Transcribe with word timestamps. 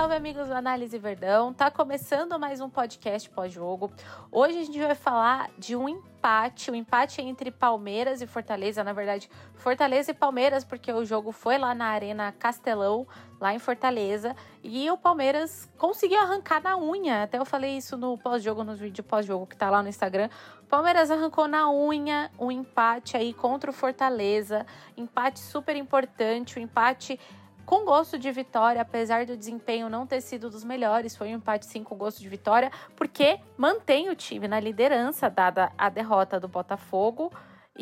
salve 0.00 0.14
amigos 0.14 0.48
do 0.48 0.54
Análise 0.54 0.96
Verdão. 0.96 1.52
Tá 1.52 1.70
começando 1.70 2.40
mais 2.40 2.58
um 2.62 2.70
podcast 2.70 3.28
pós-jogo. 3.28 3.92
Hoje 4.32 4.58
a 4.58 4.64
gente 4.64 4.78
vai 4.78 4.94
falar 4.94 5.50
de 5.58 5.76
um 5.76 5.86
empate, 5.90 6.70
o 6.70 6.72
um 6.72 6.76
empate 6.76 7.20
entre 7.20 7.50
Palmeiras 7.50 8.22
e 8.22 8.26
Fortaleza, 8.26 8.82
na 8.82 8.94
verdade, 8.94 9.28
Fortaleza 9.56 10.12
e 10.12 10.14
Palmeiras, 10.14 10.64
porque 10.64 10.90
o 10.90 11.04
jogo 11.04 11.32
foi 11.32 11.58
lá 11.58 11.74
na 11.74 11.84
Arena 11.84 12.32
Castelão, 12.32 13.06
lá 13.38 13.52
em 13.52 13.58
Fortaleza, 13.58 14.34
e 14.64 14.90
o 14.90 14.96
Palmeiras 14.96 15.70
conseguiu 15.76 16.18
arrancar 16.18 16.62
na 16.62 16.78
unha. 16.78 17.24
Até 17.24 17.36
eu 17.36 17.44
falei 17.44 17.76
isso 17.76 17.94
no 17.98 18.16
pós-jogo, 18.16 18.64
no 18.64 18.74
vídeo 18.74 19.04
pós-jogo 19.04 19.46
que 19.46 19.54
tá 19.54 19.68
lá 19.68 19.82
no 19.82 19.90
Instagram. 19.90 20.30
O 20.62 20.66
Palmeiras 20.66 21.10
arrancou 21.10 21.46
na 21.46 21.70
unha 21.70 22.30
um 22.38 22.50
empate 22.50 23.18
aí 23.18 23.34
contra 23.34 23.70
o 23.70 23.74
Fortaleza, 23.74 24.64
empate 24.96 25.40
super 25.40 25.76
importante, 25.76 26.58
um 26.58 26.62
empate 26.62 27.20
com 27.66 27.84
gosto 27.84 28.18
de 28.18 28.30
vitória, 28.32 28.82
apesar 28.82 29.26
do 29.26 29.36
desempenho 29.36 29.88
não 29.88 30.06
ter 30.06 30.20
sido 30.20 30.50
dos 30.50 30.64
melhores, 30.64 31.16
foi 31.16 31.28
um 31.28 31.36
empate 31.36 31.66
sim 31.66 31.82
com 31.84 31.96
gosto 31.96 32.20
de 32.20 32.28
vitória, 32.28 32.70
porque 32.96 33.38
mantém 33.56 34.08
o 34.08 34.16
time 34.16 34.48
na 34.48 34.60
liderança, 34.60 35.30
dada 35.30 35.72
a 35.78 35.88
derrota 35.88 36.38
do 36.40 36.48
Botafogo. 36.48 37.30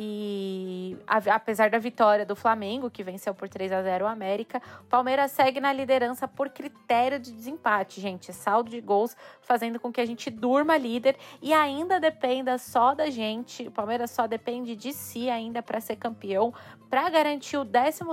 E 0.00 0.96
apesar 1.06 1.70
da 1.70 1.78
vitória 1.78 2.24
do 2.24 2.36
Flamengo, 2.36 2.88
que 2.88 3.02
venceu 3.02 3.34
por 3.34 3.48
3 3.48 3.72
a 3.72 3.82
0 3.82 4.04
o 4.04 4.08
América, 4.08 4.62
o 4.82 4.84
Palmeiras 4.84 5.32
segue 5.32 5.58
na 5.58 5.72
liderança 5.72 6.28
por 6.28 6.50
critério 6.50 7.18
de 7.18 7.32
desempate, 7.32 8.00
gente. 8.00 8.32
Saldo 8.32 8.70
de 8.70 8.80
gols 8.80 9.16
fazendo 9.40 9.80
com 9.80 9.90
que 9.90 10.00
a 10.00 10.06
gente 10.06 10.30
durma 10.30 10.76
líder 10.76 11.16
e 11.42 11.52
ainda 11.52 11.98
dependa 11.98 12.58
só 12.58 12.94
da 12.94 13.10
gente. 13.10 13.66
O 13.66 13.72
Palmeiras 13.72 14.12
só 14.12 14.28
depende 14.28 14.76
de 14.76 14.92
si 14.92 15.28
ainda 15.28 15.62
para 15.62 15.80
ser 15.80 15.96
campeão, 15.96 16.54
para 16.88 17.08
garantir 17.10 17.56
o 17.56 17.64
12 17.64 18.04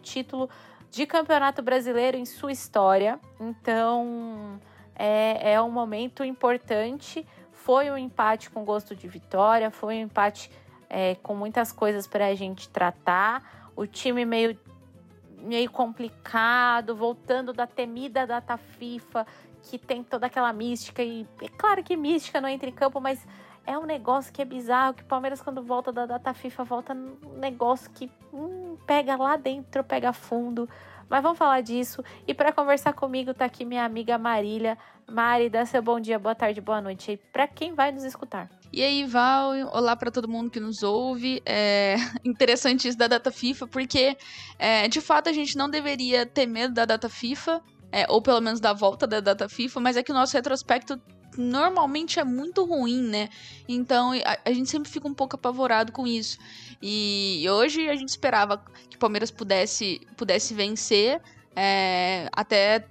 título 0.00 0.48
de 0.92 1.06
campeonato 1.06 1.62
brasileiro 1.62 2.18
em 2.18 2.26
sua 2.26 2.52
história. 2.52 3.18
Então 3.40 4.60
é, 4.94 5.54
é 5.54 5.60
um 5.60 5.70
momento 5.70 6.22
importante. 6.22 7.26
Foi 7.50 7.90
um 7.90 7.96
empate 7.96 8.50
com 8.50 8.62
gosto 8.62 8.94
de 8.94 9.08
vitória, 9.08 9.70
foi 9.70 9.96
um 9.96 10.02
empate 10.02 10.50
é, 10.90 11.14
com 11.16 11.34
muitas 11.34 11.72
coisas 11.72 12.06
para 12.06 12.26
a 12.26 12.34
gente 12.34 12.68
tratar. 12.68 13.70
O 13.74 13.86
time 13.86 14.26
meio, 14.26 14.58
meio 15.38 15.70
complicado, 15.70 16.94
voltando 16.94 17.54
da 17.54 17.66
temida 17.66 18.26
data 18.26 18.58
FIFA, 18.58 19.26
que 19.62 19.78
tem 19.78 20.04
toda 20.04 20.26
aquela 20.26 20.52
mística. 20.52 21.02
E 21.02 21.26
é 21.40 21.48
claro 21.48 21.82
que 21.82 21.96
mística 21.96 22.38
não 22.38 22.50
entra 22.50 22.68
em 22.68 22.72
campo, 22.72 23.00
mas 23.00 23.26
é 23.66 23.78
um 23.78 23.84
negócio 23.84 24.32
que 24.32 24.42
é 24.42 24.44
bizarro, 24.44 24.94
que 24.94 25.02
o 25.02 25.06
Palmeiras 25.06 25.40
quando 25.40 25.62
volta 25.62 25.92
da 25.92 26.06
data 26.06 26.34
FIFA 26.34 26.64
volta 26.64 26.94
num 26.94 27.16
negócio 27.38 27.90
que 27.90 28.10
hum, 28.32 28.76
pega 28.86 29.16
lá 29.16 29.36
dentro, 29.36 29.84
pega 29.84 30.12
fundo. 30.12 30.68
Mas 31.08 31.22
vamos 31.22 31.38
falar 31.38 31.60
disso. 31.60 32.02
E 32.26 32.32
para 32.32 32.52
conversar 32.52 32.92
comigo 32.94 33.34
tá 33.34 33.44
aqui 33.44 33.64
minha 33.64 33.84
amiga 33.84 34.16
Marília. 34.16 34.78
Mari, 35.10 35.50
dá 35.50 35.66
seu 35.66 35.82
bom 35.82 36.00
dia, 36.00 36.18
boa 36.18 36.34
tarde, 36.34 36.60
boa 36.60 36.80
noite 36.80 37.10
aí 37.10 37.16
para 37.16 37.46
quem 37.46 37.74
vai 37.74 37.92
nos 37.92 38.02
escutar. 38.02 38.48
E 38.72 38.82
aí, 38.82 39.04
Val, 39.04 39.50
olá 39.72 39.94
para 39.94 40.10
todo 40.10 40.26
mundo 40.26 40.50
que 40.50 40.58
nos 40.58 40.82
ouve. 40.82 41.42
É 41.44 41.96
interessante 42.24 42.88
isso 42.88 42.96
da 42.96 43.06
data 43.06 43.30
FIFA, 43.30 43.66
porque 43.66 44.16
é, 44.58 44.88
de 44.88 45.00
fato 45.02 45.28
a 45.28 45.32
gente 45.32 45.56
não 45.56 45.68
deveria 45.68 46.24
ter 46.24 46.46
medo 46.46 46.72
da 46.72 46.86
data 46.86 47.10
FIFA, 47.10 47.60
é, 47.90 48.06
ou 48.08 48.22
pelo 48.22 48.40
menos 48.40 48.58
da 48.58 48.72
volta 48.72 49.06
da 49.06 49.20
data 49.20 49.48
FIFA, 49.48 49.80
mas 49.80 49.98
é 49.98 50.02
que 50.02 50.10
o 50.10 50.14
nosso 50.14 50.34
retrospecto 50.34 50.98
normalmente 51.36 52.18
é 52.18 52.24
muito 52.24 52.64
ruim, 52.64 53.02
né? 53.02 53.28
Então 53.68 54.12
a, 54.12 54.38
a, 54.44 54.52
gente 54.52 54.70
sempre 54.70 54.90
fica 54.90 55.08
um 55.08 55.14
pouco 55.14 55.36
apavorado 55.36 55.92
com 55.92 56.06
isso. 56.06 56.38
E 56.80 57.46
hoje 57.48 57.88
a 57.88 57.96
gente 57.96 58.08
esperava 58.08 58.58
que 58.90 58.96
o 58.96 58.98
Palmeiras 58.98 59.30
pudesse, 59.30 60.00
pudesse 60.16 60.54
vencer. 60.54 61.20
É, 61.54 62.28
até 62.32 62.86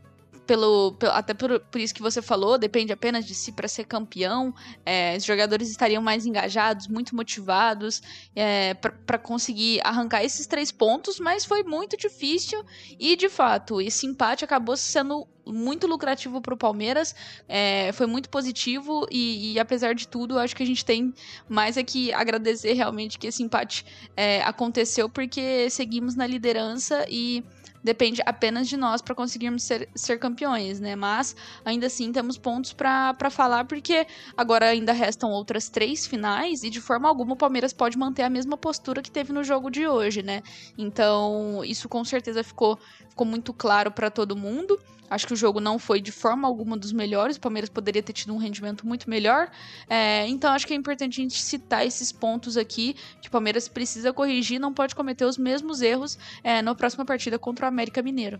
pelo, 0.51 0.97
até 1.13 1.33
por, 1.33 1.61
por, 1.61 1.79
isso 1.79 1.93
que 1.93 2.01
você 2.01 2.21
falou, 2.21 2.57
depende 2.57 2.91
apenas 2.91 3.25
de 3.25 3.33
si 3.33 3.53
para 3.53 3.69
ser 3.69 3.85
campeão. 3.85 4.53
É, 4.85 5.15
os 5.15 5.23
jogadores 5.23 5.69
estariam 5.69 6.01
mais 6.01 6.25
engajados, 6.25 6.87
muito 6.87 7.15
motivados 7.15 8.01
é, 8.35 8.73
para 8.73 9.17
conseguir 9.17 9.79
arrancar 9.81 10.23
esses 10.25 10.45
três 10.47 10.69
pontos, 10.69 11.21
mas 11.21 11.45
foi 11.45 11.63
muito 11.63 11.95
difícil 11.95 12.63
e 12.99 13.15
de 13.15 13.29
fato 13.29 13.79
esse 13.81 14.05
empate 14.05 14.43
acabou 14.43 14.75
sendo 14.75 15.25
muito 15.51 15.87
lucrativo 15.87 16.41
para 16.41 16.53
o 16.53 16.57
Palmeiras, 16.57 17.15
é, 17.47 17.91
foi 17.93 18.07
muito 18.07 18.29
positivo 18.29 19.07
e, 19.11 19.53
e, 19.53 19.59
apesar 19.59 19.93
de 19.93 20.07
tudo, 20.07 20.39
acho 20.39 20.55
que 20.55 20.63
a 20.63 20.65
gente 20.65 20.83
tem 20.83 21.13
mais 21.47 21.77
é 21.77 21.83
que 21.83 22.13
agradecer 22.13 22.73
realmente 22.73 23.17
que 23.17 23.27
esse 23.27 23.43
empate 23.43 23.85
é, 24.15 24.41
aconteceu 24.43 25.09
porque 25.09 25.69
seguimos 25.69 26.15
na 26.15 26.25
liderança 26.25 27.05
e 27.09 27.43
depende 27.83 28.21
apenas 28.25 28.67
de 28.67 28.77
nós 28.77 29.01
para 29.01 29.15
conseguirmos 29.15 29.63
ser, 29.63 29.89
ser 29.95 30.19
campeões, 30.19 30.79
né? 30.79 30.95
Mas 30.95 31.35
ainda 31.65 31.87
assim 31.87 32.11
temos 32.11 32.37
pontos 32.37 32.73
para 32.73 33.29
falar, 33.29 33.65
porque 33.65 34.05
agora 34.37 34.67
ainda 34.67 34.93
restam 34.93 35.31
outras 35.31 35.69
três 35.69 36.05
finais 36.05 36.63
e 36.63 36.69
de 36.69 36.79
forma 36.79 37.07
alguma 37.07 37.33
o 37.33 37.37
Palmeiras 37.37 37.73
pode 37.73 37.97
manter 37.97 38.23
a 38.23 38.29
mesma 38.29 38.57
postura 38.57 39.01
que 39.01 39.11
teve 39.11 39.33
no 39.33 39.43
jogo 39.43 39.69
de 39.69 39.87
hoje, 39.87 40.21
né? 40.21 40.43
Então 40.77 41.61
isso 41.65 41.89
com 41.89 42.03
certeza 42.03 42.43
ficou, 42.43 42.77
ficou 43.09 43.25
muito 43.25 43.53
claro 43.53 43.91
para 43.91 44.09
todo 44.09 44.35
mundo. 44.35 44.79
Acho 45.11 45.27
que 45.27 45.33
o 45.33 45.35
jogo 45.35 45.59
não 45.59 45.77
foi 45.77 45.99
de 45.99 46.09
forma 46.09 46.47
alguma 46.47 46.77
dos 46.77 46.93
melhores. 46.93 47.35
O 47.35 47.41
Palmeiras 47.41 47.69
poderia 47.69 48.01
ter 48.01 48.13
tido 48.13 48.33
um 48.33 48.37
rendimento 48.37 48.87
muito 48.87 49.09
melhor. 49.09 49.51
É, 49.89 50.25
então 50.29 50.49
acho 50.53 50.65
que 50.65 50.71
é 50.71 50.75
importante 50.77 51.19
a 51.19 51.23
gente 51.23 51.37
citar 51.37 51.85
esses 51.85 52.13
pontos 52.13 52.55
aqui 52.55 52.95
que 53.21 53.27
o 53.27 53.31
Palmeiras 53.31 53.67
precisa 53.67 54.13
corrigir, 54.13 54.57
não 54.57 54.73
pode 54.73 54.95
cometer 54.95 55.25
os 55.25 55.37
mesmos 55.37 55.81
erros 55.81 56.17
é, 56.41 56.61
na 56.61 56.73
próxima 56.73 57.03
partida 57.03 57.37
contra 57.37 57.65
o 57.65 57.67
América 57.67 58.01
Mineiro. 58.01 58.39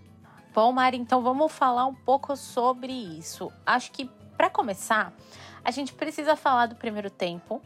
Bom, 0.56 0.72
Mari, 0.72 0.96
então 0.96 1.22
vamos 1.22 1.52
falar 1.52 1.86
um 1.86 1.94
pouco 1.94 2.38
sobre 2.38 2.94
isso. 2.94 3.52
Acho 3.66 3.92
que 3.92 4.10
para 4.38 4.50
começar, 4.50 5.14
a 5.66 5.72
gente 5.72 5.92
precisa 5.94 6.38
falar 6.38 6.68
do 6.68 6.76
primeiro 6.76 7.10
tempo. 7.10 7.62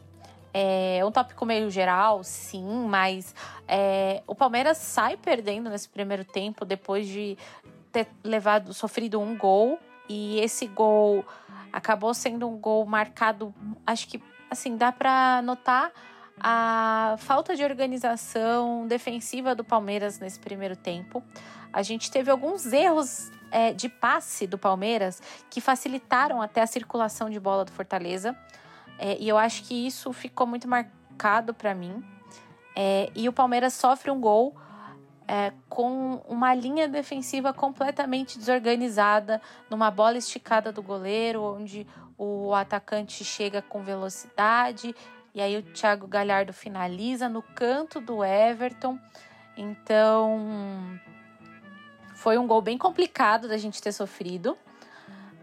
É 0.52 1.00
um 1.04 1.12
tópico 1.12 1.46
meio 1.46 1.70
geral, 1.70 2.24
sim, 2.24 2.86
mas 2.88 3.34
é, 3.68 4.22
o 4.26 4.34
Palmeiras 4.34 4.78
sai 4.78 5.16
perdendo 5.16 5.70
nesse 5.70 5.88
primeiro 5.88 6.24
tempo 6.24 6.64
depois 6.64 7.06
de 7.06 7.36
ter 7.96 8.08
levado, 8.22 8.74
sofrido 8.74 9.18
um 9.18 9.36
gol 9.36 9.78
e 10.06 10.38
esse 10.40 10.66
gol 10.66 11.24
acabou 11.72 12.12
sendo 12.12 12.46
um 12.46 12.58
gol 12.58 12.84
marcado, 12.84 13.54
acho 13.86 14.06
que 14.08 14.22
assim, 14.50 14.76
dá 14.76 14.92
para 14.92 15.40
notar 15.42 15.90
a 16.38 17.16
falta 17.18 17.56
de 17.56 17.64
organização 17.64 18.86
defensiva 18.86 19.54
do 19.54 19.64
Palmeiras 19.64 20.18
nesse 20.18 20.38
primeiro 20.38 20.76
tempo. 20.76 21.22
A 21.72 21.82
gente 21.82 22.10
teve 22.10 22.30
alguns 22.30 22.70
erros 22.70 23.30
é, 23.50 23.72
de 23.72 23.88
passe 23.88 24.46
do 24.46 24.58
Palmeiras 24.58 25.22
que 25.48 25.60
facilitaram 25.60 26.42
até 26.42 26.60
a 26.60 26.66
circulação 26.66 27.30
de 27.30 27.40
bola 27.40 27.64
do 27.64 27.72
Fortaleza. 27.72 28.36
É, 28.98 29.16
e 29.18 29.26
eu 29.26 29.38
acho 29.38 29.64
que 29.64 29.86
isso 29.86 30.12
ficou 30.12 30.46
muito 30.46 30.68
marcado 30.68 31.54
para 31.54 31.74
mim. 31.74 32.04
É, 32.74 33.10
e 33.14 33.26
o 33.26 33.32
Palmeiras 33.32 33.72
sofre 33.72 34.10
um 34.10 34.20
gol 34.20 34.54
é, 35.28 35.52
com 35.68 36.22
uma 36.28 36.54
linha 36.54 36.88
defensiva 36.88 37.52
completamente 37.52 38.38
desorganizada, 38.38 39.40
numa 39.68 39.90
bola 39.90 40.18
esticada 40.18 40.72
do 40.72 40.82
goleiro, 40.82 41.42
onde 41.42 41.86
o 42.16 42.54
atacante 42.54 43.24
chega 43.24 43.60
com 43.60 43.82
velocidade 43.82 44.94
e 45.36 45.40
aí 45.42 45.54
o 45.58 45.62
Thiago 45.62 46.06
Galhardo 46.06 46.50
finaliza 46.54 47.28
no 47.28 47.42
canto 47.42 48.00
do 48.00 48.24
Everton. 48.24 48.98
Então 49.54 50.98
foi 52.14 52.38
um 52.38 52.46
gol 52.46 52.62
bem 52.62 52.78
complicado 52.78 53.46
da 53.46 53.58
gente 53.58 53.82
ter 53.82 53.92
sofrido. 53.92 54.56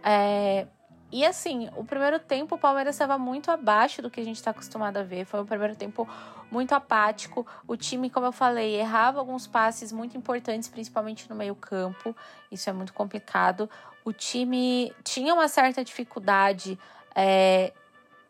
É, 0.04 0.66
e 1.13 1.24
assim, 1.24 1.69
o 1.77 1.83
primeiro 1.83 2.18
tempo 2.18 2.56
o 2.56 2.57
Palmeiras 2.57 2.95
estava 2.95 3.19
muito 3.19 3.51
abaixo 3.51 4.01
do 4.01 4.10
que 4.10 4.19
a 4.19 4.24
gente 4.25 4.38
está 4.38 4.50
acostumado 4.50 4.98
a 4.98 5.04
ver. 5.04 5.25
Foi 5.25 5.39
um 5.39 5.45
primeiro 5.45 5.75
tempo 5.75 6.10
muito 6.50 6.74
apático. 6.74 7.45
O 7.68 7.77
time, 7.77 8.10
como 8.10 8.25
eu 8.25 8.31
falei, 8.31 8.77
errava 8.80 9.19
alguns 9.19 9.45
passes 9.45 9.92
muito 9.92 10.18
importantes, 10.18 10.68
principalmente 10.68 11.30
no 11.30 11.36
meio-campo. 11.36 12.15
Isso 12.51 12.68
é 12.68 12.74
muito 12.74 12.95
complicado. 12.95 13.69
O 14.04 14.12
time 14.12 14.92
tinha 15.04 15.36
uma 15.36 15.48
certa 15.48 15.83
dificuldade 15.83 16.80
é, 17.13 17.71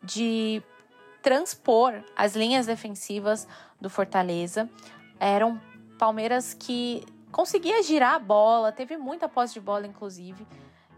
de 0.02 0.62
transpor 1.22 2.04
as 2.14 2.36
linhas 2.36 2.66
defensivas 2.66 3.48
do 3.80 3.88
Fortaleza. 3.88 4.68
Eram 5.18 5.58
Palmeiras 5.98 6.52
que 6.52 7.02
conseguia 7.32 7.82
girar 7.82 8.12
a 8.12 8.18
bola, 8.18 8.70
teve 8.70 8.98
muita 8.98 9.26
posse 9.26 9.54
de 9.54 9.60
bola, 9.60 9.86
inclusive 9.86 10.46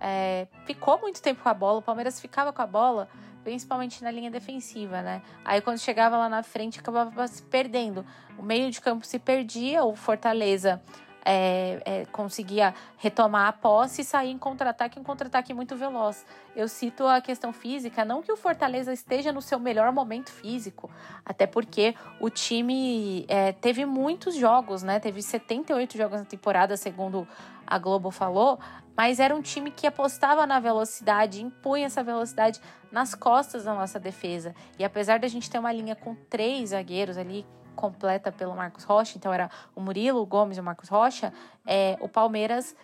é, 0.00 0.46
ficou 0.64 0.98
muito 1.00 1.20
tempo 1.22 1.42
com 1.42 1.48
a 1.48 1.54
bola, 1.54 1.78
o 1.78 1.82
Palmeiras 1.82 2.20
ficava 2.20 2.52
com 2.52 2.62
a 2.62 2.66
bola, 2.66 3.08
principalmente 3.42 4.02
na 4.02 4.10
linha 4.10 4.30
defensiva, 4.30 5.02
né? 5.02 5.22
Aí 5.44 5.60
quando 5.60 5.78
chegava 5.78 6.16
lá 6.16 6.28
na 6.28 6.42
frente, 6.42 6.80
acabava 6.80 7.26
se 7.28 7.42
perdendo. 7.42 8.04
O 8.38 8.42
meio 8.42 8.70
de 8.70 8.80
campo 8.80 9.06
se 9.06 9.18
perdia, 9.18 9.84
o 9.84 9.94
Fortaleza 9.94 10.82
é, 11.26 11.82
é, 11.84 12.04
conseguia 12.06 12.72
retomar 12.98 13.48
a 13.48 13.52
posse 13.52 14.02
e 14.02 14.04
sair 14.04 14.30
em 14.30 14.38
contra-ataque, 14.38 14.98
um 14.98 15.02
contra-ataque 15.02 15.52
muito 15.52 15.74
veloz. 15.74 16.24
Eu 16.54 16.68
cito 16.68 17.04
a 17.04 17.20
questão 17.20 17.52
física, 17.52 18.04
não 18.04 18.22
que 18.22 18.30
o 18.30 18.36
Fortaleza 18.36 18.92
esteja 18.92 19.32
no 19.32 19.42
seu 19.42 19.58
melhor 19.58 19.90
momento 19.90 20.30
físico, 20.30 20.88
até 21.24 21.44
porque 21.44 21.96
o 22.20 22.30
time 22.30 23.26
é, 23.26 23.50
teve 23.50 23.84
muitos 23.84 24.36
jogos, 24.36 24.84
né? 24.84 25.00
Teve 25.00 25.20
78 25.20 25.98
jogos 25.98 26.20
na 26.20 26.24
temporada, 26.24 26.76
segundo 26.76 27.26
a 27.66 27.78
Globo 27.78 28.10
falou, 28.10 28.58
mas 28.96 29.20
era 29.20 29.34
um 29.34 29.42
time 29.42 29.70
que 29.70 29.86
apostava 29.86 30.46
na 30.46 30.60
velocidade, 30.60 31.42
impunha 31.42 31.86
essa 31.86 32.02
velocidade 32.02 32.60
nas 32.90 33.14
costas 33.14 33.64
da 33.64 33.74
nossa 33.74 33.98
defesa. 33.98 34.54
E 34.78 34.84
apesar 34.84 35.18
da 35.18 35.28
gente 35.28 35.50
ter 35.50 35.58
uma 35.58 35.72
linha 35.72 35.94
com 35.94 36.14
três 36.14 36.70
zagueiros 36.70 37.18
ali, 37.18 37.44
completa 37.74 38.32
pelo 38.32 38.56
Marcos 38.56 38.84
Rocha, 38.84 39.18
então 39.18 39.32
era 39.32 39.50
o 39.74 39.80
Murilo, 39.80 40.22
o 40.22 40.26
Gomes 40.26 40.56
e 40.56 40.60
o 40.60 40.64
Marcos 40.64 40.88
Rocha, 40.88 41.32
é, 41.66 41.98
o 42.00 42.08
Palmeiras 42.08 42.74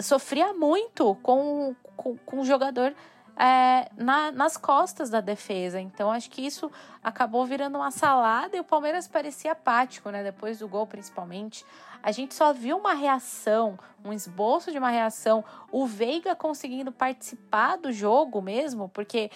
sofria 0.00 0.52
muito 0.52 1.14
com, 1.22 1.74
com, 1.96 2.16
com 2.16 2.40
o 2.40 2.44
jogador 2.44 2.94
é, 3.40 3.88
na, 3.96 4.30
nas 4.30 4.58
costas 4.58 5.08
da 5.08 5.22
defesa. 5.22 5.80
Então, 5.80 6.12
acho 6.12 6.30
que 6.30 6.44
isso 6.44 6.70
acabou 7.02 7.46
virando 7.46 7.78
uma 7.78 7.90
salada 7.90 8.54
e 8.54 8.60
o 8.60 8.64
Palmeiras 8.64 9.08
parecia 9.08 9.52
apático, 9.52 10.10
né? 10.10 10.22
Depois 10.22 10.58
do 10.58 10.68
gol, 10.68 10.86
principalmente. 10.86 11.64
A 12.02 12.12
gente 12.12 12.34
só 12.34 12.52
viu 12.52 12.76
uma 12.76 12.92
reação, 12.92 13.78
um 14.04 14.12
esboço 14.12 14.70
de 14.70 14.76
uma 14.76 14.90
reação. 14.90 15.42
O 15.72 15.86
Veiga 15.86 16.36
conseguindo 16.36 16.92
participar 16.92 17.76
do 17.76 17.90
jogo 17.90 18.42
mesmo, 18.42 18.90
porque 18.90 19.30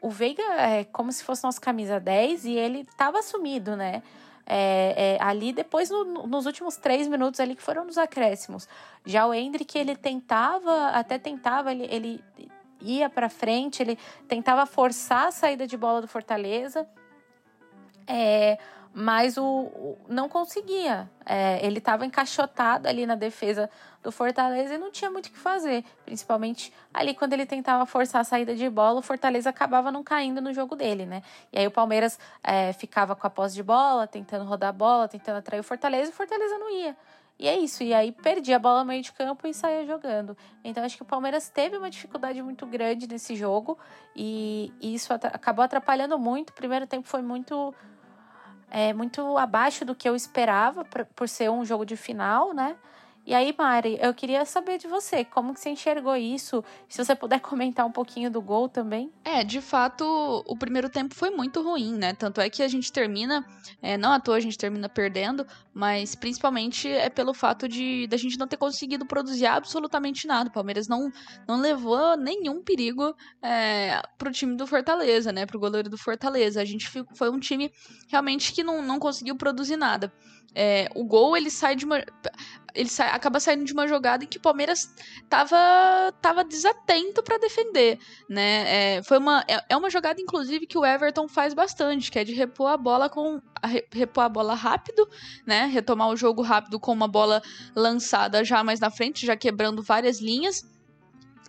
o 0.00 0.10
Veiga 0.10 0.42
é 0.42 0.82
como 0.82 1.12
se 1.12 1.22
fosse 1.22 1.44
nosso 1.44 1.60
camisa 1.60 2.00
10 2.00 2.46
e 2.46 2.54
ele 2.54 2.80
estava 2.80 3.22
sumido, 3.22 3.76
né? 3.76 4.02
É, 4.44 5.16
é, 5.16 5.22
ali 5.22 5.52
depois 5.52 5.88
no, 5.88 6.26
nos 6.26 6.46
últimos 6.46 6.76
três 6.76 7.06
minutos 7.06 7.38
ali 7.38 7.54
que 7.54 7.62
foram 7.62 7.84
nos 7.84 7.96
acréscimos. 7.96 8.66
Já 9.06 9.24
o 9.24 9.32
Hendrick 9.32 9.78
ele 9.78 9.94
tentava, 9.94 10.88
até 10.88 11.16
tentava, 11.16 11.70
ele, 11.70 11.86
ele 11.88 12.24
ia 12.80 13.08
para 13.08 13.28
frente, 13.28 13.82
ele 13.82 13.98
tentava 14.28 14.66
forçar 14.66 15.28
a 15.28 15.30
saída 15.30 15.66
de 15.66 15.76
bola 15.76 16.00
do 16.00 16.08
Fortaleza, 16.08 16.86
é, 18.06 18.58
mas 18.92 19.36
o, 19.36 19.44
o, 19.44 19.98
não 20.08 20.28
conseguia. 20.28 21.08
É, 21.24 21.64
ele 21.64 21.78
estava 21.78 22.04
encaixotado 22.04 22.88
ali 22.88 23.06
na 23.06 23.14
defesa 23.14 23.70
do 24.02 24.10
Fortaleza 24.10 24.74
e 24.74 24.78
não 24.78 24.90
tinha 24.90 25.10
muito 25.10 25.26
o 25.26 25.30
que 25.30 25.38
fazer, 25.38 25.84
principalmente 26.04 26.72
ali 26.92 27.14
quando 27.14 27.34
ele 27.34 27.44
tentava 27.44 27.84
forçar 27.84 28.22
a 28.22 28.24
saída 28.24 28.54
de 28.54 28.68
bola, 28.68 28.98
o 28.98 29.02
Fortaleza 29.02 29.50
acabava 29.50 29.92
não 29.92 30.02
caindo 30.02 30.40
no 30.40 30.52
jogo 30.54 30.74
dele, 30.74 31.04
né? 31.04 31.22
E 31.52 31.58
aí 31.58 31.66
o 31.66 31.70
Palmeiras 31.70 32.18
é, 32.42 32.72
ficava 32.72 33.14
com 33.14 33.26
a 33.26 33.30
posse 33.30 33.54
de 33.54 33.62
bola, 33.62 34.06
tentando 34.06 34.44
rodar 34.44 34.70
a 34.70 34.72
bola, 34.72 35.06
tentando 35.06 35.36
atrair 35.36 35.60
o 35.60 35.64
Fortaleza 35.64 36.10
e 36.10 36.12
o 36.12 36.16
Fortaleza 36.16 36.58
não 36.58 36.70
ia. 36.70 36.96
E 37.40 37.48
é 37.48 37.58
isso. 37.58 37.82
E 37.82 37.94
aí 37.94 38.12
perdi 38.12 38.52
a 38.52 38.58
bola 38.58 38.80
no 38.80 38.88
meio 38.88 39.02
de 39.02 39.10
campo 39.12 39.48
e 39.48 39.54
saía 39.54 39.86
jogando. 39.86 40.36
Então 40.62 40.84
acho 40.84 40.94
que 40.94 41.02
o 41.02 41.06
Palmeiras 41.06 41.48
teve 41.48 41.78
uma 41.78 41.88
dificuldade 41.88 42.42
muito 42.42 42.66
grande 42.66 43.08
nesse 43.08 43.34
jogo 43.34 43.78
e, 44.14 44.70
e 44.78 44.94
isso 44.94 45.10
acabou 45.14 45.64
atrapalhando 45.64 46.18
muito. 46.18 46.50
O 46.50 46.52
primeiro 46.52 46.86
tempo 46.86 47.08
foi 47.08 47.22
muito 47.22 47.74
é, 48.70 48.92
muito 48.92 49.38
abaixo 49.38 49.86
do 49.86 49.94
que 49.94 50.06
eu 50.06 50.14
esperava 50.14 50.84
pra, 50.84 51.06
por 51.06 51.26
ser 51.30 51.50
um 51.50 51.64
jogo 51.64 51.86
de 51.86 51.96
final, 51.96 52.52
né? 52.52 52.76
E 53.30 53.32
aí, 53.32 53.54
Mari, 53.56 53.96
eu 54.02 54.12
queria 54.12 54.44
saber 54.44 54.76
de 54.76 54.88
você, 54.88 55.24
como 55.24 55.54
que 55.54 55.60
você 55.60 55.70
enxergou 55.70 56.16
isso? 56.16 56.64
Se 56.88 56.98
você 56.98 57.14
puder 57.14 57.38
comentar 57.38 57.86
um 57.86 57.92
pouquinho 57.92 58.28
do 58.28 58.42
gol 58.42 58.68
também. 58.68 59.08
É, 59.24 59.44
de 59.44 59.60
fato, 59.60 60.04
o 60.48 60.56
primeiro 60.56 60.88
tempo 60.88 61.14
foi 61.14 61.30
muito 61.30 61.62
ruim, 61.62 61.94
né? 61.94 62.12
Tanto 62.12 62.40
é 62.40 62.50
que 62.50 62.60
a 62.60 62.66
gente 62.66 62.90
termina, 62.90 63.46
é, 63.80 63.96
não 63.96 64.10
à 64.10 64.18
toa 64.18 64.34
a 64.34 64.40
gente 64.40 64.58
termina 64.58 64.88
perdendo, 64.88 65.46
mas 65.72 66.16
principalmente 66.16 66.88
é 66.88 67.08
pelo 67.08 67.32
fato 67.32 67.68
de 67.68 68.08
da 68.08 68.16
gente 68.16 68.36
não 68.36 68.48
ter 68.48 68.56
conseguido 68.56 69.06
produzir 69.06 69.46
absolutamente 69.46 70.26
nada. 70.26 70.48
O 70.48 70.52
Palmeiras 70.52 70.88
não, 70.88 71.08
não 71.46 71.60
levou 71.60 72.16
nenhum 72.16 72.64
perigo 72.64 73.14
é, 73.40 74.02
pro 74.18 74.32
time 74.32 74.56
do 74.56 74.66
Fortaleza, 74.66 75.30
né? 75.30 75.46
Pro 75.46 75.60
goleiro 75.60 75.88
do 75.88 75.96
Fortaleza. 75.96 76.60
A 76.60 76.64
gente 76.64 76.88
foi 76.88 77.30
um 77.30 77.38
time 77.38 77.70
realmente 78.08 78.52
que 78.52 78.64
não, 78.64 78.82
não 78.82 78.98
conseguiu 78.98 79.36
produzir 79.36 79.76
nada. 79.76 80.12
É, 80.54 80.88
o 80.94 81.04
gol 81.04 81.36
ele 81.36 81.50
sai 81.50 81.76
de 81.76 81.84
uma. 81.84 82.02
Ele 82.72 82.88
sai, 82.88 83.08
acaba 83.10 83.40
saindo 83.40 83.64
de 83.64 83.72
uma 83.72 83.86
jogada 83.88 84.24
em 84.24 84.28
que 84.28 84.38
o 84.38 84.40
Palmeiras 84.40 84.88
tava, 85.28 85.56
tava 86.20 86.44
desatento 86.44 87.20
para 87.22 87.38
defender, 87.38 87.98
né? 88.28 88.98
É, 88.98 89.02
foi 89.02 89.18
uma, 89.18 89.44
é, 89.48 89.60
é, 89.68 89.76
uma 89.76 89.90
jogada, 89.90 90.20
inclusive, 90.20 90.66
que 90.66 90.78
o 90.78 90.84
Everton 90.84 91.26
faz 91.26 91.52
bastante, 91.52 92.10
que 92.10 92.18
é 92.18 92.24
de 92.24 92.32
repor 92.32 92.68
a 92.68 92.76
bola 92.76 93.08
com. 93.08 93.40
A, 93.62 93.66
repor 93.92 94.24
a 94.24 94.28
bola 94.28 94.54
rápido, 94.54 95.08
né? 95.44 95.66
Retomar 95.66 96.08
o 96.08 96.16
jogo 96.16 96.42
rápido 96.42 96.78
com 96.78 96.92
uma 96.92 97.08
bola 97.08 97.42
lançada 97.74 98.44
já 98.44 98.62
mais 98.62 98.80
na 98.80 98.90
frente, 98.90 99.26
já 99.26 99.36
quebrando 99.36 99.82
várias 99.82 100.20
linhas. 100.20 100.64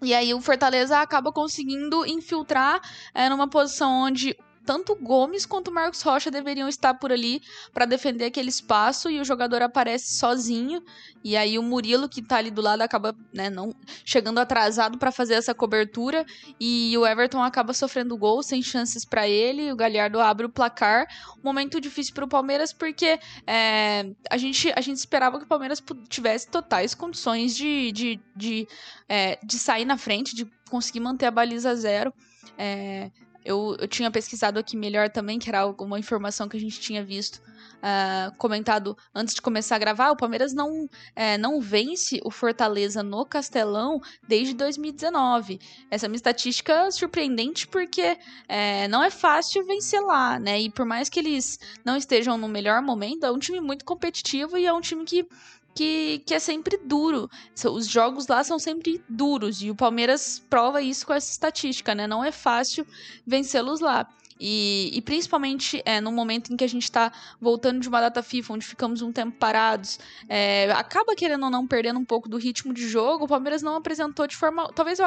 E 0.02 0.16
aí 0.16 0.34
o 0.34 0.42
Fortaleza 0.42 0.98
acaba 1.00 1.32
conseguindo 1.32 2.04
infiltrar 2.08 2.82
é, 3.14 3.30
numa 3.30 3.48
posição 3.48 3.92
onde 3.92 4.36
tanto 4.66 4.96
Gomes 4.96 5.46
quanto 5.46 5.70
o 5.70 5.74
Marcos 5.74 6.02
Rocha 6.02 6.30
deveriam 6.30 6.68
estar 6.68 6.94
por 6.94 7.12
ali 7.12 7.42
para 7.74 7.86
defender 7.86 8.26
aquele 8.26 8.50
espaço 8.50 9.10
e 9.10 9.20
o 9.20 9.26
jogador 9.26 9.62
aparece 9.62 10.16
sozinho 10.16 10.84
e 11.24 11.38
aí 11.38 11.58
o 11.58 11.64
Murilo 11.64 12.10
que 12.10 12.22
tá 12.22 12.38
ali 12.38 12.52
do 12.52 12.62
lado 12.62 12.82
acaba, 12.82 13.16
né, 13.34 13.50
não 13.50 13.74
chegando 14.04 14.40
atrasado 14.40 14.98
para 14.98 15.12
fazer 15.12 15.36
essa 15.36 15.54
cobertura 15.54 16.26
e 16.60 16.96
o 16.98 17.06
Everton 17.06 17.42
acaba 17.44 17.74
sofrendo 17.74 18.18
gol 18.18 18.42
sem 18.44 18.62
chances 18.62 19.06
para 19.06 19.28
ele, 19.28 19.72
o 19.72 19.76
Galhardo 19.76 20.20
abre 20.20 20.46
o 20.46 20.50
placar. 20.50 21.08
Um 21.40 21.44
momento 21.44 21.80
difícil 21.80 22.14
para 22.14 22.26
o 22.26 22.28
Palmeiras 22.28 22.74
porque 22.74 23.20
é, 23.46 24.12
a 24.30 24.38
gente 24.38 24.72
a 24.76 24.82
gente 24.82 24.98
esperava 24.98 25.38
que 25.38 25.46
o 25.46 25.48
Palmeiras 25.48 25.82
tivesse 26.10 26.48
totais 26.48 26.96
condições 26.96 27.56
de 27.56 27.92
de, 27.92 28.20
de, 28.36 28.68
é, 29.08 29.40
de 29.44 29.58
sair 29.58 29.86
na 29.86 29.98
frente, 29.98 30.36
de 30.36 30.46
conseguir 30.70 31.00
manter 31.00 31.26
a 31.26 31.32
baliza 31.32 31.76
zero. 31.76 32.14
É, 32.58 33.12
eu, 33.44 33.76
eu 33.80 33.88
tinha 33.88 34.12
pesquisado 34.12 34.60
aqui 34.60 34.78
melhor 34.78 35.10
também, 35.10 35.40
que 35.40 35.50
era 35.50 35.60
alguma 35.60 36.00
informação 36.00 36.48
que 36.48 36.58
a 36.58 36.60
gente 36.60 36.80
tinha 36.80 37.04
visto 37.04 37.42
uh, 37.82 38.36
comentado 38.38 38.98
antes 39.14 39.34
de 39.34 39.42
começar 39.42 39.76
a 39.76 39.80
gravar. 39.80 40.12
O 40.12 40.16
Palmeiras 40.16 40.54
não, 40.54 40.90
é, 41.16 41.38
não 41.38 41.60
vence 41.60 42.20
o 42.24 42.32
Fortaleza 42.32 43.04
no 43.04 43.26
Castelão 43.26 44.00
desde 44.28 44.54
2019. 44.54 45.60
Essa 45.90 46.06
é 46.06 46.08
uma 46.08 46.16
estatística 46.16 46.90
surpreendente 46.92 47.68
porque 47.68 48.18
é, 48.48 48.88
não 48.88 49.04
é 49.04 49.10
fácil 49.10 49.66
vencer 49.66 50.02
lá, 50.02 50.40
né? 50.40 50.62
E 50.62 50.70
por 50.70 50.86
mais 50.86 51.10
que 51.10 51.20
eles 51.20 51.60
não 51.84 51.98
estejam 51.98 52.38
no 52.38 52.48
melhor 52.48 52.82
momento, 52.82 53.26
é 53.26 53.32
um 53.32 53.40
time 53.40 53.60
muito 53.60 53.84
competitivo 53.86 54.58
e 54.58 54.66
é 54.66 54.74
um 54.74 54.82
time 54.82 55.04
que 55.04 55.28
que, 55.76 56.20
que 56.26 56.34
é 56.34 56.40
sempre 56.40 56.78
duro. 56.78 57.30
Os 57.66 57.88
jogos 57.88 58.28
lá 58.28 58.44
são 58.44 58.60
sempre 58.60 59.04
duros. 59.10 59.62
E 59.62 59.70
o 59.70 59.76
Palmeiras 59.76 60.40
prova 60.50 60.82
isso 60.82 61.06
com 61.06 61.14
essa 61.14 61.32
estatística, 61.32 61.96
né? 61.96 62.08
Não 62.08 62.24
é 62.24 62.32
fácil 62.32 62.86
vencê-los 63.26 63.80
lá. 63.80 64.08
E, 64.44 64.90
e, 64.92 65.02
principalmente 65.04 65.84
é, 65.86 66.02
no 66.02 66.12
momento 66.12 66.52
em 66.52 66.58
que 66.58 66.64
a 66.64 66.68
gente 66.68 66.86
está 66.86 67.12
voltando 67.40 67.80
de 67.80 67.88
uma 67.88 68.02
data 68.02 68.24
FIFA, 68.24 68.54
onde 68.54 68.66
ficamos 68.66 69.04
um 69.04 69.12
tempo 69.12 69.38
parados, 69.38 70.00
é, 70.28 70.72
acaba 70.72 71.16
querendo 71.16 71.44
ou 71.44 71.52
não 71.52 71.68
perdendo 71.68 72.00
um 72.00 72.06
pouco 72.06 72.28
do 72.28 72.38
ritmo 72.38 72.74
de 72.74 72.88
jogo. 72.90 73.26
O 73.26 73.28
Palmeiras 73.28 73.62
não 73.62 73.76
apresentou 73.76 74.26
de 74.26 74.36
forma. 74.36 74.68
Talvez, 74.74 74.98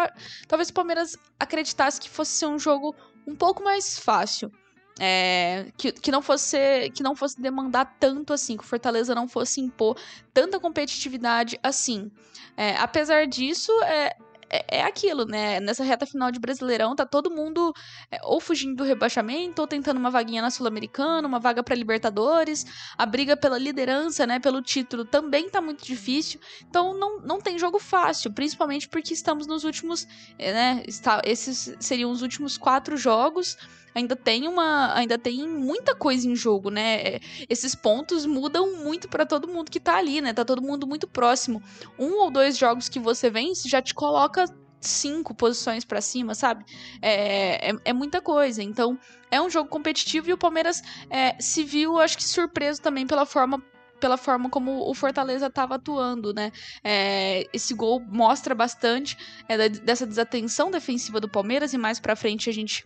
talvez 0.47 0.69
o 0.69 0.73
Palmeiras 0.73 1.19
acreditasse 1.37 2.01
que 2.01 2.09
fosse 2.09 2.31
ser 2.31 2.47
um 2.47 2.61
jogo 2.61 2.95
um 3.27 3.35
pouco 3.35 3.65
mais 3.65 3.99
fácil. 3.99 4.53
É, 4.99 5.73
que, 5.77 5.91
que, 5.91 6.13
não 6.13 6.23
fosse 6.23 6.91
que 6.95 7.03
não 7.03 7.17
fosse 7.17 7.41
demandar 7.41 7.97
tanto 7.99 8.33
assim, 8.33 8.57
que 8.57 8.63
o 8.63 8.67
Fortaleza 8.67 9.13
não 9.13 9.27
fosse 9.27 9.61
impor 9.61 9.97
tanta 10.33 10.61
competitividade 10.61 11.59
assim. 11.63 12.11
É, 12.57 12.77
apesar 12.77 13.27
disso, 13.27 13.73
é, 13.83 14.17
é, 14.55 14.79
é, 14.79 14.83
aquilo, 14.83 15.25
né? 15.25 15.59
Nessa 15.59 15.83
reta 15.83 16.07
final 16.07 16.31
de 16.31 16.39
Brasileirão, 16.39 16.95
tá 16.95 17.05
todo 17.05 17.29
mundo 17.29 17.75
é, 18.09 18.21
ou 18.23 18.41
fugindo 18.41 18.77
do 18.77 18.85
rebaixamento, 18.85 19.61
ou 19.61 19.67
tentando 19.67 19.99
uma 19.99 20.11
vaguinha 20.11 20.41
na 20.41 20.51
Sul-Americana, 20.51 21.27
uma 21.27 21.41
vaga 21.41 21.61
para 21.61 21.75
Libertadores. 21.75 22.65
A 22.97 23.05
briga 23.05 23.37
pela 23.37 23.59
liderança, 23.59 24.25
né? 24.27 24.39
Pelo 24.39 24.63
título 24.63 25.05
também 25.05 25.51
tá 25.51 25.61
muito 25.61 25.85
difícil. 25.85 26.39
Então 26.69 26.95
não, 26.97 27.19
não 27.21 27.41
tem 27.41 27.59
jogo 27.59 27.81
fácil, 27.81 28.33
principalmente 28.33 28.89
porque 28.89 29.13
estamos 29.13 29.47
nos 29.47 29.65
últimos, 29.65 30.07
é, 30.39 30.53
né? 30.53 30.85
Está, 30.87 31.21
esses 31.25 31.75
seriam 31.81 32.13
os 32.13 32.23
últimos 32.23 32.57
quatro 32.57 32.97
jogos 32.97 33.57
ainda 33.95 34.17
tem 34.17 34.49
uma, 34.49 34.95
ainda 34.95 35.17
tem 35.17 35.49
muita 35.49 35.95
coisa 35.95 36.29
em 36.29 36.35
jogo, 36.35 36.71
né? 36.71 37.21
Esses 37.49 37.75
pontos 37.75 38.27
mudam 38.27 38.77
muito 38.77 39.09
para 39.09 39.25
todo 39.25 39.49
mundo 39.49 39.71
que 39.71 39.81
tá 39.81 39.97
ali, 39.97 40.21
né? 40.21 40.33
Tá 40.33 40.45
todo 40.45 40.61
mundo 40.61 40.87
muito 40.87 41.07
próximo. 41.07 41.63
Um 41.99 42.21
ou 42.21 42.31
dois 42.31 42.59
jogos 42.59 42.89
que 42.89 42.99
você 42.99 43.31
vence 43.31 43.69
já 43.69 43.81
te 43.81 43.95
coloca 43.95 44.45
cinco 44.81 45.35
posições 45.35 45.85
para 45.85 46.01
cima, 46.01 46.35
sabe? 46.35 46.65
É, 47.01 47.71
é, 47.71 47.75
é, 47.85 47.93
muita 47.93 48.21
coisa. 48.21 48.63
Então, 48.63 48.99
é 49.31 49.41
um 49.41 49.49
jogo 49.49 49.69
competitivo 49.69 50.29
e 50.29 50.33
o 50.33 50.39
Palmeiras 50.39 50.83
é, 51.09 51.41
se 51.41 51.65
viu, 51.65 51.99
acho 51.99 52.17
que 52.17 52.25
surpreso 52.25 52.83
também 52.83 53.07
pela 53.07 53.25
forma 53.25 53.63
pela 54.01 54.19
forma 54.19 54.51
como 54.51 54.91
o 54.91 54.93
Fortaleza 54.93 55.47
estava 55.47 55.77
atuando, 55.77 56.35
né? 56.35 56.53
É, 56.83 57.49
esse 57.55 57.73
gol 57.73 58.01
mostra 58.01 58.55
bastante 58.55 59.17
é, 59.49 59.69
dessa 59.69 60.05
desatenção 60.05 60.71
defensiva 60.71 61.19
do 61.21 61.29
Palmeiras 61.29 61.73
e 61.73 61.79
mais 61.79 61.99
para 61.99 62.15
frente 62.15 62.51
a 62.51 62.53
gente 62.53 62.85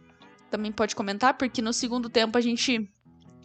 também 0.50 0.72
pode 0.72 0.94
comentar, 0.94 1.34
porque 1.34 1.62
no 1.62 1.72
segundo 1.72 2.08
tempo 2.08 2.36
a 2.36 2.40
gente 2.40 2.90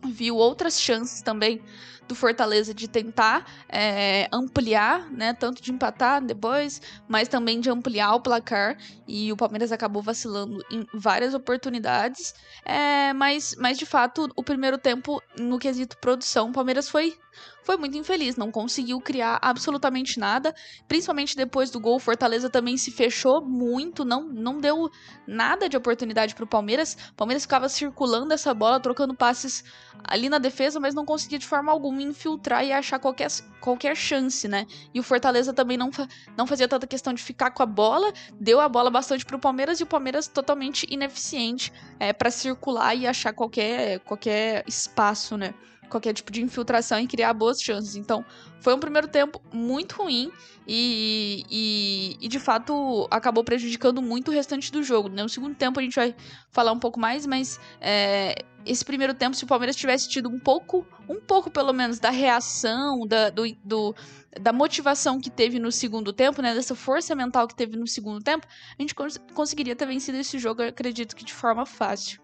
viu 0.06 0.36
outras 0.36 0.80
chances 0.80 1.22
também 1.22 1.62
do 2.08 2.16
Fortaleza 2.16 2.74
de 2.74 2.88
tentar 2.88 3.46
é, 3.70 4.28
ampliar, 4.32 5.10
né? 5.12 5.34
Tanto 5.34 5.62
de 5.62 5.72
empatar 5.72 6.24
depois, 6.24 6.82
mas 7.08 7.28
também 7.28 7.60
de 7.60 7.70
ampliar 7.70 8.14
o 8.16 8.22
placar. 8.22 8.78
E 9.08 9.32
o 9.32 9.38
Palmeiras 9.38 9.72
acabou 9.72 10.02
vacilando 10.02 10.64
em 10.72 10.86
várias 10.94 11.34
oportunidades. 11.34 12.34
É, 12.66 13.14
mas, 13.14 13.56
mas, 13.58 13.78
de 13.78 13.86
fato, 13.86 14.30
o 14.36 14.44
primeiro 14.44 14.78
tempo, 14.78 15.22
no 15.40 15.58
quesito 15.58 15.98
produção, 15.98 16.50
o 16.50 16.54
Palmeiras 16.54 16.90
foi 16.90 17.18
foi 17.64 17.78
muito 17.78 17.98
infeliz, 17.98 18.36
não 18.36 18.52
conseguiu 18.52 19.00
criar 19.00 19.40
absolutamente 19.42 20.20
nada, 20.20 20.54
principalmente 20.88 21.36
depois 21.36 21.70
do 21.72 21.80
gol. 21.80 22.00
Fortaleza 22.00 22.50
também 22.50 22.78
se 22.78 22.92
fechou 22.92 23.44
muito, 23.44 24.04
não, 24.04 24.24
não 24.24 24.60
deu 24.60 24.90
nada 25.26 25.70
de 25.70 25.78
oportunidade 25.78 26.36
para 26.36 26.44
o 26.44 26.48
Palmeiras. 26.48 26.98
O 27.12 27.16
Palmeiras 27.16 27.44
ficava 27.44 27.70
circulando 27.70 28.34
essa 28.34 28.54
bola, 28.54 28.80
trocando 28.80 29.16
passes 29.16 29.64
ali 30.04 30.28
na 30.30 30.38
defesa, 30.38 30.80
mas 30.80 30.94
não 30.94 31.06
conseguia 31.06 31.40
de 31.40 31.48
forma 31.48 31.72
alguma 31.72 32.02
infiltrar 32.02 32.66
e 32.66 32.72
achar 32.72 33.00
qualquer, 33.00 33.30
qualquer 33.62 33.96
chance, 33.96 34.48
né? 34.48 34.68
E 34.94 35.00
o 35.00 35.04
Fortaleza 35.04 35.54
também 35.54 35.78
não, 35.78 35.90
não 36.38 36.46
fazia 36.46 36.68
tanta 36.68 36.86
questão 36.86 37.14
de 37.14 37.24
ficar 37.24 37.52
com 37.52 37.64
a 37.64 37.66
bola, 37.66 38.12
deu 38.40 38.60
a 38.60 38.68
bola 38.68 38.90
bastante 38.90 39.26
para 39.26 39.38
o 39.38 39.40
Palmeiras 39.40 39.80
e 39.80 39.84
o 39.84 39.88
Palmeiras 39.88 40.28
totalmente 40.28 40.86
ineficiente 40.90 41.72
é, 42.00 42.12
para 42.12 42.30
circular 42.30 42.94
e 42.96 43.08
achar 43.08 43.32
qualquer, 43.34 44.00
qualquer 44.02 44.64
espaço, 44.68 45.38
né? 45.38 45.54
Qualquer 45.90 46.14
tipo 46.14 46.32
de 46.32 46.42
infiltração 46.42 47.00
e 47.00 47.08
criar 47.08 47.34
boas 47.34 47.62
chances. 47.62 47.96
Então, 47.96 48.26
foi 48.62 48.74
um 48.74 48.80
primeiro 48.80 49.08
tempo 49.08 49.42
muito 49.54 49.96
ruim 50.02 50.32
e, 50.68 51.44
e, 51.50 52.18
e, 52.22 52.28
de 52.28 52.40
fato 52.40 53.08
acabou 53.12 53.44
prejudicando 53.44 54.02
muito 54.02 54.30
o 54.30 54.34
restante 54.34 54.72
do 54.72 54.82
jogo. 54.82 55.10
No 55.10 55.28
segundo 55.28 55.56
tempo 55.56 55.80
a 55.80 55.84
gente 55.84 55.96
vai 55.96 56.16
falar 56.50 56.72
um 56.72 56.80
pouco 56.80 57.00
mais, 57.00 57.26
mas 57.26 57.60
é, 57.82 58.36
esse 58.66 58.84
primeiro 58.84 59.14
tempo, 59.14 59.36
se 59.36 59.44
o 59.44 59.48
Palmeiras 59.48 59.76
tivesse 59.76 60.08
tido 60.10 60.30
um 60.30 60.40
pouco, 60.40 60.88
um 61.10 61.20
pouco 61.20 61.52
pelo 61.52 61.74
menos 61.74 62.00
da 62.00 62.10
reação, 62.10 63.06
da, 63.06 63.30
do, 63.30 63.44
do 63.64 63.96
da 64.40 64.52
motivação 64.52 65.20
que 65.20 65.30
teve 65.30 65.60
no 65.60 65.72
segundo 65.72 66.12
tempo, 66.12 66.42
né, 66.42 66.56
dessa 66.56 66.74
força 66.74 67.14
mental 67.14 67.48
que 67.48 67.56
teve 67.56 67.78
no 67.78 67.86
segundo 67.86 68.24
tempo, 68.24 68.48
a 68.78 68.82
gente 68.82 68.96
cons 68.96 69.20
conseguiria 69.34 69.76
ter 69.76 69.86
vencido 69.86 70.18
esse 70.18 70.40
jogo, 70.40 70.64
acredito 70.64 71.16
que 71.16 71.24
de 71.24 71.34
forma 71.34 71.66
fácil. 71.66 72.22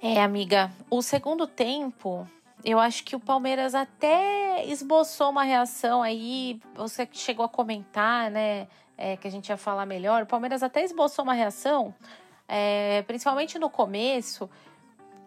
É, 0.00 0.22
amiga, 0.22 0.72
o 0.88 1.02
segundo 1.02 1.46
tempo 1.46 2.26
eu 2.64 2.78
acho 2.78 3.04
que 3.04 3.16
o 3.16 3.20
Palmeiras 3.20 3.74
até 3.74 4.64
esboçou 4.66 5.30
uma 5.30 5.44
reação 5.44 6.02
aí. 6.02 6.60
Você 6.74 7.08
chegou 7.12 7.44
a 7.44 7.48
comentar, 7.48 8.30
né? 8.30 8.68
É, 8.96 9.16
que 9.16 9.26
a 9.26 9.30
gente 9.30 9.48
ia 9.48 9.56
falar 9.56 9.86
melhor. 9.86 10.22
O 10.22 10.26
Palmeiras 10.26 10.62
até 10.62 10.84
esboçou 10.84 11.22
uma 11.22 11.32
reação, 11.32 11.94
é, 12.46 13.02
principalmente 13.06 13.58
no 13.58 13.70
começo, 13.70 14.48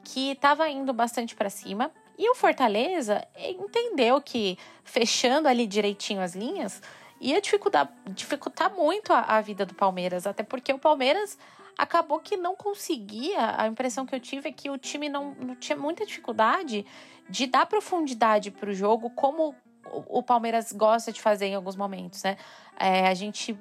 que 0.04 0.32
estava 0.32 0.70
indo 0.70 0.94
bastante 0.94 1.36
para 1.36 1.50
cima. 1.50 1.90
E 2.18 2.30
o 2.30 2.36
Fortaleza 2.36 3.26
entendeu 3.36 4.22
que 4.22 4.58
fechando 4.84 5.48
ali 5.48 5.66
direitinho 5.66 6.22
as 6.22 6.36
linhas 6.36 6.82
ia 7.20 7.42
dificultar, 7.42 7.92
dificultar 8.10 8.72
muito 8.72 9.12
a, 9.12 9.22
a 9.22 9.42
vida 9.42 9.66
do 9.66 9.74
Palmeiras. 9.74 10.28
Até 10.28 10.44
porque 10.44 10.72
o 10.72 10.78
Palmeiras 10.78 11.38
acabou 11.78 12.20
que 12.20 12.38
não 12.38 12.56
conseguia. 12.56 13.56
A 13.58 13.68
impressão 13.68 14.06
que 14.06 14.14
eu 14.16 14.20
tive 14.20 14.50
é 14.50 14.52
que 14.52 14.70
o 14.70 14.78
time 14.78 15.10
não, 15.10 15.34
não 15.36 15.56
tinha 15.56 15.78
muita 15.78 16.06
dificuldade 16.06 16.86
de 17.30 17.48
dar 17.48 17.66
profundidade 17.66 18.52
para 18.52 18.70
o 18.70 18.74
jogo, 18.74 19.10
como 19.12 19.56
o 19.92 20.24
Palmeiras 20.24 20.72
gosta 20.72 21.12
de 21.12 21.22
fazer 21.22 21.48
em 21.48 21.56
alguns 21.56 21.76
momentos, 21.76 22.24
né? 22.24 22.38
É, 22.80 23.08
a 23.08 23.14
gente 23.14 23.58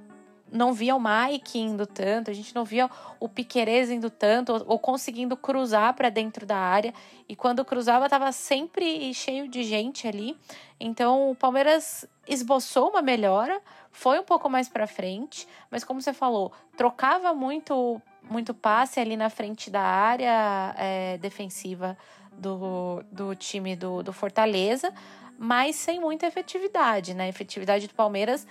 não 0.52 0.72
via 0.72 0.94
o 0.94 1.00
Mike 1.00 1.58
indo 1.58 1.86
tanto, 1.86 2.30
a 2.30 2.34
gente 2.34 2.54
não 2.54 2.64
via 2.64 2.88
o 3.18 3.28
Piquerez 3.28 3.90
indo 3.90 4.10
tanto, 4.10 4.52
ou, 4.52 4.64
ou 4.66 4.78
conseguindo 4.78 5.36
cruzar 5.36 5.94
para 5.94 6.10
dentro 6.10 6.44
da 6.44 6.56
área. 6.56 6.92
E 7.28 7.34
quando 7.34 7.64
cruzava, 7.64 8.04
estava 8.04 8.30
sempre 8.32 9.12
cheio 9.14 9.48
de 9.48 9.62
gente 9.62 10.06
ali. 10.06 10.36
Então 10.78 11.30
o 11.30 11.34
Palmeiras 11.34 12.04
esboçou 12.28 12.90
uma 12.90 13.00
melhora, 13.00 13.60
foi 13.92 14.18
um 14.18 14.24
pouco 14.24 14.48
mais 14.48 14.68
para 14.68 14.86
frente, 14.86 15.46
mas 15.70 15.84
como 15.84 16.00
você 16.00 16.12
falou, 16.12 16.50
trocava 16.76 17.34
muito, 17.34 18.00
muito 18.22 18.54
passe 18.54 18.98
ali 18.98 19.16
na 19.16 19.28
frente 19.28 19.70
da 19.70 19.82
área 19.82 20.74
é, 20.78 21.18
defensiva 21.18 21.96
do, 22.32 23.04
do 23.12 23.34
time 23.34 23.76
do, 23.76 24.02
do 24.02 24.12
Fortaleza, 24.12 24.92
mas 25.38 25.76
sem 25.76 26.00
muita 26.00 26.26
efetividade, 26.26 27.14
né? 27.14 27.24
A 27.24 27.28
efetividade 27.28 27.86
do 27.86 27.94
Palmeiras 27.94 28.46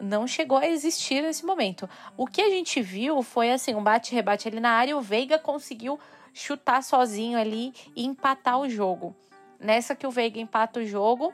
não 0.00 0.26
chegou 0.26 0.58
a 0.58 0.66
existir 0.66 1.22
nesse 1.22 1.44
momento. 1.44 1.88
O 2.16 2.26
que 2.26 2.40
a 2.40 2.48
gente 2.48 2.80
viu 2.80 3.22
foi 3.22 3.50
assim, 3.50 3.74
um 3.74 3.82
bate-rebate 3.82 4.48
ali 4.48 4.60
na 4.60 4.70
área, 4.70 4.96
o 4.96 5.00
Veiga 5.00 5.38
conseguiu 5.38 5.98
chutar 6.32 6.82
sozinho 6.82 7.38
ali 7.38 7.72
e 7.94 8.04
empatar 8.04 8.58
o 8.58 8.68
jogo. 8.68 9.14
Nessa 9.58 9.94
que 9.94 10.06
o 10.06 10.10
Veiga 10.10 10.40
empata 10.40 10.80
o 10.80 10.84
jogo, 10.84 11.32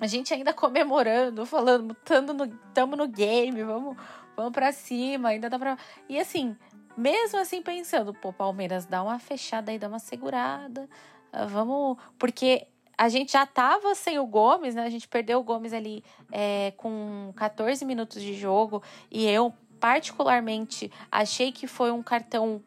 a 0.00 0.06
gente 0.06 0.32
ainda 0.32 0.52
comemorando, 0.52 1.44
falando, 1.44 1.94
tamo 2.04 2.32
no, 2.32 2.48
tamo 2.72 2.96
no 2.96 3.08
game, 3.08 3.62
vamos, 3.62 3.96
vamos 4.36 4.52
para 4.52 4.72
cima, 4.72 5.30
ainda 5.30 5.50
dá 5.50 5.58
pra. 5.58 5.76
E 6.08 6.18
assim, 6.18 6.56
mesmo 6.96 7.38
assim 7.38 7.62
pensando, 7.62 8.14
pô, 8.14 8.32
Palmeiras, 8.32 8.86
dá 8.86 9.02
uma 9.02 9.18
fechada 9.18 9.70
aí, 9.70 9.78
dá 9.78 9.88
uma 9.88 9.98
segurada, 9.98 10.88
ah, 11.32 11.46
vamos. 11.46 11.96
Porque 12.18 12.66
a 12.96 13.08
gente 13.08 13.32
já 13.32 13.46
tava 13.46 13.94
sem 13.94 14.18
o 14.18 14.26
Gomes, 14.26 14.74
né? 14.74 14.84
A 14.84 14.90
gente 14.90 15.06
perdeu 15.06 15.38
o 15.38 15.42
Gomes 15.44 15.72
ali 15.72 16.02
é, 16.32 16.72
com 16.76 17.32
14 17.36 17.84
minutos 17.84 18.20
de 18.20 18.34
jogo 18.34 18.82
e 19.10 19.26
eu, 19.26 19.54
particularmente, 19.78 20.90
achei 21.10 21.52
que 21.52 21.68
foi 21.68 21.92
um 21.92 22.02
cartão 22.02 22.60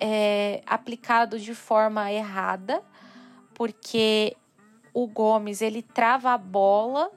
é, 0.00 0.60
aplicado 0.66 1.38
de 1.38 1.54
forma 1.54 2.10
errada, 2.10 2.82
porque 3.54 4.36
o 4.92 5.06
Gomes 5.06 5.62
ele 5.62 5.82
trava 5.82 6.32
a 6.32 6.38
bola 6.38 7.10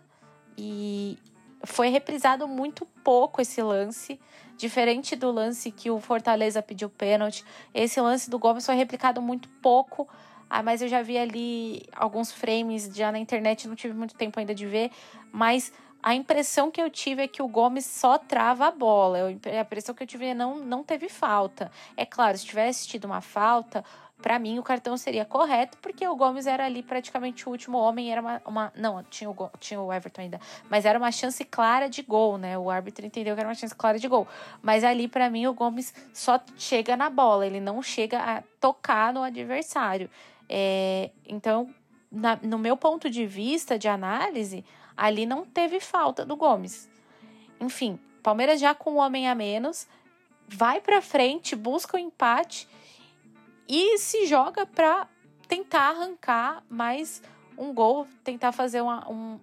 e 0.57 1.17
foi 1.63 1.89
reprisado 1.89 2.47
muito 2.47 2.85
pouco 3.03 3.41
esse 3.41 3.61
lance. 3.61 4.19
Diferente 4.57 5.15
do 5.15 5.31
lance 5.31 5.69
que 5.69 5.91
o 5.91 5.99
Fortaleza 5.99 6.61
pediu 6.61 6.89
pênalti, 6.89 7.43
esse 7.73 7.99
lance 7.99 8.29
do 8.29 8.39
Gomes 8.39 8.65
foi 8.65 8.75
replicado 8.75 9.21
muito 9.21 9.49
pouco. 9.61 10.07
Ah, 10.49 10.63
mas 10.63 10.81
eu 10.81 10.87
já 10.87 11.01
vi 11.01 11.17
ali 11.17 11.83
alguns 11.93 12.31
frames 12.31 12.89
já 12.93 13.11
na 13.11 13.19
internet, 13.19 13.67
não 13.67 13.75
tive 13.75 13.93
muito 13.93 14.15
tempo 14.15 14.39
ainda 14.39 14.55
de 14.55 14.65
ver, 14.65 14.91
mas 15.31 15.73
a 16.05 16.13
impressão 16.13 16.69
que 16.69 16.79
eu 16.79 16.87
tive 16.87 17.23
é 17.23 17.27
que 17.27 17.41
o 17.41 17.47
Gomes 17.47 17.83
só 17.83 18.19
trava 18.19 18.67
a 18.67 18.71
bola. 18.71 19.17
A 19.25 19.61
impressão 19.61 19.95
que 19.95 20.03
eu 20.03 20.07
tive 20.07 20.27
é 20.27 20.33
não, 20.35 20.59
não 20.59 20.83
teve 20.83 21.09
falta. 21.09 21.71
É 21.97 22.05
claro, 22.05 22.37
se 22.37 22.45
tivesse 22.45 22.87
tido 22.87 23.05
uma 23.05 23.21
falta, 23.21 23.83
para 24.25 24.39
mim 24.39 24.57
o 24.57 24.63
cartão 24.63 24.97
seria 24.97 25.23
correto, 25.23 25.77
porque 25.83 26.07
o 26.07 26.15
Gomes 26.15 26.47
era 26.47 26.65
ali 26.65 26.81
praticamente 26.81 27.47
o 27.47 27.51
último 27.51 27.77
homem, 27.77 28.11
era 28.11 28.19
uma, 28.19 28.41
uma 28.43 28.73
não, 28.75 29.03
tinha 29.03 29.29
o, 29.29 29.51
tinha 29.59 29.79
o 29.79 29.93
Everton 29.93 30.21
ainda, 30.21 30.41
mas 30.67 30.83
era 30.83 30.97
uma 30.97 31.11
chance 31.11 31.45
clara 31.45 31.87
de 31.87 32.01
gol, 32.01 32.35
né? 32.35 32.57
O 32.57 32.71
árbitro 32.71 33.05
entendeu 33.05 33.35
que 33.35 33.39
era 33.39 33.47
uma 33.47 33.53
chance 33.53 33.75
clara 33.75 33.99
de 33.99 34.07
gol. 34.07 34.27
Mas 34.63 34.83
ali 34.83 35.07
para 35.07 35.29
mim 35.29 35.45
o 35.45 35.53
Gomes 35.53 35.93
só 36.11 36.41
chega 36.57 36.97
na 36.97 37.07
bola, 37.07 37.45
ele 37.45 37.59
não 37.59 37.83
chega 37.83 38.17
a 38.17 38.41
tocar 38.59 39.13
no 39.13 39.21
adversário. 39.21 40.09
É, 40.49 41.11
então, 41.27 41.69
na, 42.11 42.35
no 42.41 42.57
meu 42.57 42.75
ponto 42.75 43.11
de 43.11 43.27
vista 43.27 43.77
de 43.77 43.87
análise, 43.87 44.65
ali 44.97 45.27
não 45.27 45.45
teve 45.45 45.79
falta 45.79 46.25
do 46.25 46.35
Gomes. 46.35 46.89
Enfim, 47.61 47.99
Palmeiras 48.23 48.59
já 48.59 48.73
com 48.73 48.93
um 48.93 48.97
homem 48.97 49.29
a 49.29 49.35
menos, 49.35 49.87
vai 50.47 50.81
para 50.81 50.99
frente, 50.99 51.55
busca 51.55 51.95
o 51.95 51.99
empate 51.99 52.67
e 53.67 53.97
se 53.97 54.25
joga 54.25 54.65
para 54.65 55.07
tentar 55.47 55.89
arrancar 55.89 56.63
mais 56.69 57.21
um 57.57 57.73
gol, 57.73 58.07
tentar 58.23 58.51
fazer 58.51 58.81
uma, 58.81 59.09
um, 59.09 59.39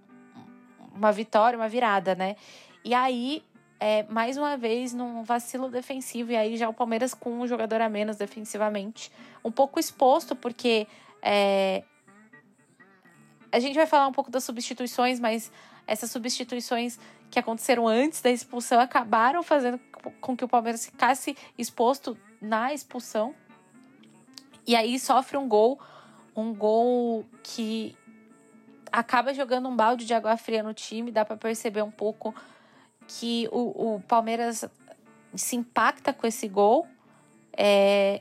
uma 0.95 1.12
vitória, 1.12 1.59
uma 1.59 1.69
virada, 1.69 2.14
né? 2.14 2.37
E 2.85 2.95
aí, 2.95 3.43
é, 3.81 4.02
mais 4.05 4.37
uma 4.37 4.57
vez, 4.57 4.93
num 4.93 5.23
vacilo 5.23 5.69
defensivo, 5.69 6.33
e 6.33 6.37
aí 6.37 6.57
já 6.57 6.69
o 6.69 6.75
Palmeiras 6.75 7.14
com 7.14 7.41
um 7.41 7.47
jogador 7.47 7.81
a 7.81 7.88
menos 7.88 8.17
defensivamente, 8.17 9.11
um 9.45 9.50
pouco 9.50 9.81
exposto, 9.81 10.37
porque 10.37 10.87
é, 11.21 11.83
a 13.50 13.59
gente 13.59 13.75
vai 13.75 13.87
falar 13.87 14.09
um 14.09 14.12
pouco 14.12 14.31
das 14.31 14.45
substituições, 14.45 15.21
mas 15.21 15.52
essas 15.87 16.11
substituições 16.11 16.99
que 17.31 17.38
aconteceram 17.38 17.88
antes 17.88 18.21
da 18.21 18.31
expulsão 18.31 18.81
acabaram 18.81 19.43
fazendo 19.43 19.81
com 20.21 20.37
que 20.37 20.45
o 20.45 20.49
Palmeiras 20.49 20.87
ficasse 20.87 21.37
exposto 21.57 22.17
na 22.41 22.75
expulsão. 22.75 23.35
E 24.66 24.76
aí 24.76 24.99
sofre 24.99 25.37
um 25.37 25.49
gol, 25.49 25.78
um 26.37 26.54
gol 26.54 27.25
que 27.42 27.97
acaba 28.90 29.33
jogando 29.33 29.69
um 29.69 29.75
balde 29.75 30.04
de 30.04 30.14
água 30.14 30.37
fria 30.37 30.62
no 30.62 30.75
time, 30.75 31.11
dá 31.11 31.25
para 31.25 31.37
perceber 31.37 31.83
um 31.83 31.90
pouco 31.90 32.35
que 33.09 33.49
o, 33.50 33.95
o, 33.95 34.00
Palmeiras 34.00 34.64
se 35.35 35.57
impacta 35.57 36.12
com 36.12 36.26
esse 36.26 36.47
gol, 36.47 36.87
é, 37.57 38.21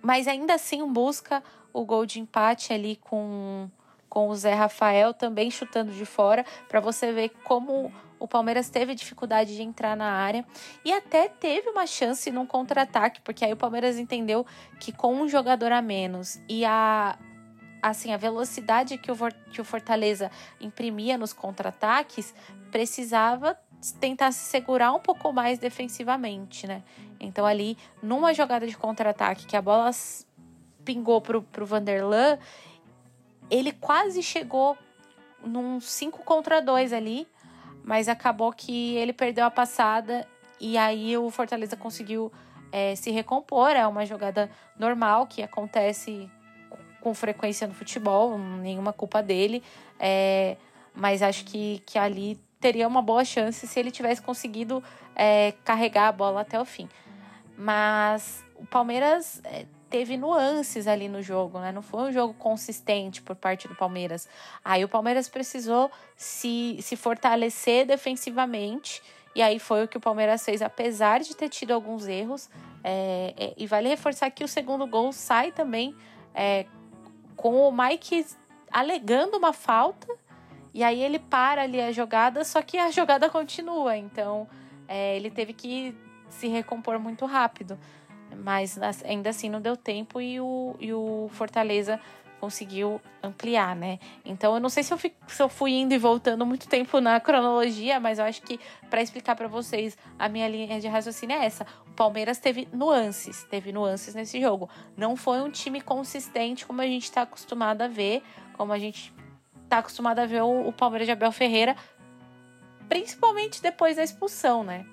mas 0.00 0.28
ainda 0.28 0.54
assim 0.54 0.86
busca 0.90 1.42
o 1.72 1.84
gol 1.84 2.06
de 2.06 2.20
empate 2.20 2.72
ali 2.72 2.96
com, 2.96 3.68
com 4.08 4.28
o 4.28 4.34
Zé 4.34 4.54
Rafael 4.54 5.12
também 5.12 5.50
chutando 5.50 5.92
de 5.92 6.04
fora, 6.04 6.44
para 6.68 6.80
você 6.80 7.12
ver 7.12 7.30
como 7.44 7.92
o 8.22 8.28
Palmeiras 8.28 8.70
teve 8.70 8.94
dificuldade 8.94 9.56
de 9.56 9.62
entrar 9.62 9.96
na 9.96 10.12
área 10.12 10.46
e 10.84 10.92
até 10.92 11.28
teve 11.28 11.68
uma 11.68 11.88
chance 11.88 12.30
num 12.30 12.46
contra-ataque, 12.46 13.20
porque 13.20 13.44
aí 13.44 13.52
o 13.52 13.56
Palmeiras 13.56 13.98
entendeu 13.98 14.46
que 14.78 14.92
com 14.92 15.12
um 15.12 15.28
jogador 15.28 15.72
a 15.72 15.82
menos 15.82 16.40
e 16.48 16.64
a 16.64 17.18
assim, 17.82 18.12
a 18.12 18.16
velocidade 18.16 18.96
que 18.96 19.10
o, 19.10 19.16
que 19.50 19.60
o 19.60 19.64
Fortaleza 19.64 20.30
imprimia 20.60 21.18
nos 21.18 21.32
contra-ataques 21.32 22.32
precisava 22.70 23.58
tentar 23.98 24.30
se 24.30 24.48
segurar 24.48 24.92
um 24.92 25.00
pouco 25.00 25.32
mais 25.32 25.58
defensivamente, 25.58 26.64
né? 26.64 26.84
Então 27.18 27.44
ali, 27.44 27.76
numa 28.00 28.32
jogada 28.32 28.68
de 28.68 28.76
contra-ataque 28.76 29.46
que 29.46 29.56
a 29.56 29.62
bola 29.62 29.90
pingou 30.84 31.20
pro, 31.20 31.42
pro 31.42 31.66
Vanderlan, 31.66 32.38
ele 33.50 33.72
quase 33.72 34.22
chegou 34.22 34.78
num 35.44 35.80
5 35.80 36.22
contra 36.22 36.62
2 36.62 36.92
ali, 36.92 37.26
mas 37.84 38.08
acabou 38.08 38.52
que 38.52 38.96
ele 38.96 39.12
perdeu 39.12 39.44
a 39.44 39.50
passada 39.50 40.26
e 40.60 40.78
aí 40.78 41.16
o 41.16 41.28
Fortaleza 41.30 41.76
conseguiu 41.76 42.32
é, 42.70 42.94
se 42.94 43.10
recompor. 43.10 43.70
É 43.70 43.86
uma 43.86 44.06
jogada 44.06 44.50
normal 44.78 45.26
que 45.26 45.42
acontece 45.42 46.30
com 47.00 47.12
frequência 47.12 47.66
no 47.66 47.74
futebol, 47.74 48.38
nenhuma 48.38 48.92
culpa 48.92 49.22
dele. 49.22 49.62
É, 49.98 50.56
mas 50.94 51.20
acho 51.20 51.44
que, 51.44 51.82
que 51.84 51.98
ali 51.98 52.40
teria 52.60 52.86
uma 52.86 53.02
boa 53.02 53.24
chance 53.24 53.66
se 53.66 53.80
ele 53.80 53.90
tivesse 53.90 54.22
conseguido 54.22 54.82
é, 55.16 55.52
carregar 55.64 56.08
a 56.08 56.12
bola 56.12 56.42
até 56.42 56.60
o 56.60 56.64
fim. 56.64 56.88
Mas 57.58 58.44
o 58.54 58.64
Palmeiras 58.64 59.40
é, 59.44 59.66
teve 59.92 60.16
nuances 60.16 60.86
ali 60.86 61.06
no 61.06 61.20
jogo, 61.20 61.60
né? 61.60 61.70
Não 61.70 61.82
foi 61.82 62.08
um 62.08 62.12
jogo 62.12 62.32
consistente 62.32 63.20
por 63.20 63.36
parte 63.36 63.68
do 63.68 63.74
Palmeiras. 63.74 64.26
Aí 64.64 64.82
o 64.82 64.88
Palmeiras 64.88 65.28
precisou 65.28 65.90
se, 66.16 66.78
se 66.80 66.96
fortalecer 66.96 67.86
defensivamente. 67.86 69.02
E 69.34 69.42
aí 69.42 69.58
foi 69.58 69.84
o 69.84 69.88
que 69.88 69.98
o 69.98 70.00
Palmeiras 70.00 70.42
fez, 70.42 70.62
apesar 70.62 71.20
de 71.20 71.36
ter 71.36 71.50
tido 71.50 71.72
alguns 71.72 72.08
erros. 72.08 72.48
É, 72.82 73.34
é, 73.36 73.54
e 73.54 73.66
vale 73.66 73.86
reforçar 73.90 74.30
que 74.30 74.42
o 74.42 74.48
segundo 74.48 74.86
gol 74.86 75.12
sai 75.12 75.52
também 75.52 75.94
é, 76.34 76.64
com 77.36 77.68
o 77.68 77.70
Mike 77.70 78.24
alegando 78.72 79.36
uma 79.36 79.52
falta. 79.52 80.08
E 80.72 80.82
aí 80.82 81.02
ele 81.02 81.18
para 81.18 81.62
ali 81.62 81.78
a 81.78 81.92
jogada, 81.92 82.44
só 82.44 82.62
que 82.62 82.78
a 82.78 82.90
jogada 82.90 83.28
continua. 83.28 83.94
Então 83.94 84.48
é, 84.88 85.16
ele 85.16 85.30
teve 85.30 85.52
que 85.52 85.94
se 86.30 86.48
recompor 86.48 86.98
muito 86.98 87.26
rápido. 87.26 87.78
Mas 88.36 88.78
ainda 89.04 89.30
assim 89.30 89.48
não 89.48 89.60
deu 89.60 89.76
tempo 89.76 90.20
e 90.20 90.40
o, 90.40 90.74
e 90.80 90.92
o 90.92 91.28
Fortaleza 91.32 92.00
conseguiu 92.42 93.00
ampliar, 93.22 93.76
né? 93.76 94.00
Então 94.24 94.52
eu 94.54 94.60
não 94.60 94.68
sei 94.68 94.82
se 94.82 94.92
eu, 94.92 94.98
fico, 94.98 95.14
se 95.28 95.40
eu 95.40 95.48
fui 95.48 95.70
indo 95.74 95.94
e 95.94 95.98
voltando 95.98 96.44
muito 96.44 96.66
tempo 96.66 97.00
na 97.00 97.20
cronologia, 97.20 98.00
mas 98.00 98.18
eu 98.18 98.24
acho 98.24 98.42
que 98.42 98.58
para 98.90 99.00
explicar 99.00 99.36
para 99.36 99.46
vocês 99.46 99.96
a 100.18 100.28
minha 100.28 100.48
linha 100.48 100.80
de 100.80 100.88
raciocínio 100.88 101.36
é 101.36 101.46
essa. 101.46 101.64
O 101.86 101.92
Palmeiras 101.92 102.38
teve 102.38 102.66
nuances, 102.72 103.44
teve 103.44 103.70
nuances 103.70 104.16
nesse 104.16 104.40
jogo. 104.40 104.68
Não 104.96 105.14
foi 105.14 105.40
um 105.40 105.50
time 105.50 105.80
consistente 105.80 106.66
como 106.66 106.80
a 106.80 106.86
gente 106.86 107.04
está 107.04 107.22
acostumado 107.22 107.82
a 107.82 107.86
ver, 107.86 108.24
como 108.54 108.72
a 108.72 108.78
gente 108.78 109.14
está 109.62 109.78
acostumado 109.78 110.18
a 110.18 110.26
ver 110.26 110.42
o, 110.42 110.66
o 110.66 110.72
Palmeiras 110.72 111.06
de 111.06 111.12
Abel 111.12 111.30
Ferreira, 111.30 111.76
principalmente 112.88 113.62
depois 113.62 113.94
da 113.94 114.02
expulsão, 114.02 114.64
né? 114.64 114.84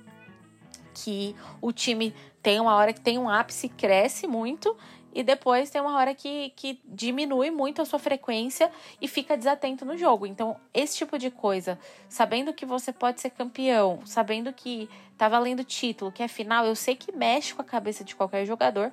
Que 0.93 1.35
o 1.61 1.71
time 1.71 2.13
tem 2.41 2.59
uma 2.59 2.75
hora 2.75 2.93
que 2.93 3.01
tem 3.01 3.17
um 3.17 3.29
ápice, 3.29 3.69
cresce 3.69 4.27
muito 4.27 4.75
e 5.13 5.23
depois 5.23 5.69
tem 5.69 5.81
uma 5.81 5.95
hora 5.97 6.13
que, 6.13 6.51
que 6.55 6.79
diminui 6.85 7.49
muito 7.49 7.81
a 7.81 7.85
sua 7.85 7.99
frequência 7.99 8.71
e 9.01 9.07
fica 9.07 9.35
desatento 9.35 9.83
no 9.83 9.97
jogo. 9.97 10.25
Então, 10.25 10.55
esse 10.73 10.97
tipo 10.97 11.17
de 11.17 11.31
coisa, 11.31 11.79
sabendo 12.07 12.53
que 12.53 12.65
você 12.65 12.93
pode 12.93 13.19
ser 13.19 13.31
campeão, 13.31 13.99
sabendo 14.05 14.53
que 14.53 14.89
tá 15.17 15.27
valendo 15.27 15.63
título, 15.63 16.11
que 16.11 16.21
é 16.21 16.27
final, 16.27 16.65
eu 16.65 16.75
sei 16.75 16.95
que 16.95 17.11
mexe 17.11 17.53
com 17.53 17.61
a 17.61 17.65
cabeça 17.65 18.03
de 18.03 18.15
qualquer 18.15 18.45
jogador, 18.45 18.91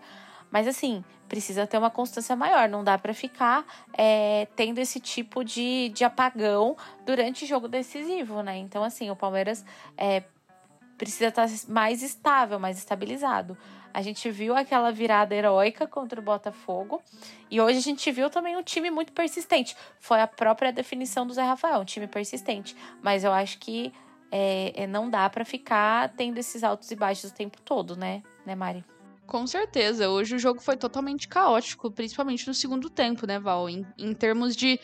mas 0.50 0.67
assim, 0.67 1.05
precisa 1.29 1.67
ter 1.67 1.76
uma 1.76 1.91
constância 1.91 2.35
maior. 2.35 2.69
Não 2.69 2.83
dá 2.83 2.97
para 2.97 3.12
ficar 3.12 3.65
é, 3.93 4.47
tendo 4.57 4.79
esse 4.79 4.99
tipo 4.99 5.45
de, 5.45 5.91
de 5.91 6.05
apagão 6.05 6.76
durante 7.05 7.45
jogo 7.45 7.69
decisivo, 7.69 8.43
né? 8.43 8.56
Então, 8.56 8.82
assim, 8.82 9.11
o 9.11 9.17
Palmeiras 9.17 9.65
é, 9.99 10.23
precisa 10.97 11.28
estar 11.28 11.49
mais 11.69 12.02
estável, 12.02 12.59
mais 12.59 12.78
estabilizado. 12.78 13.56
A 13.93 14.02
gente 14.02 14.30
viu 14.30 14.54
aquela 14.54 14.91
virada 14.91 15.35
heróica 15.35 15.87
contra 15.87 16.21
o 16.21 16.23
Botafogo. 16.23 17.02
E 17.50 17.61
hoje 17.61 17.78
a 17.78 17.82
gente 17.82 18.11
viu 18.13 18.28
também 18.28 18.56
um 18.56 18.63
time 18.63 18.91
muito 18.91 19.13
persistente. 19.13 19.75
Foi 19.99 20.21
a 20.21 20.26
própria 20.26 20.71
definição 20.73 21.26
do 21.26 21.32
Zé 21.32 21.43
Rafael, 21.43 21.80
um 21.80 21.85
time 21.85 22.06
persistente. 22.06 22.76
Mas 23.02 23.25
eu 23.25 23.32
acho 23.32 23.59
que 23.59 23.93
é, 24.30 24.82
é 24.82 24.87
não 24.87 25.09
dá 25.09 25.30
para 25.30 25.45
ficar 25.45 26.11
tendo 26.11 26.37
esses 26.39 26.63
altos 26.63 26.91
e 26.91 26.97
baixos 26.97 27.30
o 27.30 27.35
tempo 27.35 27.61
todo, 27.63 27.97
né, 27.97 28.23
né, 28.45 28.54
Mari? 28.54 28.85
Com 29.26 29.47
certeza. 29.47 30.09
Hoje 30.09 30.37
o 30.37 30.39
jogo 30.39 30.61
foi 30.61 30.76
totalmente 30.76 31.26
caótico, 31.26 31.91
principalmente 31.91 32.47
no 32.47 32.54
segundo 32.54 32.89
tempo, 32.89 33.26
né, 33.26 33.39
Val? 33.39 33.69
Em, 33.69 33.85
em 33.99 34.13
termos 34.15 34.54
de 34.54 34.78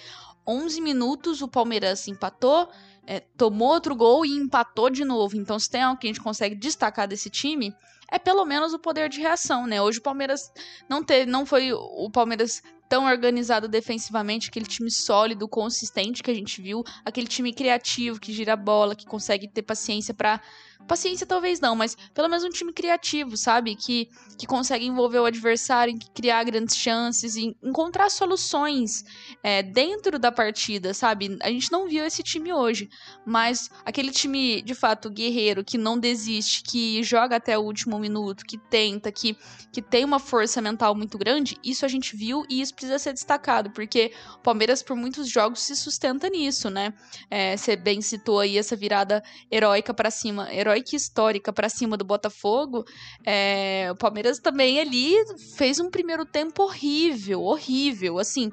11 0.46 0.80
minutos, 0.80 1.42
o 1.42 1.48
Palmeiras 1.48 2.08
empatou, 2.08 2.68
é, 3.06 3.20
tomou 3.20 3.68
outro 3.68 3.94
gol 3.94 4.24
e 4.24 4.30
empatou 4.30 4.90
de 4.90 5.04
novo. 5.04 5.36
Então, 5.36 5.58
se 5.58 5.70
tem 5.70 5.82
algo 5.82 6.00
que 6.00 6.06
a 6.06 6.10
gente 6.10 6.20
consegue 6.20 6.54
destacar 6.54 7.08
desse 7.08 7.28
time, 7.28 7.74
é 8.10 8.18
pelo 8.18 8.44
menos 8.44 8.74
o 8.74 8.78
poder 8.78 9.08
de 9.08 9.20
reação, 9.20 9.66
né? 9.66 9.80
Hoje 9.80 9.98
o 9.98 10.02
Palmeiras 10.02 10.52
não 10.88 11.02
teve, 11.02 11.30
não 11.30 11.46
foi 11.46 11.72
o 11.72 12.10
Palmeiras 12.10 12.62
tão 12.92 13.06
organizado 13.06 13.68
defensivamente, 13.68 14.50
aquele 14.50 14.66
time 14.66 14.90
sólido, 14.90 15.48
consistente 15.48 16.22
que 16.22 16.30
a 16.30 16.34
gente 16.34 16.60
viu, 16.60 16.84
aquele 17.02 17.26
time 17.26 17.50
criativo 17.50 18.20
que 18.20 18.34
gira 18.34 18.52
a 18.52 18.56
bola, 18.56 18.94
que 18.94 19.06
consegue 19.06 19.48
ter 19.48 19.62
paciência 19.62 20.12
para 20.12 20.42
paciência 20.86 21.26
talvez 21.26 21.60
não, 21.60 21.74
mas 21.74 21.96
pelo 22.14 22.28
menos 22.28 22.44
um 22.44 22.50
time 22.50 22.72
criativo, 22.72 23.36
sabe? 23.36 23.74
Que, 23.74 24.08
que 24.38 24.46
consegue 24.46 24.86
envolver 24.86 25.18
o 25.18 25.24
adversário, 25.24 25.96
criar 26.14 26.44
grandes 26.44 26.76
chances, 26.76 27.36
e 27.36 27.56
encontrar 27.62 28.10
soluções 28.10 29.04
é, 29.42 29.62
dentro 29.62 30.18
da 30.18 30.32
partida, 30.32 30.92
sabe? 30.92 31.38
A 31.42 31.50
gente 31.50 31.70
não 31.70 31.88
viu 31.88 32.04
esse 32.04 32.22
time 32.22 32.52
hoje, 32.52 32.88
mas 33.24 33.70
aquele 33.84 34.10
time 34.10 34.62
de 34.62 34.74
fato 34.74 35.10
guerreiro, 35.10 35.64
que 35.64 35.78
não 35.78 35.98
desiste, 35.98 36.62
que 36.62 37.02
joga 37.02 37.36
até 37.36 37.58
o 37.58 37.62
último 37.62 37.98
minuto, 37.98 38.44
que 38.44 38.58
tenta, 38.58 39.10
que, 39.10 39.36
que 39.72 39.80
tem 39.80 40.04
uma 40.04 40.18
força 40.18 40.60
mental 40.60 40.94
muito 40.94 41.16
grande, 41.16 41.58
isso 41.62 41.84
a 41.84 41.88
gente 41.88 42.16
viu 42.16 42.44
e 42.48 42.60
isso 42.60 42.74
precisa 42.82 42.98
ser 42.98 43.12
destacado, 43.12 43.70
porque 43.70 44.12
o 44.36 44.38
Palmeiras 44.38 44.82
por 44.82 44.96
muitos 44.96 45.28
jogos 45.28 45.60
se 45.60 45.76
sustenta 45.76 46.28
nisso, 46.28 46.68
né? 46.68 46.92
É, 47.30 47.56
você 47.56 47.76
bem 47.76 48.00
citou 48.00 48.40
aí 48.40 48.58
essa 48.58 48.74
virada 48.74 49.22
heróica 49.50 49.94
para 49.94 50.10
cima, 50.10 50.52
heróica 50.52 50.96
histórica 50.96 51.52
para 51.52 51.68
cima 51.68 51.96
do 51.96 52.04
Botafogo, 52.04 52.84
é, 53.24 53.88
o 53.90 53.96
Palmeiras 53.96 54.38
também 54.38 54.80
ali 54.80 55.14
fez 55.56 55.78
um 55.78 55.90
primeiro 55.90 56.24
tempo 56.24 56.64
horrível, 56.64 57.42
horrível, 57.42 58.18
assim, 58.18 58.50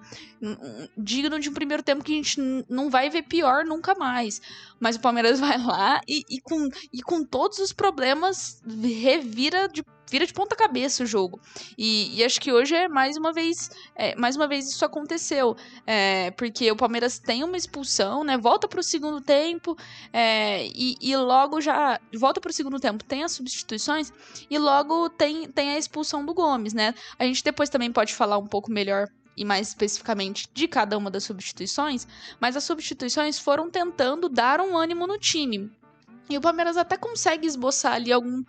digno 0.98 1.40
de 1.40 1.50
um 1.50 1.54
primeiro 1.54 1.84
tempo 1.84 2.04
que 2.04 2.14
a 2.14 2.16
gente 2.16 2.40
não 2.70 2.90
vai 2.90 3.10
ver 3.10 3.24
pior 3.24 3.66
nunca 3.66 3.96
mais. 3.96 4.42
Mas 4.80 4.96
o 4.96 5.00
Palmeiras 5.00 5.40
vai 5.42 5.58
lá 5.58 6.02
e, 6.08 6.24
e 6.30 6.40
com, 6.40 6.70
e 6.94 7.02
com 7.02 7.24
todos 7.24 7.58
os 7.60 7.74
problemas 7.74 8.62
revira 8.82 9.68
de 9.68 9.84
vira 10.10 10.26
de 10.26 10.34
ponta 10.34 10.56
cabeça 10.56 11.04
o 11.04 11.06
jogo. 11.06 11.40
E, 11.78 12.18
e, 12.18 12.24
acho 12.24 12.40
que 12.40 12.52
hoje 12.52 12.76
é 12.76 12.88
mais 12.88 13.18
uma 13.18 13.32
vez, 13.32 13.70
é, 13.96 14.16
mais 14.16 14.36
uma 14.36 14.48
vez 14.48 14.68
isso 14.70 14.84
aconteceu, 14.84 15.56
é, 15.86 16.32
porque 16.32 16.72
o 16.72 16.76
Palmeiras 16.76 17.20
tem 17.20 17.44
uma 17.44 17.58
expulsão, 17.58 18.24
né? 18.24 18.38
Volta 18.38 18.68
para 18.68 18.80
o 18.80 18.84
segundo 18.84 19.22
tempo 19.22 19.78
é, 20.12 20.66
e, 20.68 20.98
e, 21.02 21.16
logo 21.16 21.62
já 21.62 22.00
volta 22.16 22.42
para 22.42 22.50
o 22.50 22.54
segundo 22.54 22.80
tempo, 22.80 23.04
tem 23.04 23.24
as 23.24 23.32
substituições 23.32 24.12
e 24.50 24.58
logo 24.58 25.10
tem, 25.10 25.48
tem 25.50 25.72
a 25.72 25.78
expulsão 25.78 26.26
do 26.26 26.34
Gomes, 26.34 26.74
né? 26.74 26.94
A 27.18 27.26
gente 27.26 27.44
depois 27.44 27.70
também 27.70 27.92
pode 27.92 28.14
falar 28.14 28.38
um 28.38 28.48
pouco 28.48 28.72
melhor 28.72 29.08
e 29.40 29.46
mais 29.46 29.70
especificamente 29.70 30.50
de 30.54 30.68
cada 30.68 30.98
uma 30.98 31.10
das 31.10 31.24
substituições, 31.24 32.06
mas 32.42 32.58
as 32.58 32.64
substituições 32.66 33.40
foram 33.40 33.70
tentando 33.70 34.28
dar 34.28 34.60
um 34.60 34.78
ânimo 34.78 35.08
no 35.08 35.18
time. 35.18 35.72
E 36.30 36.38
o 36.38 36.42
Palmeiras 36.42 36.78
até 36.78 36.98
consegue 36.98 37.48
esboçar 37.48 37.94
ali 37.94 38.12
algum, 38.12 38.44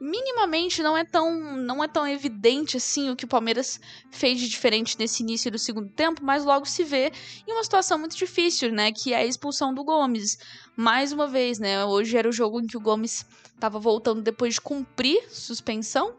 minimamente 0.00 0.82
não 0.82 0.96
é 0.96 1.04
tão 1.04 1.56
não 1.56 1.82
é 1.82 1.88
tão 1.88 2.06
evidente 2.06 2.76
assim 2.76 3.10
o 3.10 3.16
que 3.16 3.24
o 3.24 3.28
Palmeiras 3.28 3.80
fez 4.10 4.38
de 4.38 4.48
diferente 4.48 4.98
nesse 4.98 5.22
início 5.22 5.50
do 5.50 5.58
segundo 5.58 5.88
tempo, 5.88 6.22
mas 6.22 6.44
logo 6.44 6.66
se 6.66 6.84
vê 6.84 7.12
em 7.46 7.52
uma 7.52 7.62
situação 7.64 7.98
muito 7.98 8.16
difícil, 8.16 8.70
né, 8.70 8.92
que 8.92 9.12
é 9.12 9.18
a 9.18 9.24
expulsão 9.24 9.72
do 9.72 9.84
Gomes. 9.84 10.38
Mais 10.76 11.12
uma 11.12 11.26
vez, 11.26 11.58
né, 11.58 11.84
hoje 11.84 12.16
era 12.16 12.28
o 12.28 12.32
jogo 12.32 12.60
em 12.60 12.66
que 12.66 12.76
o 12.76 12.80
Gomes 12.80 13.24
estava 13.54 13.78
voltando 13.78 14.20
depois 14.20 14.54
de 14.54 14.60
cumprir 14.60 15.22
suspensão, 15.30 16.14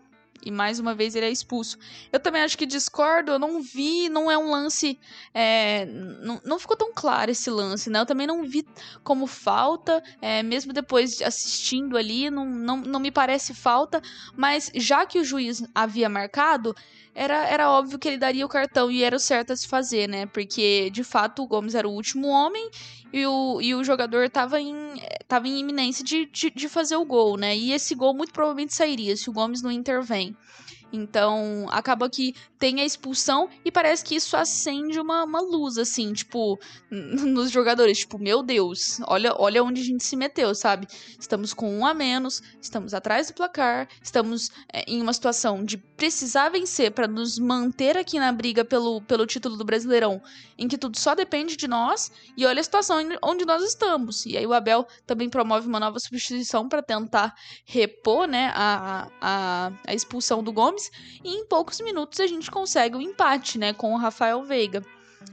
e 0.46 0.52
mais 0.52 0.80
uma 0.80 0.94
vez 0.94 1.16
ele 1.16 1.26
é 1.26 1.32
expulso. 1.32 1.78
Eu 2.12 2.20
também 2.20 2.42
acho 2.42 2.58
que 2.58 2.66
discordo, 2.66 3.32
eu 3.32 3.40
não 3.40 3.62
vi, 3.62 4.10
não 4.10 4.30
é 4.30 4.38
um 4.38 4.50
lance. 4.50 5.00
É, 5.34 5.86
não, 5.86 6.42
não 6.44 6.60
ficou 6.60 6.78
tão 6.78 6.92
claro 6.94 7.32
esse 7.32 7.50
lance, 7.50 7.90
né? 7.90 8.00
Eu 8.00 8.06
também 8.06 8.28
não 8.28 8.44
vi 8.44 8.66
como 9.04 9.28
falta, 9.28 10.04
é, 10.22 10.44
mesmo 10.44 10.74
depois 10.74 11.22
assistindo 11.22 11.98
ali, 11.98 12.30
não, 12.30 12.46
não, 12.46 12.78
não 12.78 13.00
me 13.00 13.12
parece 13.12 13.54
falta, 13.54 14.02
mas 14.36 14.72
já 14.76 15.06
que 15.06 15.20
o 15.20 15.24
juiz 15.24 15.64
havia 15.74 16.10
marcado, 16.10 16.76
era, 17.18 17.48
era 17.48 17.72
óbvio 17.72 17.98
que 17.98 18.08
ele 18.08 18.18
daria 18.20 18.46
o 18.46 18.50
cartão 18.50 18.92
e 18.92 19.04
era 19.04 19.16
o 19.16 19.20
certo 19.20 19.52
a 19.52 19.56
se 19.56 19.68
fazer, 19.68 20.08
né? 20.08 20.28
Porque 20.28 20.92
de 20.92 21.04
fato 21.04 21.42
o 21.42 21.48
Gomes 21.48 21.74
era 21.74 21.88
o 21.88 21.92
último 21.92 22.28
homem 22.28 22.70
e 23.12 23.26
o, 23.26 23.62
e 23.62 23.74
o 23.76 23.84
jogador 23.84 24.26
estava 24.26 24.60
em, 24.60 24.76
tava 25.28 25.48
em 25.48 25.60
iminência 25.60 26.04
de, 26.04 26.26
de, 26.26 26.50
de, 26.50 26.70
fazer 26.70 26.96
o 26.96 27.06
gol, 27.06 27.38
né? 27.38 27.56
E 27.56 27.72
esse 27.72 27.96
gol 27.96 28.14
muito 28.14 28.34
provavelmente 28.34 28.74
sairia 28.74 29.16
se 29.16 29.30
o 29.30 29.34
Gomes 29.34 29.62
não 29.62 29.72
intervém. 29.72 30.36
Então, 30.92 31.68
acaba 31.70 32.10
que 32.10 32.34
tem 32.58 32.80
a 32.80 32.86
expulsão 32.86 33.50
e 33.64 33.72
parece 33.72 34.04
que 34.04 34.16
isso 34.16 34.38
acende 34.38 35.00
uma, 35.00 35.24
uma 35.24 35.42
luz, 35.42 35.78
assim, 35.78 36.14
tipo, 36.14 36.58
nos 36.90 37.52
jogadores. 37.52 38.00
Tipo, 38.00 38.18
meu 38.18 38.42
Deus, 38.42 39.00
olha, 39.06 39.36
olha 39.38 39.64
onde 39.64 39.82
a 39.82 39.84
gente 39.84 40.04
se 40.04 40.16
meteu, 40.16 40.56
sabe? 40.56 40.88
Estamos 41.20 41.54
com 41.54 41.70
um 41.78 41.86
a 41.86 41.94
menos, 41.94 42.42
estamos 42.62 42.94
atrás 42.94 43.28
do 43.28 43.34
placar, 43.34 43.88
estamos 44.02 44.50
é, 44.72 44.84
em 44.88 45.02
uma 45.02 45.14
situação 45.14 45.64
de 45.64 45.78
precisar 45.98 46.50
vencer 46.50 46.92
para 46.92 47.08
nos 47.08 47.40
manter 47.40 47.98
aqui 47.98 48.20
na 48.20 48.32
briga 48.32 48.64
pelo, 48.64 49.02
pelo 49.02 49.26
título 49.26 49.58
do 49.58 49.66
Brasileirão, 49.66 50.22
em 50.56 50.68
que 50.68 50.78
tudo 50.78 50.98
só 50.98 51.16
depende 51.16 51.58
de 51.58 51.68
nós, 51.68 52.12
e 52.38 52.46
olha 52.46 52.62
a 52.62 52.64
situação 52.64 52.98
onde 53.24 53.44
nós 53.44 53.64
estamos. 53.64 54.26
E 54.28 54.38
aí 54.38 54.46
o 54.46 54.54
Abel 54.54 54.88
também 55.08 55.28
promove 55.28 55.68
uma 55.68 55.80
nova 55.80 56.00
substituição 56.00 56.70
para 56.70 56.84
tentar 56.84 57.36
repor, 57.66 58.28
né, 58.28 58.52
a, 58.54 59.10
a, 59.20 59.72
a 59.88 59.94
expulsão 59.94 60.44
do 60.44 60.54
Gomes 60.54 60.92
e 61.24 61.30
em 61.30 61.46
poucos 61.48 61.82
minutos 61.82 62.20
a 62.20 62.28
gente 62.28 62.52
consegue 62.52 62.96
o 62.96 63.00
um 63.00 63.02
empate, 63.02 63.58
né, 63.58 63.74
com 63.74 63.94
o 63.94 63.98
Rafael 63.98 64.44
Veiga. 64.44 64.86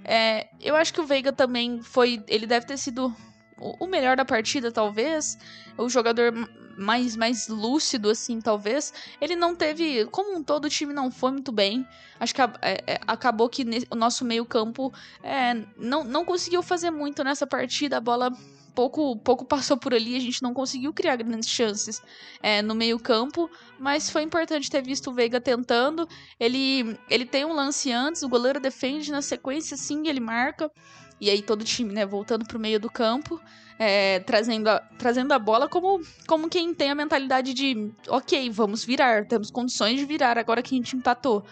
É, 0.02 0.48
eu 0.60 0.74
acho 0.74 0.94
que 0.94 1.00
o 1.00 1.06
Veiga 1.06 1.32
também 1.32 1.82
foi. 1.82 2.24
Ele 2.26 2.46
deve 2.46 2.66
ter 2.66 2.78
sido 2.78 3.14
o 3.58 3.86
melhor 3.86 4.16
da 4.16 4.24
partida, 4.24 4.70
talvez. 4.70 5.38
O 5.76 5.88
jogador 5.88 6.32
mais, 6.76 7.16
mais 7.16 7.48
lúcido, 7.48 8.10
assim, 8.10 8.40
talvez. 8.40 8.92
Ele 9.20 9.36
não 9.36 9.54
teve. 9.54 10.04
Como 10.06 10.36
um 10.36 10.42
todo, 10.42 10.66
o 10.66 10.70
time 10.70 10.92
não 10.92 11.10
foi 11.10 11.32
muito 11.32 11.52
bem. 11.52 11.86
Acho 12.18 12.34
que 12.34 12.42
é, 12.42 12.48
é, 12.62 13.00
acabou 13.06 13.48
que 13.48 13.64
o 13.90 13.96
nosso 13.96 14.24
meio-campo 14.24 14.92
é, 15.22 15.54
não, 15.76 16.04
não 16.04 16.24
conseguiu 16.24 16.62
fazer 16.62 16.90
muito 16.90 17.22
nessa 17.22 17.46
partida. 17.46 17.96
A 17.96 18.00
bola 18.00 18.32
pouco, 18.74 19.16
pouco 19.16 19.44
passou 19.44 19.76
por 19.76 19.94
ali, 19.94 20.16
a 20.16 20.20
gente 20.20 20.42
não 20.42 20.52
conseguiu 20.52 20.92
criar 20.92 21.16
grandes 21.16 21.48
chances 21.48 22.02
é, 22.42 22.60
no 22.60 22.74
meio-campo, 22.74 23.48
mas 23.78 24.10
foi 24.10 24.22
importante 24.22 24.70
ter 24.70 24.82
visto 24.82 25.10
o 25.10 25.14
Veiga 25.14 25.40
tentando. 25.40 26.08
Ele, 26.38 26.98
ele 27.08 27.24
tem 27.24 27.44
um 27.44 27.52
lance 27.52 27.92
antes, 27.92 28.22
o 28.22 28.28
goleiro 28.28 28.60
defende, 28.60 29.12
na 29.12 29.22
sequência, 29.22 29.76
sim, 29.76 30.08
ele 30.08 30.20
marca. 30.20 30.70
E 31.20 31.30
aí 31.30 31.42
todo 31.42 31.62
o 31.62 31.64
time, 31.64 31.92
né, 31.92 32.04
voltando 32.04 32.44
pro 32.44 32.58
meio 32.58 32.78
do 32.78 32.90
campo, 32.90 33.40
é, 33.78 34.20
trazendo, 34.20 34.68
a, 34.68 34.80
trazendo 34.98 35.32
a 35.32 35.38
bola 35.38 35.68
como, 35.68 36.00
como 36.26 36.48
quem 36.48 36.74
tem 36.74 36.90
a 36.90 36.94
mentalidade 36.94 37.54
de 37.54 37.90
ok, 38.08 38.50
vamos 38.50 38.84
virar, 38.84 39.26
temos 39.26 39.50
condições 39.50 39.98
de 39.98 40.04
virar 40.04 40.38
agora 40.38 40.62
que 40.62 40.74
a 40.74 40.78
gente 40.78 40.96
empatou 40.96 41.44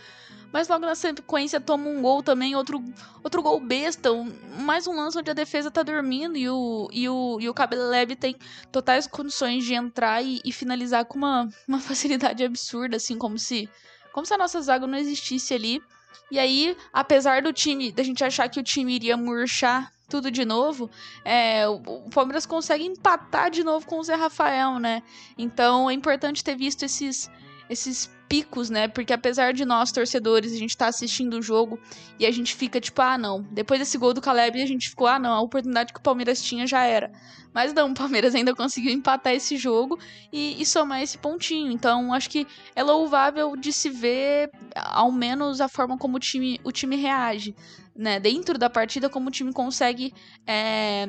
mas 0.52 0.68
logo 0.68 0.84
na 0.84 0.94
sequência 0.94 1.60
toma 1.60 1.88
um 1.88 2.02
gol 2.02 2.22
também, 2.22 2.54
outro, 2.54 2.84
outro 3.24 3.42
gol 3.42 3.58
besta, 3.58 4.12
um, 4.12 4.30
mais 4.60 4.86
um 4.86 4.94
lance 4.94 5.18
onde 5.18 5.30
a 5.30 5.34
defesa 5.34 5.70
tá 5.70 5.82
dormindo 5.82 6.36
e 6.36 6.48
o, 6.48 6.88
e 6.92 7.08
o, 7.08 7.38
e 7.40 7.48
o 7.48 7.54
Cabeleb 7.54 8.14
tem 8.16 8.36
totais 8.70 9.06
condições 9.06 9.64
de 9.64 9.72
entrar 9.72 10.22
e, 10.22 10.40
e, 10.44 10.52
finalizar 10.52 11.06
com 11.06 11.16
uma, 11.16 11.48
uma 11.66 11.80
facilidade 11.80 12.44
absurda, 12.44 12.98
assim, 12.98 13.16
como 13.16 13.38
se, 13.38 13.68
como 14.12 14.26
se 14.26 14.34
a 14.34 14.38
nossa 14.38 14.60
zaga 14.60 14.86
não 14.86 14.98
existisse 14.98 15.54
ali. 15.54 15.82
E 16.30 16.38
aí, 16.38 16.76
apesar 16.92 17.42
do 17.42 17.52
time, 17.52 17.92
da 17.92 18.02
gente 18.02 18.24
achar 18.24 18.48
que 18.48 18.60
o 18.60 18.62
time 18.62 18.94
iria 18.94 19.16
murchar 19.16 19.92
tudo 20.08 20.30
de 20.30 20.44
novo, 20.44 20.90
é, 21.24 21.66
o, 21.66 22.10
Palmeiras 22.10 22.44
consegue 22.44 22.84
empatar 22.84 23.50
de 23.50 23.64
novo 23.64 23.86
com 23.86 23.98
o 23.98 24.04
Zé 24.04 24.14
Rafael, 24.14 24.78
né? 24.78 25.02
Então 25.38 25.88
é 25.88 25.94
importante 25.94 26.44
ter 26.44 26.54
visto 26.54 26.82
esses, 26.84 27.30
esses 27.68 28.10
picos, 28.28 28.68
né? 28.68 28.88
Porque 28.88 29.12
apesar 29.12 29.52
de 29.54 29.64
nós, 29.64 29.90
torcedores, 29.90 30.52
a 30.52 30.58
gente 30.58 30.76
tá 30.76 30.86
assistindo 30.86 31.38
o 31.38 31.42
jogo 31.42 31.78
e 32.18 32.26
a 32.26 32.30
gente 32.30 32.54
fica 32.54 32.78
tipo, 32.78 33.00
ah, 33.00 33.16
não. 33.16 33.42
Depois 33.50 33.80
desse 33.80 33.96
gol 33.96 34.12
do 34.12 34.20
Caleb, 34.20 34.62
a 34.62 34.66
gente 34.66 34.90
ficou, 34.90 35.06
ah, 35.06 35.18
não, 35.18 35.32
a 35.32 35.40
oportunidade 35.40 35.92
que 35.94 35.98
o 35.98 36.02
Palmeiras 36.02 36.42
tinha 36.42 36.66
já 36.66 36.84
era. 36.84 37.10
Mas 37.52 37.72
não, 37.72 37.90
o 37.90 37.94
Palmeiras 37.94 38.34
ainda 38.34 38.54
conseguiu 38.54 38.92
empatar 38.92 39.34
esse 39.34 39.56
jogo 39.56 39.98
e, 40.32 40.60
e 40.60 40.64
somar 40.64 41.02
esse 41.02 41.18
pontinho. 41.18 41.70
Então, 41.70 42.12
acho 42.12 42.30
que 42.30 42.46
é 42.74 42.82
louvável 42.82 43.56
de 43.56 43.72
se 43.72 43.90
ver, 43.90 44.50
ao 44.74 45.12
menos, 45.12 45.60
a 45.60 45.68
forma 45.68 45.98
como 45.98 46.16
o 46.16 46.20
time, 46.20 46.60
o 46.64 46.72
time 46.72 46.96
reage. 46.96 47.54
Né, 47.94 48.18
dentro 48.18 48.56
da 48.56 48.70
partida, 48.70 49.10
como 49.10 49.28
o 49.28 49.30
time 49.30 49.52
consegue 49.52 50.14
é, 50.46 51.06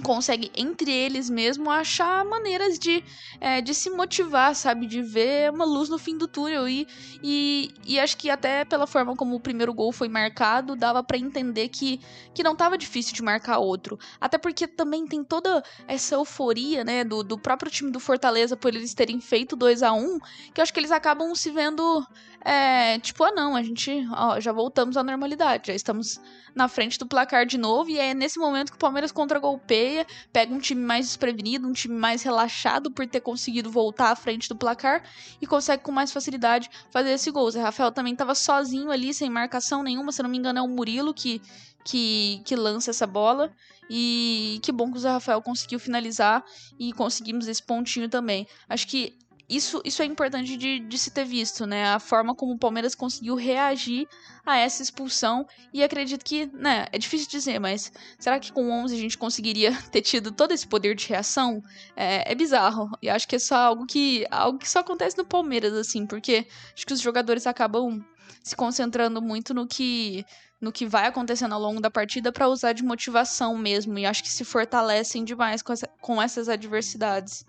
consegue 0.00 0.50
entre 0.56 0.90
eles 0.90 1.28
mesmo 1.30 1.70
achar 1.70 2.24
maneiras 2.24 2.78
de, 2.78 3.04
é, 3.40 3.60
de 3.60 3.74
se 3.74 3.90
motivar, 3.90 4.54
sabe? 4.54 4.86
De 4.86 5.02
ver 5.02 5.50
uma 5.50 5.64
luz 5.64 5.88
no 5.88 5.98
fim 5.98 6.16
do 6.16 6.26
túnel. 6.26 6.68
E, 6.68 6.86
e, 7.22 7.70
e 7.86 8.00
acho 8.00 8.16
que 8.16 8.30
até 8.30 8.64
pela 8.64 8.86
forma 8.86 9.14
como 9.14 9.36
o 9.36 9.40
primeiro 9.40 9.72
gol 9.72 9.92
foi 9.92 10.08
marcado, 10.08 10.76
dava 10.76 11.02
para 11.02 11.18
entender 11.18 11.68
que, 11.68 12.00
que 12.34 12.42
não 12.42 12.56
tava 12.56 12.78
difícil 12.78 13.14
de 13.14 13.22
marcar 13.22 13.58
outro. 13.58 13.98
Até 14.20 14.38
porque 14.38 14.66
também 14.66 15.06
tem 15.06 15.22
toda 15.22 15.62
essa 15.86 16.14
euforia, 16.14 16.84
né, 16.84 17.04
do, 17.04 17.22
do 17.22 17.38
próprio 17.38 17.70
time 17.70 17.90
do 17.90 18.00
Fortaleza 18.00 18.56
por 18.56 18.74
eles 18.74 18.94
terem 18.94 19.20
feito 19.20 19.56
2 19.56 19.82
a 19.82 19.92
1 19.92 20.18
que 20.52 20.60
eu 20.60 20.62
acho 20.62 20.72
que 20.72 20.80
eles 20.80 20.90
acabam 20.90 21.34
se 21.34 21.50
vendo 21.50 22.06
é, 22.42 22.98
tipo, 22.98 23.22
ah 23.22 23.32
não, 23.32 23.54
a 23.54 23.62
gente 23.62 24.06
ó, 24.12 24.40
já 24.40 24.50
voltamos 24.50 24.96
à 24.96 25.02
normalidade, 25.02 25.68
já 25.68 25.74
estamos 25.74 26.18
na 26.54 26.68
frente 26.68 26.98
do 26.98 27.06
placar 27.06 27.44
de 27.44 27.58
novo, 27.58 27.90
e 27.90 27.98
é 27.98 28.14
nesse 28.14 28.38
momento 28.38 28.70
que 28.70 28.76
o 28.76 28.80
Palmeiras 28.80 29.12
contra-golpeia, 29.12 30.06
pega 30.32 30.52
um 30.52 30.58
time 30.58 30.80
mais 30.80 31.06
desprevenido, 31.06 31.68
um 31.68 31.72
time 31.72 31.94
mais 31.94 32.22
relaxado 32.22 32.90
por 32.90 33.06
ter 33.06 33.20
conseguido 33.20 33.70
voltar 33.70 34.10
à 34.10 34.16
frente 34.16 34.48
do 34.48 34.56
placar 34.56 35.02
e 35.40 35.46
consegue 35.46 35.82
com 35.82 35.92
mais 35.92 36.12
facilidade 36.12 36.70
fazer 36.90 37.10
esse 37.10 37.30
gol. 37.30 37.44
O 37.44 37.50
Zé 37.50 37.60
Rafael 37.60 37.92
também 37.92 38.14
estava 38.14 38.34
sozinho 38.34 38.90
ali, 38.90 39.12
sem 39.12 39.28
marcação 39.28 39.82
nenhuma, 39.82 40.10
se 40.10 40.22
não 40.22 40.30
me 40.30 40.38
engano 40.38 40.58
é 40.58 40.62
o 40.62 40.68
Murilo 40.68 41.12
que, 41.12 41.42
que, 41.84 42.40
que 42.44 42.56
lança 42.56 42.90
essa 42.90 43.06
bola. 43.06 43.52
E 43.92 44.60
que 44.62 44.70
bom 44.70 44.88
que 44.90 44.98
o 44.98 45.00
Zé 45.00 45.10
Rafael 45.10 45.42
conseguiu 45.42 45.80
finalizar 45.80 46.44
e 46.78 46.92
conseguimos 46.92 47.48
esse 47.48 47.60
pontinho 47.60 48.08
também. 48.08 48.46
Acho 48.68 48.86
que 48.86 49.18
isso, 49.50 49.82
isso 49.84 50.00
é 50.00 50.04
importante 50.04 50.56
de, 50.56 50.78
de, 50.78 50.96
se 50.96 51.10
ter 51.10 51.24
visto, 51.24 51.66
né? 51.66 51.88
A 51.88 51.98
forma 51.98 52.36
como 52.36 52.52
o 52.52 52.58
Palmeiras 52.58 52.94
conseguiu 52.94 53.34
reagir 53.34 54.06
a 54.46 54.56
essa 54.56 54.80
expulsão. 54.80 55.44
E 55.74 55.82
acredito 55.82 56.24
que, 56.24 56.46
né, 56.54 56.86
é 56.92 56.98
difícil 56.98 57.28
dizer, 57.28 57.58
mas 57.58 57.92
será 58.16 58.38
que 58.38 58.52
com 58.52 58.70
11 58.70 58.94
a 58.94 58.98
gente 58.98 59.18
conseguiria 59.18 59.76
ter 59.90 60.02
tido 60.02 60.30
todo 60.30 60.52
esse 60.52 60.66
poder 60.66 60.94
de 60.94 61.08
reação? 61.08 61.60
É, 61.96 62.30
é 62.30 62.34
bizarro. 62.34 62.88
E 63.02 63.10
acho 63.10 63.26
que 63.26 63.34
é 63.34 63.38
só 63.40 63.56
algo 63.56 63.86
que, 63.86 64.24
algo 64.30 64.58
que 64.58 64.68
só 64.70 64.78
acontece 64.78 65.18
no 65.18 65.24
Palmeiras, 65.24 65.72
assim, 65.74 66.06
porque 66.06 66.46
acho 66.72 66.86
que 66.86 66.94
os 66.94 67.00
jogadores 67.00 67.44
acabam 67.44 68.04
se 68.44 68.54
concentrando 68.54 69.20
muito 69.20 69.52
no 69.52 69.66
que 69.66 70.24
no 70.60 70.70
que 70.70 70.86
vai 70.86 71.06
acontecendo 71.06 71.54
ao 71.54 71.60
longo 71.60 71.80
da 71.80 71.90
partida 71.90 72.30
para 72.30 72.46
usar 72.46 72.74
de 72.74 72.84
motivação 72.84 73.56
mesmo 73.56 73.98
e 73.98 74.04
acho 74.04 74.22
que 74.22 74.28
se 74.28 74.44
fortalecem 74.44 75.24
demais 75.24 75.62
com, 75.62 75.72
essa, 75.72 75.88
com 76.02 76.20
essas 76.20 76.50
adversidades. 76.50 77.46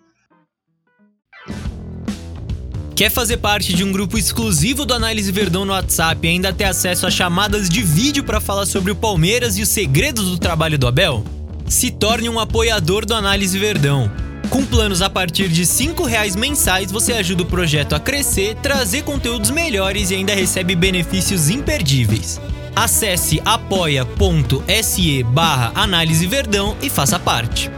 Quer 2.94 3.10
fazer 3.10 3.38
parte 3.38 3.72
de 3.72 3.82
um 3.82 3.90
grupo 3.90 4.18
exclusivo 4.18 4.84
do 4.84 4.92
Análise 4.92 5.32
Verdão 5.32 5.64
no 5.64 5.72
WhatsApp 5.72 6.26
e 6.26 6.30
ainda 6.30 6.52
ter 6.52 6.64
acesso 6.64 7.06
a 7.06 7.10
chamadas 7.10 7.68
de 7.68 7.82
vídeo 7.82 8.22
para 8.22 8.40
falar 8.40 8.66
sobre 8.66 8.92
o 8.92 8.96
Palmeiras 8.96 9.56
e 9.56 9.62
os 9.62 9.70
segredos 9.70 10.28
do 10.28 10.38
trabalho 10.38 10.78
do 10.78 10.86
Abel? 10.86 11.24
Se 11.66 11.90
torne 11.90 12.28
um 12.28 12.38
apoiador 12.38 13.06
do 13.06 13.14
Análise 13.14 13.58
Verdão. 13.58 14.10
Com 14.50 14.66
planos 14.66 15.00
a 15.00 15.08
partir 15.08 15.48
de 15.48 15.62
R$ 15.62 15.94
reais 16.06 16.36
mensais, 16.36 16.92
você 16.92 17.14
ajuda 17.14 17.44
o 17.44 17.46
projeto 17.46 17.94
a 17.94 18.00
crescer, 18.00 18.56
trazer 18.56 19.02
conteúdos 19.04 19.50
melhores 19.50 20.10
e 20.10 20.14
ainda 20.16 20.34
recebe 20.34 20.76
benefícios 20.76 21.48
imperdíveis. 21.48 22.38
Acesse 22.76 23.40
apoia.se 23.42 25.22
barra 25.22 25.72
Análise 25.74 26.26
Verdão 26.26 26.76
e 26.82 26.90
faça 26.90 27.18
parte. 27.18 27.70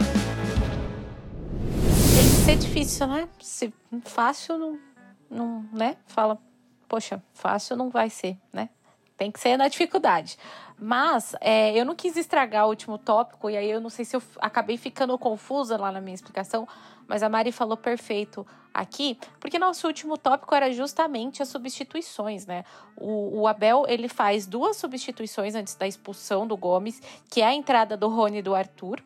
Que 2.13 2.45
ser 2.45 2.57
difícil, 2.57 3.07
né? 3.07 3.29
Se 3.39 3.73
fácil 4.03 4.57
não 4.57 4.94
não, 5.29 5.65
né? 5.71 5.97
Fala, 6.07 6.37
poxa, 6.87 7.21
fácil 7.33 7.75
não 7.75 7.89
vai 7.89 8.09
ser, 8.09 8.37
né? 8.51 8.69
Tem 9.17 9.31
que 9.31 9.39
ser 9.39 9.57
na 9.57 9.67
dificuldade. 9.67 10.37
Mas 10.77 11.35
é, 11.39 11.73
eu 11.73 11.85
não 11.85 11.95
quis 11.95 12.17
estragar 12.17 12.65
o 12.65 12.69
último 12.69 12.97
tópico, 12.97 13.49
e 13.49 13.55
aí 13.55 13.69
eu 13.69 13.79
não 13.79 13.89
sei 13.89 14.03
se 14.03 14.15
eu 14.15 14.21
acabei 14.39 14.77
ficando 14.77 15.17
confusa 15.17 15.77
lá 15.77 15.91
na 15.91 16.01
minha 16.01 16.15
explicação, 16.15 16.67
mas 17.07 17.23
a 17.23 17.29
Mari 17.29 17.51
falou 17.51 17.77
perfeito 17.77 18.45
aqui, 18.73 19.17
porque 19.39 19.57
nosso 19.57 19.87
último 19.87 20.17
tópico 20.17 20.53
era 20.53 20.71
justamente 20.73 21.41
as 21.41 21.47
substituições, 21.47 22.45
né? 22.45 22.65
O, 22.97 23.41
o, 23.41 23.47
Abel, 23.47 23.85
ele 23.87 24.09
faz 24.09 24.45
duas 24.45 24.75
substituições 24.75 25.55
antes 25.55 25.75
da 25.75 25.87
expulsão 25.87 26.45
do 26.45 26.57
Gomes, 26.57 27.01
que 27.29 27.41
é 27.41 27.45
a 27.45 27.53
entrada 27.53 27.95
do 27.95 28.09
Rony 28.09 28.39
e 28.39 28.41
do 28.41 28.53
Arthur, 28.53 29.01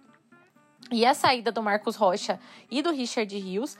e 0.91 1.05
a 1.05 1.13
saída 1.13 1.51
do 1.51 1.61
Marcos 1.61 1.95
Rocha 1.95 2.39
e 2.71 2.81
do 2.81 2.91
Richard 2.91 3.37
Rios, 3.37 3.77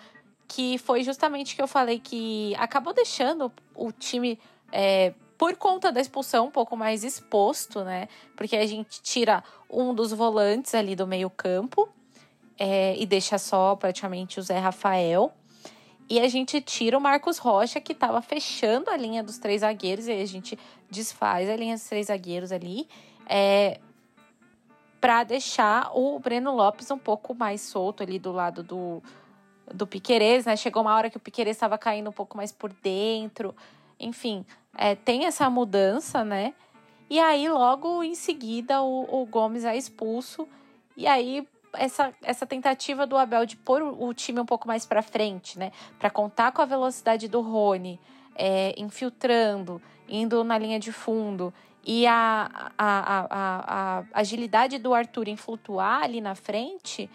que 0.49 0.79
foi 0.79 1.03
justamente 1.03 1.55
que 1.55 1.61
eu 1.61 1.67
falei 1.67 1.99
que 1.99 2.55
acabou 2.57 2.91
deixando 2.91 3.51
o 3.75 3.91
time 3.91 4.37
é, 4.71 5.13
por 5.37 5.55
conta 5.55 5.91
da 5.91 6.01
expulsão 6.01 6.47
um 6.47 6.51
pouco 6.51 6.75
mais 6.75 7.03
exposto, 7.03 7.83
né? 7.83 8.09
Porque 8.35 8.57
a 8.57 8.65
gente 8.65 8.99
tira 9.01 9.43
um 9.69 9.93
dos 9.93 10.11
volantes 10.11 10.73
ali 10.73 10.95
do 10.95 11.05
meio 11.05 11.29
campo 11.29 11.87
é, 12.57 12.95
e 12.97 13.05
deixa 13.05 13.37
só 13.37 13.75
praticamente 13.75 14.39
o 14.39 14.43
Zé 14.43 14.57
Rafael. 14.57 15.31
E 16.09 16.19
a 16.19 16.27
gente 16.27 16.59
tira 16.59 16.97
o 16.97 17.01
Marcos 17.01 17.37
Rocha, 17.37 17.79
que 17.79 17.91
estava 17.91 18.19
fechando 18.19 18.89
a 18.89 18.97
linha 18.97 19.23
dos 19.23 19.37
três 19.37 19.61
zagueiros, 19.61 20.07
e 20.07 20.11
a 20.11 20.25
gente 20.25 20.57
desfaz 20.89 21.47
a 21.47 21.55
linha 21.55 21.75
dos 21.75 21.83
três 21.83 22.07
zagueiros 22.07 22.51
ali, 22.51 22.87
é, 23.27 23.79
para 24.99 25.23
deixar 25.23 25.91
o 25.93 26.17
Breno 26.19 26.55
Lopes 26.55 26.89
um 26.89 26.97
pouco 26.97 27.35
mais 27.35 27.61
solto 27.61 28.01
ali 28.01 28.17
do 28.17 28.31
lado 28.31 28.63
do, 28.63 29.03
do 29.73 29.87
Piquerez, 29.87 30.45
né? 30.45 30.55
Chegou 30.55 30.81
uma 30.81 30.95
hora 30.95 31.09
que 31.09 31.17
o 31.17 31.19
Piquerez 31.19 31.55
estava 31.55 31.77
caindo 31.77 32.09
um 32.09 32.13
pouco 32.13 32.37
mais 32.37 32.51
por 32.51 32.71
dentro. 32.81 33.55
enfim, 33.99 34.45
é, 34.77 34.95
tem 34.95 35.25
essa 35.25 35.49
mudança, 35.49 36.23
né? 36.23 36.53
E 37.09 37.19
aí, 37.19 37.49
logo 37.49 38.03
em 38.03 38.13
seguida, 38.15 38.81
o, 38.81 39.21
o 39.21 39.25
Gomes 39.25 39.65
é 39.65 39.75
expulso. 39.75 40.47
E 40.95 41.07
aí, 41.07 41.47
essa, 41.73 42.13
essa 42.21 42.45
tentativa 42.45 43.05
do 43.07 43.17
Abel 43.17 43.45
de 43.45 43.57
pôr 43.57 43.81
o, 43.81 44.13
time 44.13 44.39
um 44.39 44.45
pouco 44.45 44.67
mais 44.67 44.85
para 44.85 45.01
frente, 45.01 45.57
né? 45.57 45.71
Para 45.97 46.09
contar 46.09 46.51
com 46.51 46.61
a 46.61 46.65
velocidade 46.65 47.27
do 47.27 47.41
Rony, 47.41 47.99
é, 48.35 48.73
infiltrando, 48.77 49.81
indo 50.07 50.43
na 50.43 50.57
linha 50.57 50.79
de 50.79 50.91
fundo. 50.91 51.53
E 51.83 52.05
a, 52.05 52.71
a, 52.77 53.25
a, 53.29 53.99
a, 53.99 54.03
agilidade 54.13 54.77
do 54.77 54.93
Arthur 54.93 55.27
em 55.27 55.35
flutuar 55.35 56.03
ali 56.03 56.21
na 56.21 56.35
frente 56.35 57.09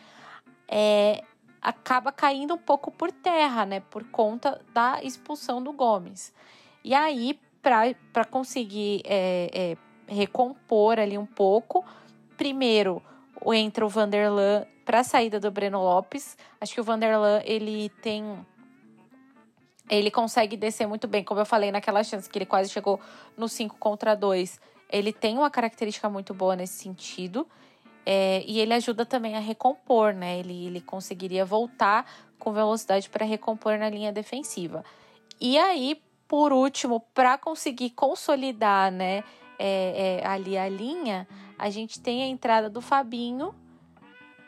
é, 0.67 1.23
acaba 1.65 2.13
caindo 2.13 2.53
um 2.53 2.59
pouco 2.59 2.91
por 2.91 3.11
terra, 3.11 3.65
né? 3.65 3.81
Por 3.81 4.05
conta 4.11 4.61
da 4.75 5.03
expulsão 5.03 5.63
do 5.63 5.73
Gomes. 5.73 6.31
E 6.85 6.93
aí, 6.95 7.41
para 7.63 8.27
conseguir 8.27 9.01
é, 9.07 9.77
é, 10.09 10.13
recompor 10.13 10.99
ali 10.99 11.17
um 11.17 11.25
pouco, 11.25 11.83
primeiro 12.37 13.03
entra 13.47 13.85
o 13.85 13.89
Vanderlan 13.89 14.67
para 14.85 15.01
a 15.01 15.05
saída 15.05 15.41
do 15.41 15.51
Breno 15.51 15.83
Lopes. 15.83 16.37
Acho 16.61 16.75
que 16.75 16.81
o 16.83 16.85
Vanderlan 16.85 17.41
ele 17.45 17.89
tem 18.03 18.45
ele 19.89 20.11
consegue 20.11 20.57
descer 20.57 20.87
muito 20.87 21.07
bem, 21.07 21.23
como 21.23 21.41
eu 21.41 21.47
falei 21.47 21.71
naquela 21.71 22.03
chance 22.03 22.29
que 22.29 22.39
ele 22.39 22.47
quase 22.47 22.71
chegou 22.71 23.01
no 23.37 23.49
5 23.49 23.77
contra 23.79 24.15
2. 24.15 24.61
Ele 24.91 25.13
tem 25.13 25.37
uma 25.37 25.51
característica 25.51 26.09
muito 26.09 26.33
boa 26.33 26.57
nesse 26.57 26.75
sentido. 26.75 27.47
É, 28.07 28.45
e 28.47 28.61
ele 28.61 28.75
ajuda 28.75 29.07
também 29.07 29.37
a 29.37 29.41
recompor, 29.41 30.13
né? 30.13 30.39
Ele, 30.39 30.67
ele 30.67 30.81
conseguiria 30.81 31.45
voltar 31.45 32.07
com 32.39 32.53
velocidade 32.53 33.09
para 33.09 33.25
recompor 33.25 33.79
na 33.79 33.89
linha 33.89 34.13
defensiva. 34.13 34.85
E 35.41 35.57
aí, 35.59 36.01
por 36.29 36.53
último, 36.53 37.01
para 37.15 37.39
conseguir 37.39 37.91
consolidar, 37.91 38.93
né, 38.93 39.25
é, 39.59 40.21
é, 40.21 40.27
ali 40.27 40.59
a 40.59 40.69
linha, 40.69 41.27
a 41.59 41.71
gente 41.71 42.01
tem 42.01 42.23
a 42.23 42.27
entrada 42.27 42.69
do 42.69 42.81
Fabinho 42.81 43.55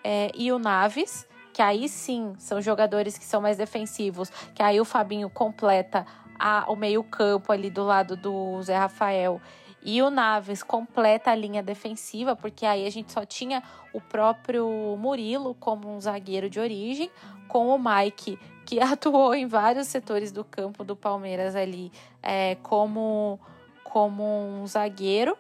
é, 0.05 0.31
e 0.35 0.53
o 0.53 0.59
Naves, 0.59 1.27
que 1.53 1.63
aí 1.63 1.89
sim 1.89 2.35
são 2.39 2.61
jogadores 2.61 3.17
que 3.17 3.25
são 3.25 3.41
mais 3.41 3.57
defensivos, 3.57 4.31
que 4.55 4.63
aí 4.63 4.81
o 4.81 4.85
Fabinho 4.85 5.31
completa 5.31 6.07
a, 6.39 6.71
o 6.71 6.77
meio-campo 6.77 7.51
ali 7.51 7.71
do 7.71 7.85
lado 7.85 8.17
do 8.17 8.63
Zé 8.63 8.77
Rafael. 8.77 9.41
E 9.89 10.03
o 10.03 10.11
Naves 10.11 10.65
completa 10.65 11.31
a 11.31 11.35
linha 11.37 11.63
defensiva, 11.63 12.35
porque 12.35 12.67
aí 12.67 12.85
a 12.85 12.91
gente 12.91 13.13
só 13.13 13.25
tinha 13.25 13.63
o 13.93 14.01
próprio 14.01 14.69
Murilo 14.99 15.55
como 15.55 15.97
um 15.97 16.01
zagueiro 16.01 16.51
de 16.51 16.59
origem, 16.59 17.09
com 17.47 17.69
o 17.69 17.79
Mike 17.79 18.37
que 18.65 18.81
atuou 18.83 19.33
em 19.33 19.47
vários 19.47 19.87
setores 19.87 20.33
do 20.33 20.43
campo 20.43 20.83
do 20.83 20.97
Palmeiras 20.97 21.55
ali 21.55 21.93
é, 22.21 22.57
como, 22.65 23.39
como 23.85 24.25
um 24.25 24.67
zagueiro. 24.67 25.39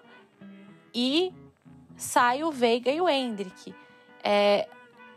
E 0.95 1.35
sai 1.97 2.45
o 2.45 2.53
Veiga 2.53 2.93
e 2.93 3.01
o 3.01 3.09
Hendrick. 3.09 3.75
É, 4.23 4.69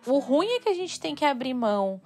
o 0.07 0.17
ruim 0.17 0.47
é 0.47 0.59
que 0.59 0.69
a 0.69 0.73
gente 0.73 0.99
tem 0.99 1.13
que 1.13 1.23
abrir 1.23 1.53
mão 1.53 2.01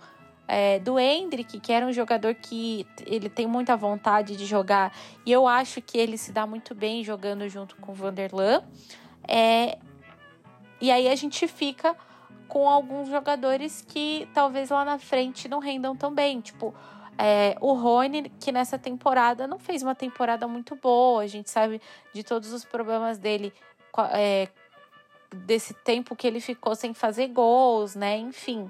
é, 0.54 0.78
do 0.78 1.00
Hendrick, 1.00 1.60
que 1.60 1.74
era 1.74 1.84
um 1.84 1.92
jogador 1.92 2.36
que 2.36 2.86
ele 3.08 3.28
tem 3.28 3.48
muita 3.48 3.76
vontade 3.76 4.36
de 4.36 4.46
jogar, 4.46 4.96
e 5.26 5.32
eu 5.32 5.48
acho 5.48 5.82
que 5.82 5.98
ele 5.98 6.16
se 6.16 6.32
dá 6.32 6.46
muito 6.46 6.76
bem 6.76 7.04
jogando 7.04 7.50
junto 7.50 7.76
com 7.78 7.92
o 7.92 7.96
Vanderlan. 7.96 8.62
É, 9.28 9.80
e 10.80 10.92
aí 10.92 11.08
a 11.08 11.16
gente 11.16 11.48
fica 11.48 11.96
com 12.48 12.70
alguns 12.70 13.10
jogadores 13.10 13.84
que 13.88 14.28
talvez 14.32 14.70
lá 14.70 14.86
na 14.86 15.00
frente 15.00 15.48
não 15.48 15.58
rendam 15.58 15.96
tão 15.96 16.14
bem. 16.14 16.40
Tipo, 16.40 16.72
é, 17.18 17.58
o 17.60 17.74
Rony, 17.74 18.32
que 18.40 18.52
nessa 18.52 18.78
temporada 18.78 19.48
não 19.48 19.58
fez 19.58 19.82
uma 19.82 19.96
temporada 19.96 20.48
muito 20.48 20.76
boa. 20.76 21.24
A 21.24 21.28
gente 21.28 21.50
sabe 21.50 21.82
de 22.14 22.24
todos 22.24 22.54
os 22.54 22.64
problemas 22.64 23.18
dele, 23.18 23.52
é, 24.12 24.48
desse 25.34 25.74
tempo 25.74 26.16
que 26.16 26.28
ele 26.28 26.40
ficou 26.40 26.76
sem 26.76 26.94
fazer 26.94 27.30
gols, 27.30 27.96
né? 27.96 28.18
Enfim. 28.18 28.70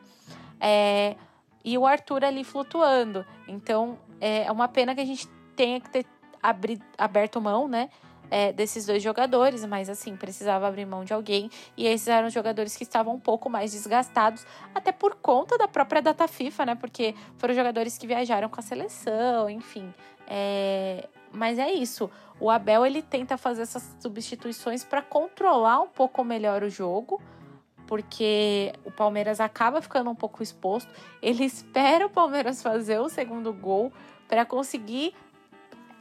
É, 0.62 1.18
e 1.64 1.78
o 1.78 1.86
Arthur 1.86 2.24
ali 2.24 2.44
flutuando. 2.44 3.26
Então, 3.48 3.98
é 4.20 4.52
uma 4.52 4.68
pena 4.68 4.94
que 4.94 5.02
a 5.02 5.06
gente 5.06 5.28
tenha 5.56 5.80
que 5.80 5.90
ter 5.90 6.06
abri, 6.42 6.82
aberto 6.98 7.40
mão, 7.42 7.68
né? 7.68 7.90
é, 8.34 8.52
desses 8.52 8.88
dois 8.88 9.04
jogadores, 9.04 9.64
mas 9.64 9.88
assim, 9.90 10.16
precisava 10.16 10.68
abrir 10.68 10.88
mão 10.88 11.04
de 11.04 11.14
alguém. 11.14 11.52
E 11.78 11.86
esses 11.86 12.08
eram 12.08 12.32
jogadores 12.32 12.76
que 12.76 12.82
estavam 12.82 13.14
um 13.14 13.20
pouco 13.20 13.48
mais 13.48 13.74
desgastados, 13.74 14.44
até 14.74 14.92
por 14.92 15.14
conta 15.14 15.56
da 15.56 15.68
própria 15.68 16.02
data 16.02 16.28
FIFA, 16.28 16.66
né? 16.66 16.76
Porque 16.76 17.14
foram 17.38 17.54
jogadores 17.54 17.96
que 17.96 18.08
viajaram 18.08 18.50
com 18.50 18.60
a 18.60 18.64
seleção, 18.64 19.48
enfim. 19.52 19.94
É... 20.28 21.08
Mas 21.32 21.60
é 21.60 21.72
isso. 21.72 22.10
O 22.40 22.50
Abel 22.50 22.84
ele 22.88 23.04
tenta 23.04 23.38
fazer 23.38 23.62
essas 23.62 23.96
substituições 24.00 24.84
para 24.84 25.04
controlar 25.04 25.82
um 25.82 25.88
pouco 25.88 26.24
melhor 26.24 26.64
o 26.64 26.70
jogo 26.72 27.22
porque 27.88 28.74
o 28.86 28.92
Palmeiras 28.92 29.40
acaba 29.40 29.82
ficando 29.82 30.10
um 30.10 30.16
pouco 30.16 30.42
exposto. 30.42 30.90
Ele 31.22 31.44
espera 31.44 32.06
o 32.06 32.10
Palmeiras 32.10 32.62
fazer 32.62 33.00
o 33.00 33.10
segundo 33.10 33.52
gol 33.54 33.92
para 34.28 34.46
conseguir 34.46 35.14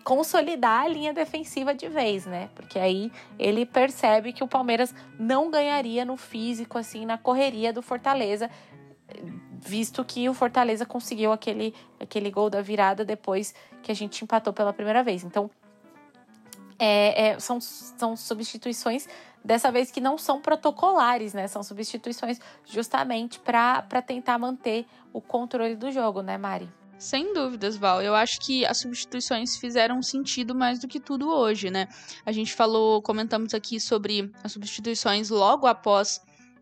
consolidar 0.02 0.84
a 0.84 0.88
linha 0.88 1.12
defensiva 1.12 1.74
de 1.74 1.88
vez, 1.88 2.26
né? 2.26 2.50
Porque 2.54 2.78
aí 2.78 3.12
ele 3.38 3.64
percebe 3.64 4.32
que 4.32 4.42
o 4.42 4.48
Palmeiras 4.48 4.94
não 5.18 5.50
ganharia 5.50 6.04
no 6.04 6.16
físico, 6.16 6.78
assim, 6.78 7.06
na 7.06 7.16
correria 7.16 7.72
do 7.72 7.82
Fortaleza, 7.82 8.50
visto 9.60 10.04
que 10.04 10.28
o 10.28 10.34
Fortaleza 10.34 10.84
conseguiu 10.84 11.32
aquele, 11.32 11.74
aquele 12.00 12.30
gol 12.30 12.50
da 12.50 12.60
virada 12.60 13.04
depois 13.04 13.54
que 13.82 13.92
a 13.92 13.94
gente 13.94 14.24
empatou 14.24 14.52
pela 14.52 14.72
primeira 14.72 15.02
vez. 15.02 15.22
Então, 15.22 15.50
é, 16.78 17.28
é, 17.28 17.38
são, 17.38 17.60
são 17.60 18.16
substituições 18.16 19.06
dessa 19.44 19.70
vez 19.70 19.90
que 19.90 20.00
não 20.00 20.16
são 20.16 20.40
protocolares, 20.40 21.34
né? 21.34 21.48
São 21.48 21.62
substituições 21.62 22.40
justamente 22.64 23.38
para 23.38 24.02
tentar 24.06 24.38
manter 24.38 24.86
o 25.12 25.20
controle 25.20 25.76
do 25.76 25.90
jogo, 25.90 26.22
né, 26.22 26.38
Mari? 26.38 26.68
Sem 26.98 27.34
dúvidas, 27.34 27.76
Val. 27.76 28.00
Eu 28.00 28.14
acho 28.14 28.38
que 28.40 28.64
as 28.64 28.78
substituições 28.78 29.56
fizeram 29.56 30.00
sentido 30.00 30.54
mais 30.54 30.78
do 30.78 30.86
que 30.86 31.00
tudo 31.00 31.28
hoje, 31.28 31.68
né? 31.68 31.88
A 32.24 32.30
gente 32.30 32.54
falou, 32.54 33.02
comentamos 33.02 33.52
aqui 33.54 33.80
sobre 33.80 34.30
as 34.44 34.52
substituições 34.52 35.28
logo 35.28 35.66
após 35.66 36.20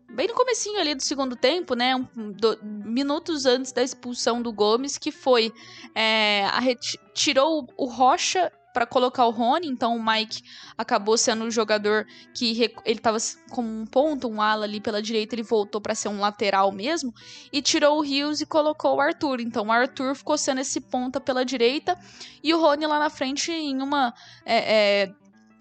bem 0.09 0.27
no 0.27 0.33
comecinho 0.33 0.79
ali 0.79 0.93
do 0.93 1.03
segundo 1.03 1.35
tempo, 1.35 1.73
né, 1.73 1.95
um, 1.95 2.31
do, 2.31 2.59
minutos 2.63 3.45
antes 3.45 3.71
da 3.71 3.81
expulsão 3.81 4.41
do 4.41 4.51
Gomes, 4.51 4.97
que 4.97 5.11
foi 5.11 5.53
é, 5.95 6.45
a, 6.45 6.59
tirou 7.13 7.67
o 7.77 7.85
Rocha 7.85 8.51
para 8.73 8.85
colocar 8.85 9.25
o 9.25 9.31
Rony, 9.31 9.67
então 9.67 9.95
o 9.95 10.03
Mike 10.03 10.43
acabou 10.77 11.17
sendo 11.17 11.45
o 11.45 11.51
jogador 11.51 12.05
que 12.33 12.61
ele 12.85 12.97
estava 12.97 13.17
como 13.49 13.67
um 13.67 13.85
ponto, 13.85 14.27
um 14.27 14.41
ala 14.41 14.65
ali 14.65 14.79
pela 14.79 15.01
direita, 15.01 15.35
ele 15.35 15.43
voltou 15.43 15.81
para 15.81 15.95
ser 15.95 16.09
um 16.09 16.19
lateral 16.19 16.71
mesmo 16.71 17.13
e 17.51 17.61
tirou 17.61 17.97
o 17.97 18.01
Rios 18.01 18.41
e 18.41 18.45
colocou 18.45 18.95
o 18.95 19.01
Arthur. 19.01 19.39
Então 19.39 19.67
o 19.67 19.71
Arthur 19.71 20.15
ficou 20.15 20.37
sendo 20.37 20.61
esse 20.61 20.79
ponta 20.79 21.19
pela 21.19 21.43
direita 21.43 21.97
e 22.43 22.53
o 22.53 22.61
Rony 22.61 22.85
lá 22.85 22.99
na 22.99 23.09
frente 23.09 23.51
em 23.51 23.81
uma 23.81 24.13
é, 24.45 25.03
é, 25.03 25.13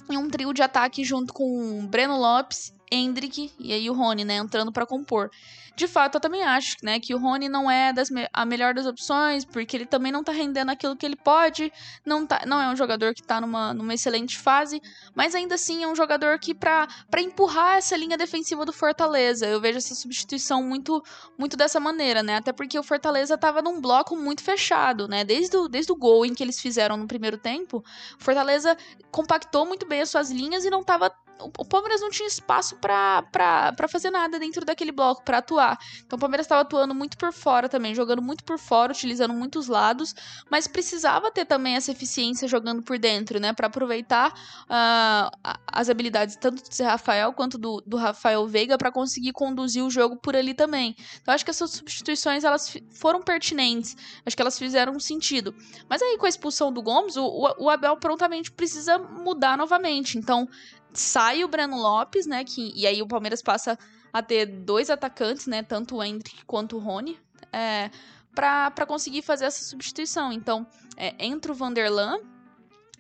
em 0.09 0.17
um 0.17 0.29
trio 0.29 0.53
de 0.53 0.63
ataque 0.63 1.05
junto 1.05 1.33
com 1.33 1.81
o 1.81 1.87
Breno 1.87 2.19
Lopes, 2.19 2.75
Hendrick 2.91 3.53
e 3.59 3.73
aí 3.73 3.89
o 3.89 3.93
Rony, 3.93 4.25
né, 4.25 4.37
entrando 4.37 4.73
para 4.73 4.87
compor. 4.87 5.31
De 5.77 5.87
fato, 5.87 6.17
eu 6.17 6.21
também 6.21 6.43
acho, 6.43 6.77
né, 6.83 7.01
que 7.01 7.15
o 7.15 7.19
Rony 7.19 7.49
não 7.49 7.71
é 7.71 7.93
das 7.93 8.11
me 8.11 8.29
a 8.33 8.45
melhor 8.45 8.75
das 8.75 8.87
opções, 8.87 9.45
porque 9.45 9.77
ele 9.77 9.87
também 9.87 10.13
não 10.13 10.23
tá 10.23 10.33
rendendo 10.33 10.71
aquilo 10.71 10.97
que 10.97 11.07
ele 11.07 11.17
pode, 11.17 11.73
não, 12.05 12.27
tá, 12.27 12.43
não 12.47 12.61
é 12.61 12.69
um 12.69 12.77
jogador 12.77 13.15
que 13.15 13.23
tá 13.23 13.41
numa, 13.41 13.73
numa 13.73 13.95
excelente 13.95 14.37
fase, 14.37 14.83
mas 15.15 15.35
ainda 15.35 15.55
assim 15.55 15.83
é 15.83 15.89
um 15.89 15.95
jogador 15.95 16.39
que 16.39 16.55
para 16.55 16.89
empurrar 17.19 17.79
essa 17.79 17.97
linha 17.97 18.19
defensiva 18.19 18.67
do 18.67 18.73
Fortaleza, 18.73 19.47
eu 19.47 19.61
vejo 19.61 19.79
essa 19.79 19.95
substituição 19.95 20.63
muito 20.63 21.03
muito 21.39 21.57
dessa 21.57 21.81
maneira, 21.81 22.23
né, 22.23 22.37
até 22.37 22.53
porque 22.53 22.79
o 22.79 22.83
Fortaleza 22.83 23.39
tava 23.39 23.63
num 23.63 23.81
bloco 23.81 24.17
muito 24.17 24.43
fechado, 24.43 25.09
né, 25.09 25.25
desde 25.25 25.57
o, 25.57 25.69
desde 25.69 25.93
o 25.93 25.97
gol 25.97 26.27
em 26.27 26.35
que 26.35 26.43
eles 26.43 26.61
fizeram 26.61 26.97
no 26.97 27.07
primeiro 27.07 27.39
tempo, 27.39 27.83
o 28.19 28.23
Fortaleza 28.23 28.77
compactou 29.11 29.65
muito 29.65 29.87
bem 29.87 30.03
as 30.03 30.11
suas 30.11 30.31
linhas 30.31 30.65
e 30.65 30.71
não 30.71 30.83
tava 30.83 31.11
o 31.41 31.65
Palmeiras 31.65 32.01
não 32.01 32.11
tinha 32.11 32.27
espaço 32.29 32.77
para 32.77 33.89
fazer 33.89 34.11
nada 34.11 34.39
dentro 34.39 34.65
daquele 34.65 34.93
bloco, 34.93 35.25
para 35.25 35.39
atuar. 35.39 35.79
Então 36.05 36.17
o 36.17 36.21
Palmeiras 36.21 36.45
estava 36.45 36.63
atuando 36.63 36.95
muito 36.95 37.17
por 37.17 37.33
fora 37.33 37.69
também, 37.69 37.95
jogando 37.95 38.23
muito 38.23 38.45
por 38.45 38.59
fora, 38.59 38.93
utilizando 38.93 39.33
muitos 39.35 39.69
lados, 39.69 40.15
mas 40.51 40.67
precisava 40.67 41.31
ter 41.31 41.45
também 41.45 41.77
essa 41.77 41.91
eficiência 41.91 42.47
jogando 42.49 42.83
por 42.83 42.99
dentro, 42.99 43.41
né? 43.41 43.53
Para 43.53 43.67
aproveitar 43.67 44.33
uh, 44.65 45.51
as 45.67 45.89
habilidades 45.89 46.37
tanto 46.37 46.63
do 46.63 46.85
Rafael 46.85 47.33
quanto 47.33 47.59
do, 47.59 47.83
do 47.87 47.97
Rafael 47.97 48.47
Veiga 48.47 48.77
para 48.77 48.93
conseguir 48.93 49.33
conduzir 49.33 49.85
o 49.85 49.91
jogo 49.91 50.17
por 50.17 50.37
ali 50.37 50.55
também. 50.55 50.97
Então 51.21 51.35
acho 51.35 51.45
que 51.45 51.51
essas 51.51 51.71
substituições 51.71 52.45
elas 52.45 52.77
foram 52.91 53.23
pertinentes, 53.23 53.97
acho 54.25 54.37
que 54.37 54.43
elas 54.43 54.59
fizeram 54.59 54.99
sentido. 55.01 55.55
Mas 55.89 56.03
aí 56.03 56.17
com 56.19 56.27
a 56.27 56.29
expulsão 56.29 56.73
do 56.73 56.83
Gomes, 56.83 57.17
o, 57.17 57.55
o 57.59 57.71
Abel 57.71 57.97
prontamente 57.97 58.51
precisa 58.53 58.99
mudar 58.99 59.57
novamente. 59.57 60.19
Então 60.19 60.49
sai 60.93 61.45
o 61.45 61.49
Breno 61.49 61.77
Lopes, 61.77 62.27
né? 62.27 62.45
Que, 62.45 62.73
e 62.75 62.87
aí 62.87 63.03
o 63.03 63.07
Palmeiras 63.07 63.43
passa 63.43 63.79
a 64.13 64.23
ter 64.23 64.47
dois 64.47 64.91
atacantes, 64.91 65.47
né? 65.47 65.63
Tanto 65.63 65.97
o 65.97 66.03
Hendrick 66.03 66.45
quanto 66.45 66.77
o 66.77 66.81
Rony. 66.81 67.19
É, 67.53 67.91
para 68.35 68.87
conseguir 68.87 69.23
fazer 69.23 69.47
essa 69.47 69.65
substituição. 69.65 70.33
Então, 70.33 70.67
é, 70.97 71.15
entra 71.25 71.53
o 71.53 71.55
Vanderlan 71.55 72.21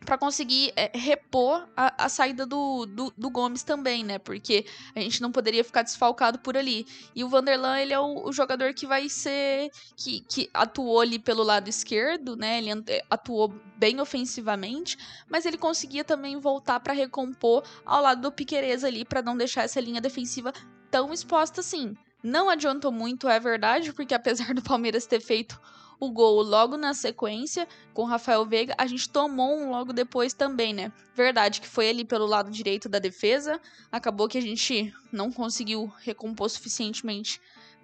para 0.05 0.17
conseguir 0.17 0.73
é, 0.77 0.91
repor 0.95 1.69
a, 1.77 2.05
a 2.05 2.09
saída 2.09 2.47
do, 2.47 2.87
do, 2.87 3.13
do, 3.17 3.31
Gomes 3.31 3.63
também, 3.63 4.03
né? 4.03 4.19
Porque 4.19 4.65
a 4.95 5.01
gente 5.01 5.21
não 5.21 5.31
poderia 5.31 5.63
ficar 5.63 5.83
desfalcado 5.83 6.39
por 6.39 6.57
ali. 6.57 6.87
E 7.15 7.23
o 7.23 7.29
Vanderlan, 7.29 7.79
ele 7.79 7.93
é 7.93 8.01
o, 8.01 8.27
o, 8.27 8.33
jogador 8.33 8.73
que 8.73 8.87
vai 8.87 9.09
ser. 9.09 9.71
Que, 9.97 10.21
que 10.21 10.51
atuou 10.55 11.01
ali 11.01 11.19
pelo 11.19 11.43
lado 11.43 11.69
esquerdo, 11.69 12.35
né? 12.35 12.59
Ele 12.59 12.71
atuou 13.11 13.55
bem 13.77 14.01
ofensivamente, 14.01 14.97
mas 15.29 15.45
ele 15.47 15.59
conseguia 15.59 16.05
também 16.05 16.39
voltar 16.39 16.81
para 16.81 16.93
recompor 16.93 17.63
ao 17.85 18.03
lado 18.03 18.23
do 18.23 18.33
Piquerez 18.33 18.85
ali, 18.85 19.05
para 19.05 19.23
não 19.23 19.37
deixar 19.37 19.65
essa 19.65 19.81
linha 19.81 20.01
defensiva 20.01 20.53
tão 20.91 21.13
exposta 21.13 21.61
assim. 21.61 21.97
Não 22.23 22.51
adiantou 22.51 22.93
muito, 22.93 23.29
é 23.29 23.41
verdade, 23.41 23.93
porque 23.93 24.15
apesar 24.15 24.53
do 24.55 24.63
Palmeiras 24.63 25.07
ter 25.07 25.21
feito 25.21 25.59
o 26.01 26.11
gol 26.11 26.43
logo 26.43 26.79
na 26.79 26.95
sequência 26.95 27.69
com 27.93 28.05
Rafael 28.05 28.45
Veiga, 28.47 28.75
a 28.79 28.87
gente 28.87 29.09
tomou 29.09 29.59
um 29.59 29.71
logo 29.71 29.93
depois 29.93 30.33
também, 30.33 30.73
né? 30.73 30.91
Verdade 31.15 31.61
que 31.61 31.69
foi 31.69 31.91
ali 31.91 32.05
pelo 32.05 32.27
lado 32.27 32.51
direito 32.51 32.89
da 32.89 32.99
defesa, 32.99 33.61
acabou 33.93 34.27
que 34.27 34.39
a 34.39 34.43
gente 34.43 34.93
não 35.13 35.31
conseguiu 35.31 35.93
recompor 35.99 36.49
suficientemente 36.49 37.41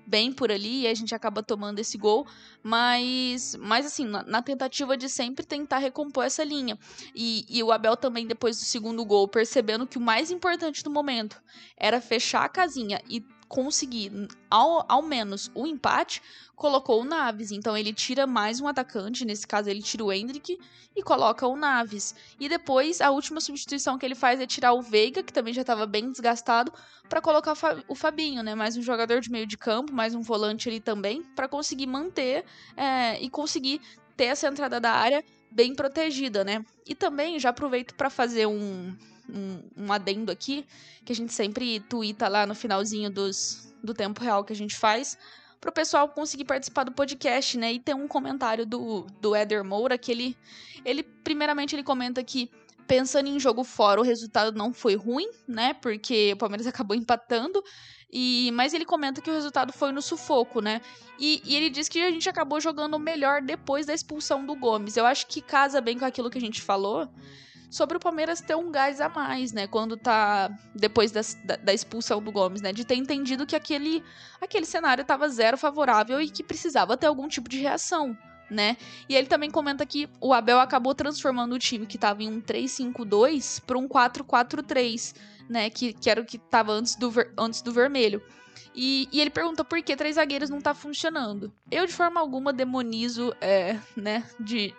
bem 0.07 0.33
por 0.33 0.53
ali 0.53 0.83
e 0.83 0.87
a 0.87 0.95
gente 0.95 1.15
acaba 1.15 1.43
tomando 1.43 1.81
esse 1.81 1.99
gol, 1.99 2.27
mas, 2.63 3.57
mas 3.57 3.85
assim, 3.85 4.07
na, 4.07 4.23
na 4.23 4.41
tentativa 4.41 4.97
de 4.97 5.09
sempre 5.09 5.45
tentar 5.45 5.79
recompor 5.79 6.25
essa 6.25 6.45
linha. 6.45 6.79
E, 7.15 7.45
e, 7.49 7.63
o 7.63 7.73
Abel 7.73 7.97
também, 7.97 8.27
depois 8.27 8.57
do 8.57 8.65
segundo 8.65 9.05
gol, 9.05 9.27
percebendo 9.27 9.87
que 9.87 9.99
o 9.99 10.01
mais 10.01 10.31
importante 10.31 10.85
no 10.85 10.91
momento 10.93 11.43
era 11.77 12.01
fechar 12.01 12.45
a 12.45 12.49
casinha 12.49 13.03
e 13.11 13.21
conseguir 13.49 14.13
ao, 14.51 14.85
ao 14.89 15.03
menos 15.03 15.51
o 15.55 15.67
empate, 15.67 16.23
colocou 16.55 17.03
o 17.03 17.05
Naves. 17.05 17.53
Então 17.53 17.77
ele 17.77 17.93
tira 17.93 18.27
mais 18.27 18.61
um 18.61 18.67
atacante, 18.67 19.25
nesse 19.25 19.47
caso 19.47 19.69
ele 19.69 19.83
tira 19.83 20.05
o 20.05 20.13
Hendrick 20.13 20.59
e 20.95 21.03
coloca 21.03 21.47
o 21.47 21.57
Naves. 21.57 22.15
E 22.41 22.49
depois 22.49 23.01
a 23.01 23.11
última 23.11 23.41
substituição 23.41 23.99
que 23.99 24.07
ele 24.07 24.15
faz 24.15 24.41
é 24.41 24.47
tirar 24.47 24.73
o 24.73 24.83
Veiga, 24.83 25.23
que 25.23 25.33
também 25.33 25.53
já 25.53 25.61
estava 25.61 25.87
bem 25.87 26.11
desgastado, 26.11 26.73
para 27.09 27.21
colocar 27.21 27.55
o 27.87 27.95
Fabinho, 27.95 28.43
né? 28.43 28.55
Mais 28.55 28.77
um 28.77 28.83
jogador 28.83 29.21
de 29.21 29.31
meio 29.31 29.47
de 29.47 29.57
campo, 29.57 29.93
mais 29.93 30.15
um 30.15 30.23
volante 30.23 30.69
ali 30.69 30.81
também, 30.81 31.23
para 31.35 31.49
conseguir 31.49 31.87
manter 31.87 32.45
é, 32.77 33.21
e 33.21 33.29
conseguir 33.29 33.81
ter 34.17 34.25
essa 34.25 34.49
entrada 34.49 34.81
da 34.81 34.93
área 34.93 35.23
bem 35.51 35.75
protegida, 35.75 36.43
né? 36.43 36.65
E 36.87 36.95
também 36.95 37.39
já 37.39 37.51
aproveito 37.51 37.95
para 37.95 38.11
fazer 38.11 38.47
um, 38.47 38.97
um, 39.29 39.63
um, 39.77 39.93
adendo 39.93 40.31
aqui, 40.31 40.67
que 41.05 41.13
a 41.13 41.17
gente 41.17 41.33
sempre 41.33 41.81
twitta 41.81 42.29
lá 42.29 42.47
no 42.47 42.55
finalzinho 42.55 43.11
dos, 43.11 43.75
do 43.83 43.95
tempo 43.95 44.23
real 44.23 44.45
que 44.45 44.53
a 44.53 44.57
gente 44.57 44.77
faz, 44.77 45.19
para 45.61 45.71
o 45.71 45.73
pessoal 45.73 46.09
conseguir 46.09 46.45
participar 46.45 46.85
do 46.85 46.93
podcast, 46.93 47.57
né? 47.59 47.73
E 47.73 47.81
tem 47.81 47.95
um 47.95 48.07
comentário 48.07 48.67
do, 48.67 49.07
do 49.21 49.35
Éder 49.35 49.65
Moura 49.65 49.99
que 49.99 50.13
ele, 50.13 50.37
ele, 50.85 51.03
primeiramente, 51.03 51.75
ele 51.75 51.83
comenta 51.83 52.23
que 52.23 52.51
pensando 52.87 53.29
em 53.29 53.39
jogo 53.41 53.65
fora, 53.65 54.01
o 54.01 54.05
resultado 54.05 54.57
não 54.57 54.73
foi 54.73 54.95
ruim, 54.95 55.29
né? 55.47 55.75
Porque 55.75 56.33
o 56.33 56.37
Palmeiras 56.37 56.67
acabou 56.69 56.97
empatando. 56.97 57.63
E, 58.13 58.51
mas 58.55 58.73
ele 58.73 58.85
comenta 58.85 59.21
que 59.21 59.29
o 59.29 59.35
resultado 59.35 59.73
foi 59.73 59.91
no 59.91 60.01
sufoco, 60.01 60.61
né? 60.61 60.81
E, 61.19 61.43
e, 61.45 61.57
ele 61.57 61.69
diz 61.69 61.89
que 61.89 62.01
a 62.01 62.11
gente 62.11 62.29
acabou 62.29 62.61
jogando 62.61 62.99
melhor 62.99 63.43
depois 63.43 63.85
da 63.85 63.93
expulsão 63.93 64.47
do 64.47 64.55
Gomes. 64.55 64.97
Eu 64.97 65.05
acho 65.05 65.27
que 65.27 65.41
casa 65.41 65.81
bem 65.81 65.99
com 65.99 66.05
aquilo 66.05 66.31
que 66.31 66.39
a 66.39 66.41
gente 66.41 66.63
falou 66.63 67.09
sobre 67.71 67.97
o 67.97 68.01
Palmeiras 68.01 68.41
ter 68.41 68.55
um 68.55 68.71
gás 68.71 69.01
a 69.01 69.09
mais, 69.09 69.53
né? 69.53 69.67
Quando 69.67 69.97
tá 69.97 70.51
depois 70.75 71.11
da, 71.11 71.21
da, 71.57 71.73
expulsão 71.73 72.23
do 72.23 72.33
Gomes, 72.33 72.61
né? 72.61 72.73
De 72.73 72.85
ter 72.85 72.95
entendido 72.95 73.47
que 73.47 73.57
aquele, 73.57 74.03
aquele 74.41 74.67
cenário 74.67 75.03
estava 75.03 75.29
zero 75.29 75.57
favorável 75.57 76.21
e 76.21 76.29
que 76.29 76.43
precisava 76.43 76.97
ter 76.97 77.07
algum 77.07 77.29
tipo 77.29 77.49
de 77.49 77.59
reação. 77.59 78.17
Né? 78.49 78.77
E 79.09 79.17
ele 79.17 79.27
também 79.27 79.51
comenta 79.51 79.85
que 79.85 80.09
o 80.21 80.33
Abel 80.33 80.61
acabou 80.61 80.95
transformando 80.95 81.57
o 81.57 81.59
time 81.59 81.85
que 81.85 81.97
estava 81.97 82.23
em 82.23 82.31
um 82.31 82.41
3-5-2 82.41 83.61
para 83.67 83.77
um 83.77 83.89
4-4-3, 83.89 85.17
né? 85.49 85.69
Que, 85.69 85.93
que 85.93 86.09
era 86.09 86.21
o 86.21 86.25
que 86.25 86.37
estava 86.37 86.71
antes 86.71 86.95
do, 86.95 87.13
antes 87.37 87.61
do 87.61 87.73
vermelho. 87.73 88.23
E, 88.77 89.09
e, 89.11 89.21
ele 89.21 89.31
pergunta 89.31 89.65
por 89.65 89.83
que 89.83 89.97
três 89.97 90.17
zagueiros 90.17 90.51
não 90.51 90.61
tá 90.61 90.75
funcionando. 90.75 91.51
Eu, 91.71 91.87
de 91.87 91.93
forma 91.95 92.21
alguma, 92.21 92.53
demonizo, 92.53 93.35
é, 93.41 93.79
né, 93.97 94.23
de, 94.39 94.75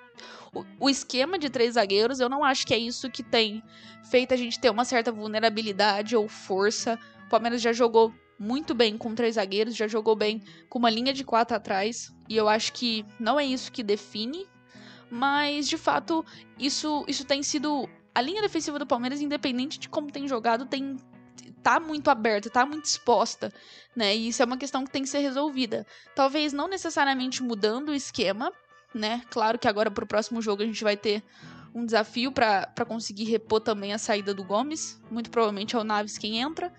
o, 0.79 0.89
esquema 0.89 1.37
de 1.37 1.49
três 1.49 1.73
zagueiros, 1.73 2.19
eu 2.19 2.29
não 2.29 2.43
acho 2.43 2.65
que 2.65 2.73
é 2.73 2.77
isso 2.77 3.09
que 3.09 3.23
tem 3.23 3.63
feito 4.09 4.33
a 4.33 4.37
gente 4.37 4.59
ter 4.59 4.69
uma 4.69 4.85
certa 4.85 5.11
vulnerabilidade 5.11 6.15
ou 6.15 6.27
força. 6.27 6.97
O 7.25 7.29
Palmeiras 7.29 7.61
já 7.61 7.73
jogou 7.73 8.13
muito 8.39 8.73
bem 8.73 8.97
com 8.97 9.15
três 9.15 9.35
zagueiros, 9.35 9.75
já 9.75 9.87
jogou 9.87 10.15
bem 10.15 10.41
com 10.69 10.79
uma 10.79 10.89
linha 10.89 11.13
de 11.13 11.23
quatro 11.23 11.55
atrás, 11.55 12.13
e 12.29 12.37
eu 12.37 12.47
acho 12.47 12.73
que 12.73 13.05
não 13.19 13.39
é 13.39 13.45
isso 13.45 13.71
que 13.71 13.83
define, 13.83 14.47
mas 15.09 15.67
de 15.67 15.77
fato 15.77 16.25
isso, 16.57 17.03
isso 17.07 17.25
tem 17.25 17.41
sido. 17.41 17.89
A 18.13 18.21
linha 18.21 18.41
defensiva 18.41 18.79
do 18.79 18.87
Palmeiras, 18.87 19.21
independente 19.21 19.79
de 19.79 19.87
como 19.87 20.11
tem 20.11 20.27
jogado, 20.27 20.65
tem 20.65 20.97
tá 21.61 21.79
muito 21.79 22.09
aberta, 22.09 22.49
tá 22.49 22.65
muito 22.65 22.85
exposta, 22.85 23.51
né? 23.95 24.15
E 24.15 24.29
isso 24.29 24.41
é 24.41 24.45
uma 24.45 24.57
questão 24.57 24.85
que 24.85 24.91
tem 24.91 25.03
que 25.03 25.09
ser 25.09 25.19
resolvida. 25.19 25.85
Talvez 26.15 26.53
não 26.53 26.67
necessariamente 26.67 27.43
mudando 27.43 27.89
o 27.89 27.93
esquema, 27.93 28.51
né? 28.93 29.21
Claro 29.29 29.59
que 29.59 29.67
agora 29.67 29.91
pro 29.91 30.05
próximo 30.05 30.41
jogo 30.41 30.63
a 30.63 30.65
gente 30.65 30.83
vai 30.83 30.97
ter 30.97 31.23
um 31.73 31.85
desafio 31.85 32.31
para 32.31 32.85
conseguir 32.87 33.25
repor 33.25 33.61
também 33.61 33.93
a 33.93 33.97
saída 33.97 34.33
do 34.33 34.43
Gomes. 34.43 35.01
Muito 35.11 35.29
provavelmente 35.29 35.75
é 35.75 35.79
o 35.79 35.83
Naves 35.83 36.17
quem 36.17 36.39
entra. 36.39 36.73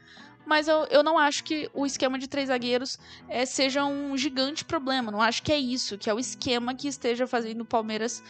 Mas 0.44 0.66
eu, 0.66 0.86
eu 0.90 1.02
não 1.02 1.18
acho 1.18 1.44
que 1.44 1.70
o 1.74 1.84
esquema 1.84 2.18
de 2.18 2.26
três 2.26 2.48
zagueiros 2.48 2.98
é, 3.28 3.44
seja 3.44 3.84
um 3.84 4.16
gigante 4.16 4.64
problema. 4.64 5.12
Não 5.12 5.20
acho 5.20 5.42
que 5.42 5.52
é 5.52 5.58
isso, 5.58 5.98
que 5.98 6.08
é 6.08 6.14
o 6.14 6.18
esquema 6.18 6.74
que 6.74 6.88
esteja 6.88 7.26
fazendo 7.26 7.60
o 7.60 7.66
Palmeiras 7.66 8.22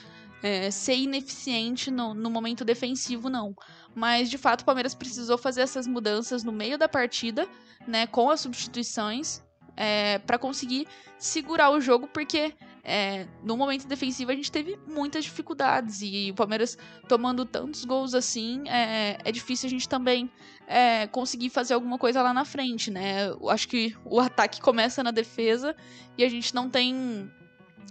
é, 0.42 0.70
ser 0.70 0.96
ineficiente 0.96 1.90
no, 1.90 2.14
no 2.14 2.28
momento 2.28 2.64
defensivo, 2.64 3.30
não. 3.30 3.54
Mas, 3.94 4.28
de 4.28 4.36
fato, 4.36 4.62
o 4.62 4.64
Palmeiras 4.64 4.94
precisou 4.94 5.38
fazer 5.38 5.60
essas 5.60 5.86
mudanças 5.86 6.42
no 6.44 6.52
meio 6.52 6.76
da 6.76 6.88
partida, 6.88 7.48
né? 7.86 8.06
Com 8.06 8.30
as 8.30 8.40
substituições, 8.40 9.40
é, 9.76 10.18
para 10.18 10.38
conseguir 10.38 10.88
segurar 11.18 11.70
o 11.70 11.80
jogo, 11.80 12.08
porque 12.08 12.52
é, 12.88 13.26
no 13.44 13.54
momento 13.54 13.86
defensivo 13.86 14.30
a 14.30 14.34
gente 14.34 14.50
teve 14.50 14.78
muitas 14.86 15.24
dificuldades 15.24 16.00
e 16.00 16.30
o 16.30 16.34
Palmeiras 16.34 16.78
tomando 17.06 17.44
tantos 17.44 17.84
gols 17.84 18.14
assim 18.14 18.66
é, 18.66 19.18
é 19.22 19.30
difícil 19.30 19.66
a 19.66 19.70
gente 19.70 19.86
também 19.86 20.30
é, 20.66 21.06
conseguir 21.06 21.50
fazer 21.50 21.74
alguma 21.74 21.98
coisa 21.98 22.22
lá 22.22 22.32
na 22.32 22.46
frente, 22.46 22.90
né? 22.90 23.28
Eu 23.28 23.50
acho 23.50 23.68
que 23.68 23.94
o 24.06 24.18
ataque 24.18 24.58
começa 24.60 25.02
na 25.02 25.10
defesa 25.10 25.76
e 26.16 26.24
a 26.24 26.28
gente 26.30 26.54
não 26.54 26.70
tem 26.70 27.30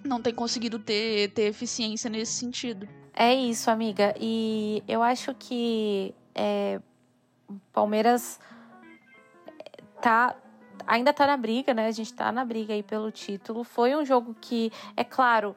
não 0.03 0.21
tem 0.21 0.33
conseguido 0.33 0.79
ter, 0.79 1.31
ter 1.31 1.43
eficiência 1.43 2.09
nesse 2.09 2.33
sentido. 2.33 2.87
É 3.13 3.33
isso, 3.33 3.69
amiga. 3.69 4.15
E 4.19 4.83
eu 4.87 5.03
acho 5.03 5.33
que 5.35 6.13
é, 6.33 6.79
Palmeiras 7.71 8.39
tá 10.01 10.35
ainda 10.87 11.13
tá 11.13 11.27
na 11.27 11.37
briga, 11.37 11.73
né? 11.73 11.87
A 11.87 11.91
gente 11.91 12.13
tá 12.13 12.31
na 12.31 12.45
briga 12.45 12.73
aí 12.73 12.81
pelo 12.81 13.11
título. 13.11 13.63
Foi 13.63 13.95
um 13.95 14.05
jogo 14.05 14.35
que, 14.39 14.71
é 14.95 15.03
claro, 15.03 15.55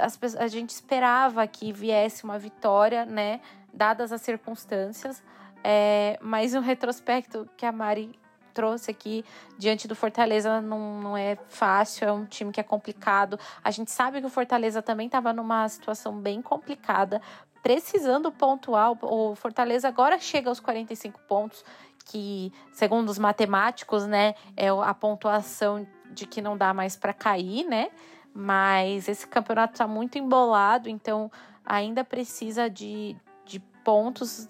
as, 0.00 0.18
a 0.36 0.46
gente 0.46 0.70
esperava 0.70 1.46
que 1.46 1.72
viesse 1.72 2.24
uma 2.24 2.38
vitória, 2.38 3.04
né? 3.04 3.40
Dadas 3.72 4.12
as 4.12 4.22
circunstâncias. 4.22 5.22
É, 5.62 6.18
mas 6.22 6.54
o 6.54 6.60
retrospecto 6.60 7.48
que 7.56 7.66
a 7.66 7.72
Mari 7.72 8.18
trouxe 8.52 8.90
aqui 8.90 9.24
diante 9.58 9.88
do 9.88 9.96
Fortaleza 9.96 10.60
não, 10.60 11.00
não 11.00 11.16
é 11.16 11.36
fácil, 11.48 12.06
é 12.06 12.12
um 12.12 12.24
time 12.24 12.52
que 12.52 12.60
é 12.60 12.62
complicado. 12.62 13.38
A 13.62 13.70
gente 13.70 13.90
sabe 13.90 14.20
que 14.20 14.26
o 14.26 14.30
Fortaleza 14.30 14.80
também 14.80 15.06
estava 15.06 15.32
numa 15.32 15.68
situação 15.68 16.16
bem 16.16 16.40
complicada, 16.40 17.20
precisando 17.62 18.30
pontuar. 18.30 18.92
O 19.02 19.34
Fortaleza 19.34 19.88
agora 19.88 20.18
chega 20.18 20.48
aos 20.48 20.60
45 20.60 21.18
pontos 21.26 21.64
que, 22.04 22.52
segundo 22.72 23.08
os 23.08 23.18
matemáticos, 23.18 24.06
né, 24.06 24.34
é 24.56 24.68
a 24.68 24.94
pontuação 24.94 25.86
de 26.10 26.26
que 26.26 26.42
não 26.42 26.56
dá 26.56 26.72
mais 26.74 26.96
para 26.96 27.12
cair, 27.12 27.64
né? 27.64 27.90
Mas 28.32 29.08
esse 29.08 29.26
campeonato 29.26 29.74
está 29.74 29.86
muito 29.86 30.18
embolado, 30.18 30.88
então 30.88 31.30
ainda 31.64 32.04
precisa 32.04 32.68
de, 32.68 33.16
de 33.44 33.60
pontos. 33.82 34.46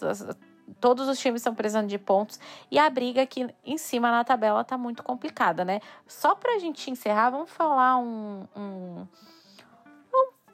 Todos 0.81 1.09
os 1.09 1.19
times 1.19 1.41
estão 1.41 1.55
precisando 1.55 1.89
de 1.89 1.99
pontos 1.99 2.41
e 2.71 2.79
a 2.79 2.89
briga 2.89 3.23
aqui 3.23 3.47
em 3.65 3.79
cima 3.79 4.11
na 4.11 4.25
tabela 4.25 4.63
está 4.63 4.77
muito 4.77 5.03
complicada, 5.03 5.65
né? 5.65 5.81
Só 6.07 6.35
para 6.35 6.55
a 6.55 6.59
gente 6.59 6.91
encerrar, 6.91 7.31
vamos 7.31 7.51
falar 7.51 7.99
um, 7.99 8.47
um, 8.57 9.07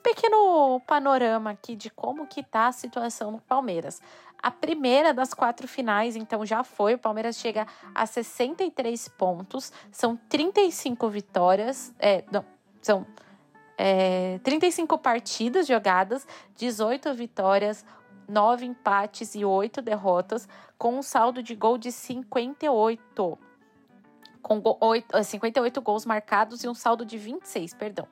pequeno 0.03 0.80
panorama 0.86 1.51
aqui 1.51 1.76
de 1.76 1.90
como 1.90 2.26
que 2.26 2.42
tá 2.42 2.66
a 2.68 2.72
situação 2.72 3.30
no 3.30 3.40
Palmeiras 3.40 4.01
a 4.43 4.51
primeira 4.51 5.12
das 5.12 5.34
quatro 5.34 5.68
finais, 5.68 6.16
então 6.16 6.45
já 6.47 6.64
foi. 6.64 6.95
O 6.95 6.99
Palmeiras 6.99 7.36
chega 7.36 7.66
a 7.95 8.07
63 8.07 9.09
pontos, 9.09 9.72
são 9.91 10.16
35 10.28 11.09
vitórias, 11.09 11.93
é, 11.99 12.24
não, 12.30 12.45
são 12.80 13.07
é, 13.76 14.38
35 14.43 14.99
partidas 14.99 15.66
jogadas, 15.66 16.26
18 16.57 17.14
vitórias, 17.14 17.84
9 18.28 18.64
empates 18.64 19.34
e 19.34 19.45
8 19.45 19.82
derrotas, 19.82 20.49
com 20.78 20.99
um 20.99 21.03
saldo 21.03 21.43
de 21.43 21.55
gol 21.55 21.76
de 21.76 21.91
58. 21.91 23.38
Com 24.43 24.61
go 24.61 24.78
8, 24.80 25.22
58 25.22 25.82
gols 25.82 26.07
marcados 26.07 26.64
e 26.64 26.68
um 26.68 26.74
saldo 26.74 27.05
de 27.05 27.18
26, 27.18 27.74
perdão. 27.74 28.09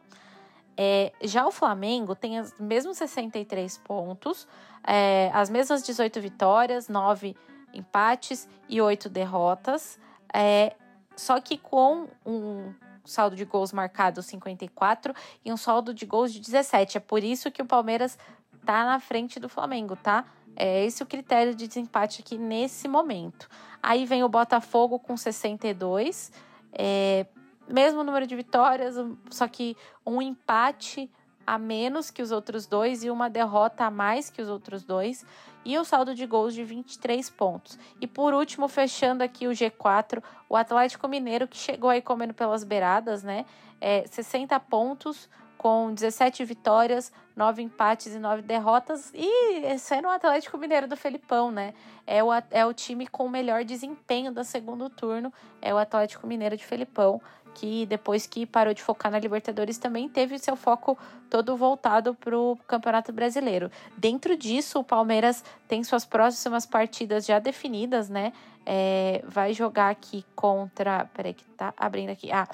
É, 0.76 1.12
já 1.22 1.47
o 1.47 1.51
Flamengo 1.51 2.14
tem 2.14 2.39
os 2.39 2.55
mesmos 2.59 2.99
63 2.99 3.79
pontos, 3.79 4.47
é, 4.87 5.31
as 5.33 5.51
mesmas 5.51 5.83
18 5.83 6.20
vitórias, 6.20 6.89
9 6.89 7.37
empates 7.72 8.49
e 8.68 8.81
8 8.81 9.09
derrotas. 9.09 9.99
É, 10.33 10.74
só 11.16 11.41
que 11.41 11.59
com 11.59 12.09
um 12.24 12.72
saldo 13.05 13.35
de 13.35 13.45
gols 13.45 13.72
marcado 13.72 14.22
54 14.22 15.14
e 15.45 15.53
um 15.53 15.57
saldo 15.57 15.95
de 15.95 16.05
gols 16.07 16.33
de 16.33 16.41
17. 16.41 16.99
É 16.99 17.01
por 17.01 17.24
isso 17.24 17.51
que 17.51 17.62
o 17.62 17.66
Palmeiras 17.66 18.18
tá 18.64 18.85
na 18.85 19.01
frente 19.01 19.41
do 19.41 19.49
Flamengo, 19.49 19.97
tá? 19.97 20.24
É 20.55 20.85
esse 20.85 21.03
o 21.03 21.07
critério 21.07 21.55
de 21.55 21.66
desempate 21.66 22.20
aqui 22.20 22.37
nesse 22.37 22.89
momento. 22.89 23.49
Aí 23.83 24.05
vem 24.05 24.22
o 24.24 24.29
Botafogo 24.29 24.99
com 24.99 25.16
62, 25.16 26.33
é, 26.72 27.26
mesmo 27.68 28.03
número 28.03 28.26
de 28.26 28.35
vitórias, 28.35 28.97
só 29.31 29.47
que 29.47 29.76
um 30.05 30.20
empate 30.20 31.11
a 31.49 31.57
menos 31.57 32.11
que 32.11 32.20
os 32.20 32.30
outros 32.30 32.66
dois 32.66 33.03
e 33.03 33.09
uma 33.11 33.30
derrota 33.30 33.86
a 33.86 33.90
mais 33.90 34.28
que 34.28 34.42
os 34.42 34.51
outros 34.51 34.84
dois. 34.84 35.24
E 35.64 35.78
o 35.78 35.84
saldo 35.84 36.14
de 36.14 36.26
gols 36.26 36.53
de 36.53 36.62
23 36.62 37.30
pontos. 37.30 37.78
E 37.99 38.07
por 38.07 38.34
último, 38.34 38.68
fechando 38.68 39.24
aqui 39.24 39.46
o 39.46 39.51
G4, 39.51 40.22
o 40.46 40.55
Atlético 40.55 41.09
Mineiro, 41.09 41.49
que 41.49 41.57
chegou 41.57 41.88
aí 41.88 42.03
comendo 42.03 42.34
pelas 42.34 42.64
beiradas, 42.64 43.22
né? 43.22 43.46
É, 43.80 44.07
60 44.07 44.61
pontos, 44.61 45.28
com 45.57 45.92
17 45.92 46.44
vitórias, 46.44 47.11
9 47.34 47.62
empates 47.62 48.14
e 48.14 48.18
9 48.18 48.42
derrotas. 48.42 49.11
E 49.14 49.78
sendo 49.78 50.07
o 50.07 50.11
Atlético 50.11 50.59
Mineiro 50.59 50.86
do 50.86 50.96
Felipão, 50.96 51.51
né? 51.51 51.72
É 52.07 52.22
o, 52.22 52.28
é 52.51 52.64
o 52.64 52.72
time 52.74 53.07
com 53.07 53.26
o 53.26 53.30
melhor 53.30 53.64
desempenho 53.64 54.32
do 54.32 54.44
segundo 54.44 54.88
turno, 54.88 55.32
é 55.61 55.74
o 55.74 55.78
Atlético 55.78 56.26
Mineiro 56.26 56.57
de 56.57 56.64
Felipão, 56.64 57.20
que 57.55 57.86
depois 57.86 58.26
que 58.26 58.46
parou 58.46 58.72
de 58.72 58.82
focar 58.82 59.11
na 59.11 59.18
Libertadores 59.18 59.78
também 59.78 60.09
teve 60.09 60.38
seu 60.38 60.57
foco 60.57 60.99
todo 61.28 61.57
voltado 61.57 62.14
para 62.14 62.38
o 62.38 62.57
Campeonato 62.66 63.12
Brasileiro. 63.12 63.70
Dentro 63.96 64.36
disso, 64.36 64.80
o 64.80 64.84
Palmeiras 64.84 65.44
tem 65.66 65.82
suas 65.84 66.05
próximas 66.05 66.66
partidas 66.66 67.26
já 67.26 67.38
definidas, 67.38 68.09
né? 68.09 68.32
É, 68.64 69.22
vai 69.26 69.53
jogar 69.53 69.90
aqui 69.90 70.24
contra. 70.34 71.07
Peraí, 71.14 71.34
que 71.34 71.44
tá 71.57 71.72
abrindo 71.76 72.11
aqui. 72.11 72.30
Ah, 72.30 72.49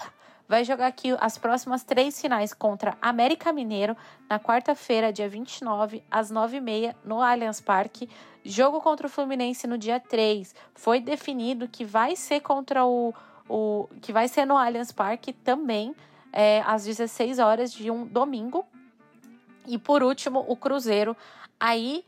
vai 0.48 0.64
jogar 0.64 0.86
aqui 0.86 1.16
as 1.20 1.38
próximas 1.38 1.82
três 1.82 2.20
finais 2.20 2.52
contra 2.52 2.96
América 3.00 3.52
Mineiro 3.52 3.96
na 4.28 4.38
quarta-feira, 4.38 5.12
dia 5.12 5.28
29, 5.28 6.02
às 6.10 6.30
9h30, 6.30 6.94
no 7.04 7.20
Allianz 7.20 7.60
Parque. 7.60 8.08
Jogo 8.44 8.80
contra 8.80 9.06
o 9.06 9.10
Fluminense 9.10 9.66
no 9.66 9.78
dia 9.78 9.98
3. 9.98 10.54
Foi 10.74 11.00
definido 11.00 11.66
que 11.66 11.84
vai 11.84 12.14
ser 12.14 12.40
contra 12.40 12.84
o. 12.84 13.14
o 13.48 13.88
que 14.00 14.12
vai 14.12 14.28
ser 14.28 14.44
no 14.44 14.56
Allianz 14.56 14.92
Parque 14.92 15.32
também, 15.32 15.94
é, 16.32 16.62
às 16.66 16.84
16 16.84 17.38
horas 17.38 17.72
de 17.72 17.90
um 17.90 18.06
domingo. 18.06 18.64
E 19.66 19.78
por 19.78 20.02
último, 20.02 20.44
o 20.46 20.56
Cruzeiro. 20.56 21.16
Aí, 21.58 22.04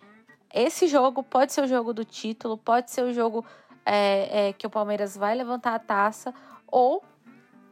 esse 0.52 0.86
jogo 0.86 1.22
pode 1.22 1.52
ser 1.52 1.62
o 1.62 1.66
jogo 1.66 1.92
do 1.92 2.04
título, 2.04 2.56
pode 2.56 2.90
ser 2.90 3.02
o 3.02 3.12
jogo 3.12 3.44
é, 3.84 4.48
é, 4.48 4.52
que 4.52 4.66
o 4.66 4.70
Palmeiras 4.70 5.16
vai 5.16 5.34
levantar 5.34 5.74
a 5.74 5.78
taça, 5.78 6.34
ou 6.66 7.02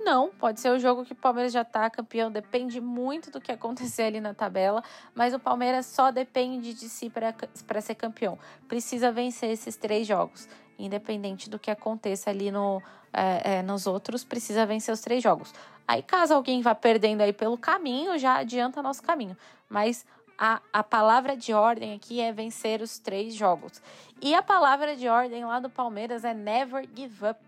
não, 0.04 0.30
pode 0.30 0.60
ser 0.60 0.70
o 0.70 0.78
jogo 0.78 1.04
que 1.04 1.12
o 1.12 1.16
Palmeiras 1.16 1.52
já 1.52 1.64
tá 1.64 1.88
campeão, 1.88 2.30
depende 2.30 2.80
muito 2.80 3.30
do 3.30 3.40
que 3.40 3.50
acontecer 3.50 4.02
ali 4.02 4.20
na 4.20 4.34
tabela, 4.34 4.82
mas 5.14 5.32
o 5.32 5.38
Palmeiras 5.38 5.86
só 5.86 6.10
depende 6.10 6.74
de 6.74 6.88
si 6.88 7.10
para 7.10 7.80
ser 7.80 7.94
campeão. 7.94 8.38
Precisa 8.68 9.10
vencer 9.10 9.50
esses 9.50 9.76
três 9.76 10.06
jogos, 10.06 10.46
independente 10.78 11.48
do 11.48 11.58
que 11.58 11.70
aconteça 11.70 12.30
ali 12.30 12.50
no, 12.50 12.82
é, 13.12 13.56
é, 13.56 13.62
nos 13.62 13.86
outros, 13.86 14.24
precisa 14.24 14.66
vencer 14.66 14.92
os 14.92 15.00
três 15.00 15.22
jogos. 15.22 15.52
Aí, 15.86 16.02
caso 16.02 16.34
alguém 16.34 16.62
vá 16.62 16.74
perdendo 16.74 17.20
aí 17.20 17.32
pelo 17.32 17.58
caminho, 17.58 18.18
já 18.18 18.36
adianta 18.36 18.82
nosso 18.82 19.02
caminho. 19.02 19.36
Mas 19.68 20.06
a, 20.38 20.60
a 20.72 20.82
palavra 20.82 21.36
de 21.36 21.52
ordem 21.52 21.94
aqui 21.94 22.20
é 22.20 22.32
vencer 22.32 22.80
os 22.80 22.98
três 22.98 23.34
jogos. 23.34 23.82
E 24.20 24.34
a 24.34 24.42
palavra 24.42 24.96
de 24.96 25.08
ordem 25.08 25.44
lá 25.44 25.60
do 25.60 25.68
Palmeiras 25.68 26.24
é 26.24 26.32
never 26.32 26.88
give 26.94 27.26
up 27.26 27.38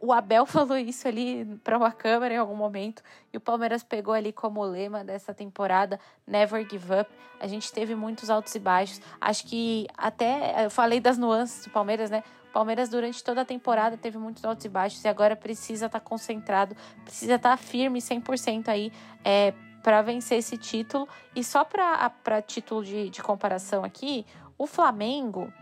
o 0.00 0.12
Abel 0.12 0.46
falou 0.46 0.78
isso 0.78 1.06
ali 1.06 1.44
para 1.62 1.76
uma 1.76 1.92
câmera 1.92 2.34
em 2.34 2.38
algum 2.38 2.56
momento 2.56 3.02
e 3.32 3.36
o 3.36 3.40
Palmeiras 3.40 3.82
pegou 3.82 4.14
ali 4.14 4.32
como 4.32 4.62
lema 4.64 5.04
dessa 5.04 5.34
temporada 5.34 6.00
Never 6.26 6.66
Give 6.68 7.00
Up. 7.00 7.10
A 7.38 7.46
gente 7.46 7.72
teve 7.72 7.94
muitos 7.94 8.28
altos 8.28 8.54
e 8.54 8.58
baixos. 8.58 9.00
Acho 9.20 9.46
que 9.46 9.86
até 9.96 10.64
eu 10.64 10.70
falei 10.70 11.00
das 11.00 11.16
nuances 11.16 11.64
do 11.64 11.70
Palmeiras, 11.70 12.10
né? 12.10 12.24
Palmeiras 12.52 12.88
durante 12.88 13.22
toda 13.22 13.42
a 13.42 13.44
temporada 13.44 13.96
teve 13.96 14.18
muitos 14.18 14.44
altos 14.44 14.64
e 14.64 14.68
baixos 14.68 15.04
e 15.04 15.08
agora 15.08 15.36
precisa 15.36 15.86
estar 15.86 16.00
tá 16.00 16.04
concentrado, 16.04 16.76
precisa 17.04 17.36
estar 17.36 17.50
tá 17.50 17.56
firme 17.56 18.00
100% 18.00 18.68
aí 18.68 18.92
é, 19.24 19.54
para 19.82 20.02
vencer 20.02 20.38
esse 20.38 20.56
título. 20.56 21.08
E 21.34 21.44
só 21.44 21.64
para 21.64 22.42
título 22.42 22.84
de, 22.84 23.10
de 23.10 23.22
comparação 23.22 23.84
aqui, 23.84 24.26
o 24.58 24.66
Flamengo, 24.66 25.52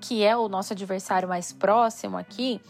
que 0.00 0.24
é 0.24 0.36
o 0.36 0.48
nosso 0.48 0.72
adversário 0.72 1.28
mais 1.28 1.52
próximo 1.52 2.16
aqui, 2.16 2.60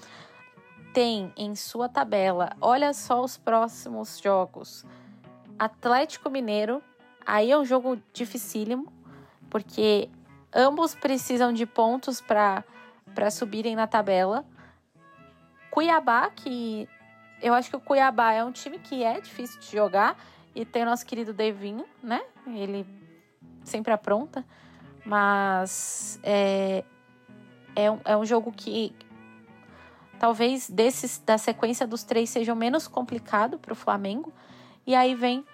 tem 0.93 1.32
em 1.36 1.55
sua 1.55 1.88
tabela, 1.88 2.51
olha 2.61 2.93
só 2.93 3.22
os 3.22 3.36
próximos 3.36 4.18
jogos: 4.18 4.84
Atlético 5.59 6.28
Mineiro, 6.28 6.82
aí 7.24 7.53
é 7.53 7.59
um 7.59 7.64
jogo 7.64 8.01
dificílimo, 8.12 8.93
porque 9.49 10.11
ambos 10.53 10.95
precisam 10.95 11.53
de 11.53 11.64
pontos 11.64 12.20
para 12.20 12.64
subirem 13.30 13.76
na 13.76 13.86
tabela. 13.86 14.44
Cuiabá, 15.70 16.30
que 16.30 16.88
eu 17.40 17.54
acho 17.54 17.70
que 17.70 17.76
o 17.76 17.80
Cuiabá 17.80 18.32
é 18.32 18.44
um 18.44 18.52
time 18.52 18.78
que 18.78 19.02
é 19.02 19.20
difícil 19.20 19.61
de 19.61 19.70
jogar, 19.70 20.16
e 20.54 20.64
tem 20.64 20.82
o 20.82 20.86
nosso 20.86 21.06
querido 21.06 21.32
Devinho, 21.32 21.84
né? 22.02 22.20
Ele 22.46 22.84
sempre 23.64 23.92
apronta, 23.92 24.44
mas 25.04 26.18
é, 26.22 26.84
é, 27.76 27.90
um, 27.90 28.00
é 28.04 28.16
um 28.16 28.24
jogo 28.24 28.52
que 28.52 28.94
talvez 30.18 30.68
desses 30.68 31.18
da 31.18 31.38
sequência 31.38 31.86
dos 31.86 32.02
três 32.02 32.28
seja 32.28 32.52
o 32.52 32.56
menos 32.56 32.88
complicado 32.88 33.58
para 33.58 33.72
o 33.72 33.76
Flamengo. 33.76 34.32
E 34.86 34.94
aí 34.94 35.14
vem 35.14 35.44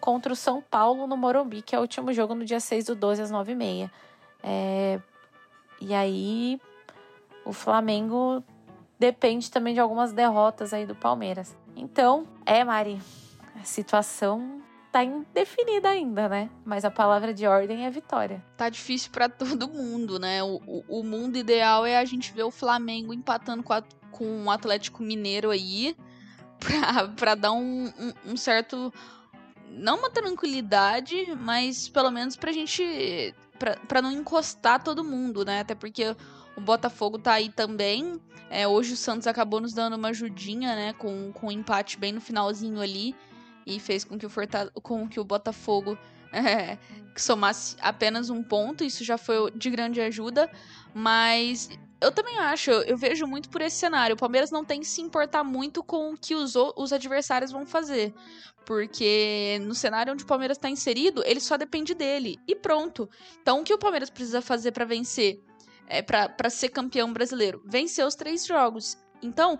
contra 0.00 0.32
o 0.32 0.36
São 0.36 0.62
Paulo 0.62 1.06
no 1.06 1.16
Morumbi, 1.16 1.62
que 1.62 1.74
é 1.74 1.78
o 1.78 1.82
último 1.82 2.12
jogo 2.12 2.34
no 2.34 2.44
dia 2.44 2.60
6 2.60 2.86
do 2.86 2.94
12 2.94 3.22
às 3.22 3.30
9h30. 3.30 3.90
É... 4.42 5.00
E 5.80 5.94
aí 5.94 6.60
o 7.50 7.52
Flamengo 7.52 8.44
depende 8.96 9.50
também 9.50 9.74
de 9.74 9.80
algumas 9.80 10.12
derrotas 10.12 10.72
aí 10.72 10.86
do 10.86 10.94
Palmeiras. 10.94 11.56
Então, 11.74 12.28
é, 12.46 12.62
Mari, 12.62 13.00
a 13.60 13.64
situação 13.64 14.62
tá 14.92 15.02
indefinida 15.02 15.88
ainda, 15.88 16.28
né? 16.28 16.48
Mas 16.64 16.84
a 16.84 16.92
palavra 16.92 17.34
de 17.34 17.48
ordem 17.48 17.86
é 17.86 17.90
vitória. 17.90 18.40
Tá 18.56 18.68
difícil 18.68 19.10
para 19.10 19.26
todo 19.28 19.68
mundo, 19.68 20.20
né? 20.20 20.44
O, 20.44 20.60
o, 20.64 21.00
o, 21.00 21.02
mundo 21.02 21.36
ideal 21.36 21.84
é 21.84 21.98
a 21.98 22.04
gente 22.04 22.32
ver 22.32 22.44
o 22.44 22.52
Flamengo 22.52 23.12
empatando 23.12 23.64
com 23.64 23.72
a 23.72 23.82
com 24.12 24.44
o 24.44 24.50
Atlético 24.50 25.02
Mineiro 25.02 25.50
aí 25.50 25.96
pra, 26.60 27.08
pra 27.08 27.34
dar 27.34 27.52
um, 27.52 27.86
um, 27.86 28.32
um 28.32 28.36
certo. 28.36 28.92
Não 29.70 29.98
uma 29.98 30.10
tranquilidade, 30.10 31.34
mas 31.40 31.88
pelo 31.88 32.12
menos 32.12 32.36
pra 32.36 32.52
gente. 32.52 33.34
Pra, 33.58 33.76
pra 33.76 34.00
não 34.00 34.12
encostar 34.12 34.82
todo 34.82 35.02
mundo, 35.02 35.44
né? 35.44 35.60
Até 35.60 35.74
porque 35.74 36.14
o 36.60 36.62
Botafogo 36.62 37.18
tá 37.18 37.32
aí 37.32 37.48
também. 37.48 38.20
É, 38.50 38.68
hoje 38.68 38.92
o 38.92 38.96
Santos 38.96 39.26
acabou 39.26 39.60
nos 39.60 39.72
dando 39.72 39.96
uma 39.96 40.08
ajudinha, 40.08 40.74
né? 40.74 40.92
Com, 40.92 41.32
com 41.32 41.46
um 41.46 41.50
empate 41.50 41.98
bem 41.98 42.12
no 42.12 42.20
finalzinho 42.20 42.80
ali. 42.80 43.16
E 43.66 43.80
fez 43.80 44.04
com 44.04 44.18
que 44.18 44.26
o, 44.26 44.30
com 44.82 45.08
que 45.08 45.18
o 45.18 45.24
Botafogo 45.24 45.96
é, 46.32 46.76
somasse 47.16 47.76
apenas 47.80 48.28
um 48.28 48.42
ponto. 48.42 48.84
Isso 48.84 49.02
já 49.04 49.16
foi 49.16 49.50
de 49.52 49.70
grande 49.70 50.00
ajuda. 50.00 50.50
Mas 50.92 51.70
eu 52.00 52.12
também 52.12 52.38
acho, 52.38 52.70
eu 52.70 52.96
vejo 52.96 53.26
muito 53.26 53.48
por 53.48 53.62
esse 53.62 53.76
cenário. 53.76 54.14
O 54.14 54.18
Palmeiras 54.18 54.50
não 54.50 54.64
tem 54.64 54.80
que 54.80 54.86
se 54.86 55.00
importar 55.00 55.42
muito 55.42 55.82
com 55.82 56.12
o 56.12 56.16
que 56.16 56.34
os, 56.34 56.54
os 56.54 56.92
adversários 56.92 57.50
vão 57.50 57.64
fazer. 57.64 58.12
Porque 58.66 59.58
no 59.62 59.74
cenário 59.74 60.12
onde 60.12 60.24
o 60.24 60.26
Palmeiras 60.26 60.58
está 60.58 60.68
inserido, 60.68 61.22
ele 61.24 61.40
só 61.40 61.56
depende 61.56 61.94
dele. 61.94 62.38
E 62.46 62.54
pronto. 62.54 63.08
Então 63.40 63.60
o 63.60 63.64
que 63.64 63.72
o 63.72 63.78
Palmeiras 63.78 64.10
precisa 64.10 64.42
fazer 64.42 64.72
para 64.72 64.84
vencer? 64.84 65.42
É 65.90 66.00
para 66.00 66.48
ser 66.48 66.68
campeão 66.68 67.12
brasileiro? 67.12 67.62
Vencer 67.66 68.06
os 68.06 68.14
três 68.14 68.46
jogos. 68.46 68.96
Então, 69.20 69.58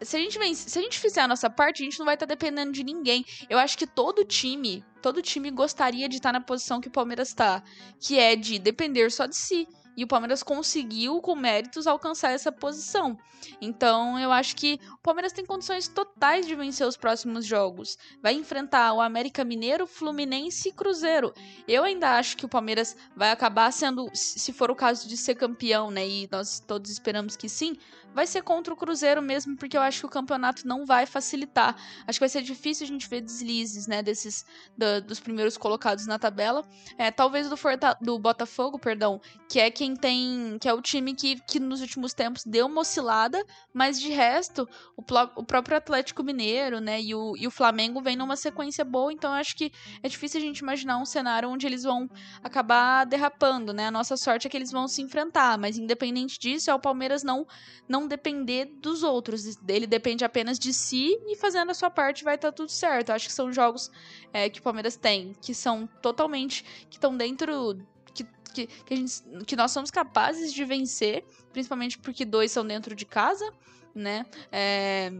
se 0.00 0.16
a 0.16 0.18
gente 0.18 0.38
vence, 0.38 0.70
se 0.70 0.78
a 0.78 0.82
gente 0.82 0.98
fizer 0.98 1.20
a 1.20 1.28
nossa 1.28 1.50
parte, 1.50 1.82
a 1.82 1.84
gente 1.84 1.98
não 1.98 2.06
vai 2.06 2.14
estar 2.14 2.26
tá 2.26 2.34
dependendo 2.34 2.72
de 2.72 2.82
ninguém. 2.82 3.24
Eu 3.48 3.58
acho 3.58 3.76
que 3.76 3.86
todo 3.86 4.24
time, 4.24 4.82
todo 5.02 5.20
time 5.20 5.50
gostaria 5.50 6.08
de 6.08 6.16
estar 6.16 6.32
tá 6.32 6.38
na 6.38 6.44
posição 6.44 6.80
que 6.80 6.88
o 6.88 6.90
Palmeiras 6.90 7.28
está, 7.28 7.62
que 8.00 8.18
é 8.18 8.34
de 8.34 8.58
depender 8.58 9.10
só 9.12 9.26
de 9.26 9.36
si 9.36 9.68
e 9.96 10.04
o 10.04 10.06
Palmeiras 10.06 10.42
conseguiu, 10.42 11.20
com 11.20 11.34
méritos, 11.34 11.86
alcançar 11.86 12.32
essa 12.32 12.52
posição. 12.52 13.18
Então, 13.60 14.18
eu 14.18 14.30
acho 14.30 14.54
que 14.56 14.78
o 14.92 14.98
Palmeiras 14.98 15.32
tem 15.32 15.44
condições 15.44 15.88
totais 15.88 16.46
de 16.46 16.54
vencer 16.54 16.86
os 16.86 16.96
próximos 16.96 17.44
jogos. 17.44 17.96
Vai 18.22 18.34
enfrentar 18.34 18.92
o 18.92 19.00
América 19.00 19.44
Mineiro, 19.44 19.86
Fluminense 19.86 20.68
e 20.68 20.72
Cruzeiro. 20.72 21.32
Eu 21.66 21.84
ainda 21.84 22.18
acho 22.18 22.36
que 22.36 22.44
o 22.44 22.48
Palmeiras 22.48 22.96
vai 23.14 23.30
acabar 23.30 23.72
sendo, 23.72 24.10
se 24.12 24.52
for 24.52 24.70
o 24.70 24.76
caso 24.76 25.08
de 25.08 25.16
ser 25.16 25.34
campeão, 25.34 25.90
né? 25.90 26.06
E 26.06 26.28
nós 26.30 26.60
todos 26.60 26.90
esperamos 26.90 27.36
que 27.36 27.48
sim, 27.48 27.76
vai 28.16 28.26
ser 28.26 28.42
contra 28.42 28.72
o 28.72 28.76
Cruzeiro 28.76 29.20
mesmo, 29.20 29.56
porque 29.58 29.76
eu 29.76 29.82
acho 29.82 30.00
que 30.00 30.06
o 30.06 30.08
campeonato 30.08 30.66
não 30.66 30.86
vai 30.86 31.04
facilitar. 31.04 31.76
Acho 32.06 32.18
que 32.18 32.20
vai 32.20 32.30
ser 32.30 32.40
difícil 32.40 32.84
a 32.84 32.88
gente 32.88 33.06
ver 33.06 33.20
deslizes, 33.20 33.86
né? 33.86 34.02
Desses 34.02 34.46
do, 34.74 35.02
dos 35.02 35.20
primeiros 35.20 35.58
colocados 35.58 36.06
na 36.06 36.18
tabela. 36.18 36.64
É, 36.96 37.10
talvez 37.10 37.50
do, 37.50 37.58
Forta, 37.58 37.94
do 38.00 38.18
Botafogo, 38.18 38.78
perdão, 38.78 39.20
que 39.46 39.60
é 39.60 39.70
quem 39.70 39.85
tem. 39.94 40.58
que 40.60 40.68
é 40.68 40.72
o 40.72 40.80
time 40.80 41.14
que, 41.14 41.40
que 41.42 41.60
nos 41.60 41.80
últimos 41.80 42.14
tempos 42.14 42.44
deu 42.44 42.66
uma 42.66 42.80
oscilada, 42.80 43.44
mas 43.72 44.00
de 44.00 44.10
resto, 44.10 44.68
o, 44.96 45.02
o 45.36 45.44
próprio 45.44 45.76
Atlético 45.76 46.22
Mineiro, 46.22 46.80
né, 46.80 47.00
e 47.00 47.14
o, 47.14 47.36
e 47.36 47.46
o 47.46 47.50
Flamengo 47.50 48.00
vem 48.00 48.16
numa 48.16 48.36
sequência 48.36 48.84
boa, 48.84 49.12
então 49.12 49.30
eu 49.32 49.36
acho 49.36 49.54
que 49.54 49.70
é 50.02 50.08
difícil 50.08 50.40
a 50.40 50.42
gente 50.42 50.58
imaginar 50.58 50.98
um 50.98 51.04
cenário 51.04 51.48
onde 51.48 51.66
eles 51.66 51.82
vão 51.82 52.08
acabar 52.42 53.04
derrapando, 53.04 53.72
né? 53.72 53.86
A 53.86 53.90
nossa 53.90 54.16
sorte 54.16 54.46
é 54.46 54.50
que 54.50 54.56
eles 54.56 54.72
vão 54.72 54.88
se 54.88 55.02
enfrentar, 55.02 55.58
mas 55.58 55.76
independente 55.78 56.38
disso, 56.38 56.70
é 56.70 56.74
o 56.74 56.80
Palmeiras 56.80 57.22
não, 57.22 57.46
não 57.88 58.06
depender 58.06 58.66
dos 58.80 59.02
outros. 59.02 59.58
Ele 59.68 59.86
depende 59.86 60.24
apenas 60.24 60.58
de 60.58 60.72
si 60.72 61.18
e 61.26 61.36
fazendo 61.36 61.70
a 61.70 61.74
sua 61.74 61.90
parte 61.90 62.24
vai 62.24 62.36
estar 62.36 62.48
tá 62.48 62.52
tudo 62.52 62.70
certo. 62.70 63.10
Eu 63.10 63.14
acho 63.14 63.26
que 63.26 63.32
são 63.32 63.52
jogos 63.52 63.90
é, 64.32 64.48
que 64.48 64.60
o 64.60 64.62
Palmeiras 64.62 64.96
tem, 64.96 65.34
que 65.40 65.54
são 65.54 65.86
totalmente. 66.00 66.64
que 66.88 66.96
estão 66.96 67.16
dentro 67.16 67.76
que, 68.24 68.66
que, 68.66 68.94
a 68.94 68.96
gente, 68.96 69.22
que 69.46 69.56
nós 69.56 69.70
somos 69.70 69.90
capazes 69.90 70.52
de 70.52 70.64
vencer, 70.64 71.24
principalmente 71.52 71.98
porque 71.98 72.24
dois 72.24 72.50
são 72.50 72.66
dentro 72.66 72.94
de 72.94 73.04
casa, 73.04 73.50
né? 73.94 74.26
É, 74.50 75.12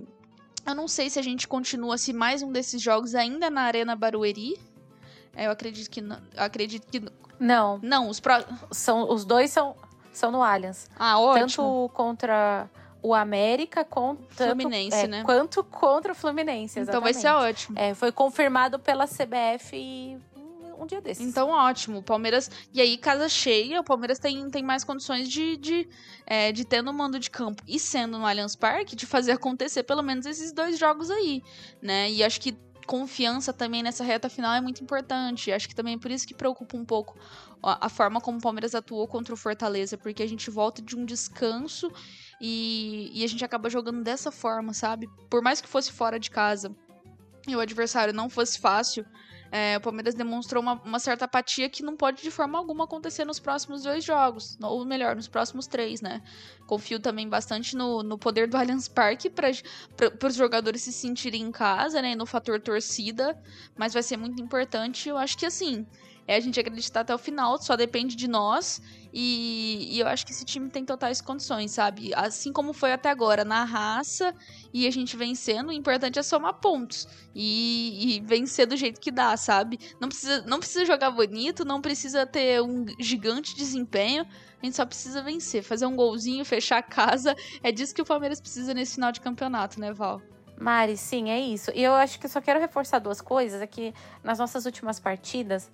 eu 0.67 0.75
não 0.75 0.89
sei 0.89 1.09
se 1.09 1.19
a 1.19 1.23
gente 1.23 1.47
continua 1.47 1.97
se 1.99 2.13
mais 2.13 2.43
um 2.43 2.51
desses 2.51 2.81
jogos 2.81 3.15
ainda 3.15 3.49
na 3.49 3.63
Arena 3.63 3.95
Barueri. 3.95 4.59
É, 5.35 5.47
eu 5.47 5.51
acredito 5.51 5.91
que 5.91 6.01
não. 6.01 6.19
acredito 6.37 6.87
que 6.87 7.03
não. 7.39 7.79
Não, 7.83 8.09
os 8.09 8.21
são 8.73 9.11
os 9.11 9.25
dois 9.25 9.51
são 9.51 9.77
são 10.13 10.31
no 10.31 10.43
Allianz. 10.43 10.89
Ah, 10.99 11.21
ótimo. 11.21 11.47
Tanto 11.47 11.91
contra 11.95 12.71
o 13.03 13.15
América 13.15 13.85
quanto 13.85 14.35
Fluminense, 14.35 14.97
é, 14.97 15.07
né? 15.07 15.23
Quanto 15.23 15.63
contra 15.63 16.13
o 16.13 16.15
Fluminense, 16.15 16.81
exatamente. 16.81 16.89
Então 16.89 17.01
vai 17.03 17.15
ser 17.15 17.29
ótimo. 17.29 17.79
É, 17.79 17.95
foi 17.95 18.11
confirmado 18.11 18.79
pela 18.79 19.07
CBF 19.07 20.19
um 20.79 20.87
dia 20.87 21.01
desses. 21.01 21.27
Então, 21.27 21.49
ótimo. 21.51 22.03
Palmeiras. 22.03 22.51
E 22.73 22.81
aí, 22.81 22.97
casa 22.97 23.29
cheia, 23.29 23.81
o 23.81 23.85
Palmeiras 23.85 24.19
tem, 24.19 24.49
tem 24.51 24.63
mais 24.63 24.85
condições 24.85 25.29
de, 25.29 25.57
de, 25.57 25.89
é, 26.27 26.53
de 26.53 26.65
ter 26.65 26.83
no 26.83 26.93
mando 26.93 27.19
de 27.19 27.31
campo 27.31 27.63
e 27.67 27.79
sendo 27.79 28.19
no 28.19 28.27
Allianz 28.27 28.57
Parque, 28.57 28.97
de 28.97 29.07
fazer 29.07 29.33
acontecer 29.33 29.83
pelo 29.83 30.03
menos 30.03 30.27
esses 30.27 30.53
dois 30.53 30.79
jogos 30.79 31.11
aí, 31.11 31.43
né? 31.83 32.11
E 32.11 32.23
acho 32.23 32.41
que 32.41 32.57
confiança 32.87 33.53
também 33.53 33.83
nessa 33.83 34.05
reta 34.05 34.29
final 34.29 34.55
é 34.55 34.61
muito 34.61 34.83
importante. 34.83 35.53
Acho 35.53 35.69
que 35.69 35.75
também 35.75 35.95
é 35.95 35.99
por 35.99 36.11
isso 36.11 36.27
que 36.27 36.35
preocupa 36.35 36.77
um 36.77 36.85
pouco 36.85 37.19
a 37.63 37.89
forma 37.89 38.21
como 38.21 38.39
o 38.39 38.41
Palmeiras 38.41 38.75
atuou 38.75 39.09
contra 39.09 39.35
o 39.35 39.37
Fortaleza, 39.37 39.99
porque 39.99 40.23
a 40.23 40.29
gente 40.29 40.51
volta 40.51 40.81
de 40.81 40.97
um 40.97 41.05
descanso 41.05 41.91
e, 42.41 43.11
e 43.13 43.25
a 43.25 43.27
gente 43.27 43.45
acaba 43.45 43.69
jogando 43.69 44.03
dessa 44.03 44.31
forma, 44.31 44.73
sabe? 44.73 45.09
Por 45.29 45.43
mais 45.43 45.61
que 45.61 45.69
fosse 45.69 45.91
fora 45.91 46.19
de 46.19 46.31
casa 46.31 46.75
e 47.49 47.57
o 47.57 47.61
adversário 47.61 48.15
não 48.15 48.29
fosse 48.29 48.59
fácil, 48.59 49.05
é, 49.57 49.79
o 49.79 49.81
Palmeiras 49.81 50.15
demonstrou 50.15 50.63
uma, 50.63 50.75
uma, 50.85 50.99
certa 50.99 51.25
apatia 51.25 51.67
que 51.71 51.83
não 51.83 51.97
pode 51.97 52.23
de 52.23 52.31
forma 52.31 52.59
alguma 52.59 52.85
acontecer 52.85 53.25
nos 53.25 53.41
próximos 53.41 53.85
dois 53.85 54.05
jogos, 54.05 54.59
ou 54.63 54.85
melhor, 54.85 55.17
nos 55.17 55.29
próximos 55.29 55.67
três, 55.67 56.03
né? 56.03 56.21
Confio 56.67 57.01
também 57.01 57.27
bastante 57.27 57.75
no, 57.75 58.03
no 58.03 58.19
poder 58.19 58.49
do 58.49 58.57
Allianz 58.59 58.87
Parque 58.87 59.31
para 59.31 59.49
os 60.29 60.35
jogadores 60.35 60.83
se 60.83 60.93
sentirem 60.93 61.41
em 61.41 61.51
casa, 61.51 62.03
né? 62.03 62.15
No 62.15 62.27
fator 62.27 62.61
torcida, 62.61 63.35
mas 63.75 63.95
vai 63.95 64.03
ser 64.03 64.19
muito 64.19 64.43
importante. 64.43 65.09
Eu 65.09 65.17
acho 65.17 65.39
que 65.39 65.47
assim, 65.47 65.87
é 66.27 66.37
a 66.37 66.41
gente 66.41 66.61
acreditar 66.61 67.01
até 67.01 67.15
o 67.15 67.19
final, 67.19 67.57
só 67.57 67.77
depende 67.77 68.15
de 68.15 68.29
nós. 68.29 68.83
E, 69.19 69.97
e, 69.97 69.99
eu 69.99 70.07
acho 70.07 70.27
que 70.27 70.33
esse 70.33 70.45
time 70.45 70.69
tem 70.69 70.85
totais 70.85 71.23
condições, 71.23 71.71
sabe? 71.71 72.13
Assim 72.15 72.53
como 72.53 72.75
foi 72.75 72.93
até 72.93 73.09
agora, 73.09 73.47
na 73.47 73.65
raça, 73.65 74.35
e 74.75 74.87
a 74.87 74.91
gente 74.91 75.17
vencendo, 75.17 75.71
o 75.71 75.73
importante 75.73 76.19
é 76.19 76.23
somar 76.23 76.53
pontos. 76.61 77.09
E, 77.35 78.19
e, 78.19 78.21
vencer 78.21 78.67
do 78.67 78.77
jeito 78.77 79.01
que 79.01 79.11
dá, 79.11 79.35
sabe? 79.39 79.81
Não 79.99 80.11
precisa, 80.11 80.43
não 80.43 80.59
precisa 80.59 80.85
jogar 80.85 81.11
bonito, 81.13 81.65
não 81.65 81.81
precisa 81.81 82.27
ter 82.27 82.61
um 82.61 82.85
gigante 83.01 83.57
desempenho. 83.57 84.27
A 84.63 84.67
gente 84.67 84.77
só 84.77 84.85
precisa 84.85 85.23
vencer, 85.23 85.63
fazer 85.63 85.87
um 85.87 85.97
golzinho, 85.97 86.45
fechar 86.45 86.77
a 86.77 86.83
casa. 86.83 87.35
É 87.63 87.73
disso 87.73 87.95
que 87.95 88.03
o 88.03 88.05
Palmeiras 88.05 88.39
precisa 88.39 88.75
nesse 88.75 88.97
final 88.97 89.13
de 89.13 89.23
campeonato, 89.23 89.81
né, 89.81 89.95
Val? 89.95 90.21
Mari, 90.61 90.99
sim, 90.99 91.31
é 91.31 91.41
isso. 91.41 91.71
E 91.75 91.83
eu 91.83 91.95
acho 91.95 92.21
que 92.21 92.29
só 92.29 92.43
quero 92.43 92.61
reforçar 92.61 92.99
duas 92.99 93.23
coisas. 93.23 93.63
É 93.63 93.67
que 93.67 93.95
nas 94.23 94.39
nossas 94.39 94.67
últimas 94.67 95.01
partidas, 95.01 95.71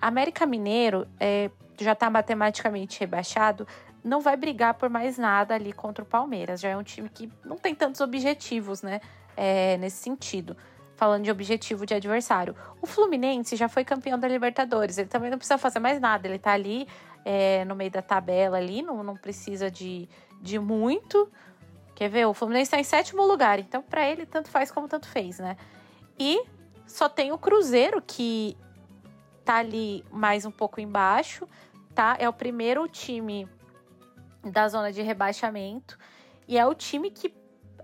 América 0.00 0.46
Mineiro 0.46 1.06
é, 1.18 1.50
já 1.78 1.92
está 1.92 2.08
matematicamente 2.08 3.00
rebaixado, 3.00 3.66
não 4.02 4.20
vai 4.20 4.36
brigar 4.36 4.74
por 4.74 4.88
mais 4.88 5.18
nada 5.18 5.54
ali 5.54 5.72
contra 5.72 6.04
o 6.04 6.06
Palmeiras. 6.06 6.60
Já 6.60 6.68
é 6.68 6.76
um 6.76 6.82
time 6.82 7.08
que 7.08 7.30
não 7.44 7.56
tem 7.56 7.74
tantos 7.74 8.00
objetivos, 8.00 8.82
né? 8.82 9.00
É, 9.36 9.76
nesse 9.78 9.96
sentido. 9.96 10.56
Falando 10.94 11.24
de 11.24 11.30
objetivo 11.30 11.84
de 11.84 11.92
adversário. 11.92 12.54
O 12.80 12.86
Fluminense 12.86 13.56
já 13.56 13.68
foi 13.68 13.84
campeão 13.84 14.18
da 14.18 14.28
Libertadores. 14.28 14.96
Ele 14.96 15.08
também 15.08 15.30
não 15.30 15.36
precisa 15.36 15.58
fazer 15.58 15.78
mais 15.78 16.00
nada. 16.00 16.26
Ele 16.26 16.38
tá 16.38 16.52
ali 16.52 16.86
é, 17.24 17.64
no 17.64 17.74
meio 17.74 17.90
da 17.90 18.00
tabela 18.00 18.56
ali, 18.56 18.80
não, 18.80 19.02
não 19.02 19.16
precisa 19.16 19.68
de, 19.70 20.08
de 20.40 20.58
muito. 20.58 21.28
Quer 21.94 22.08
ver? 22.08 22.26
O 22.26 22.32
Fluminense 22.32 22.68
está 22.68 22.78
em 22.78 22.84
sétimo 22.84 23.26
lugar. 23.26 23.58
Então, 23.58 23.82
para 23.82 24.08
ele, 24.08 24.24
tanto 24.24 24.48
faz 24.48 24.70
como 24.70 24.86
tanto 24.86 25.08
fez, 25.08 25.40
né? 25.40 25.56
E 26.18 26.44
só 26.86 27.08
tem 27.08 27.32
o 27.32 27.38
Cruzeiro, 27.38 28.00
que 28.00 28.56
tá 29.46 29.58
ali 29.58 30.04
mais 30.10 30.44
um 30.44 30.50
pouco 30.50 30.80
embaixo, 30.80 31.48
tá? 31.94 32.16
É 32.18 32.28
o 32.28 32.32
primeiro 32.32 32.86
time 32.88 33.48
da 34.42 34.68
zona 34.68 34.92
de 34.92 35.00
rebaixamento 35.02 35.96
e 36.48 36.58
é 36.58 36.66
o 36.66 36.74
time 36.74 37.12
que, 37.12 37.32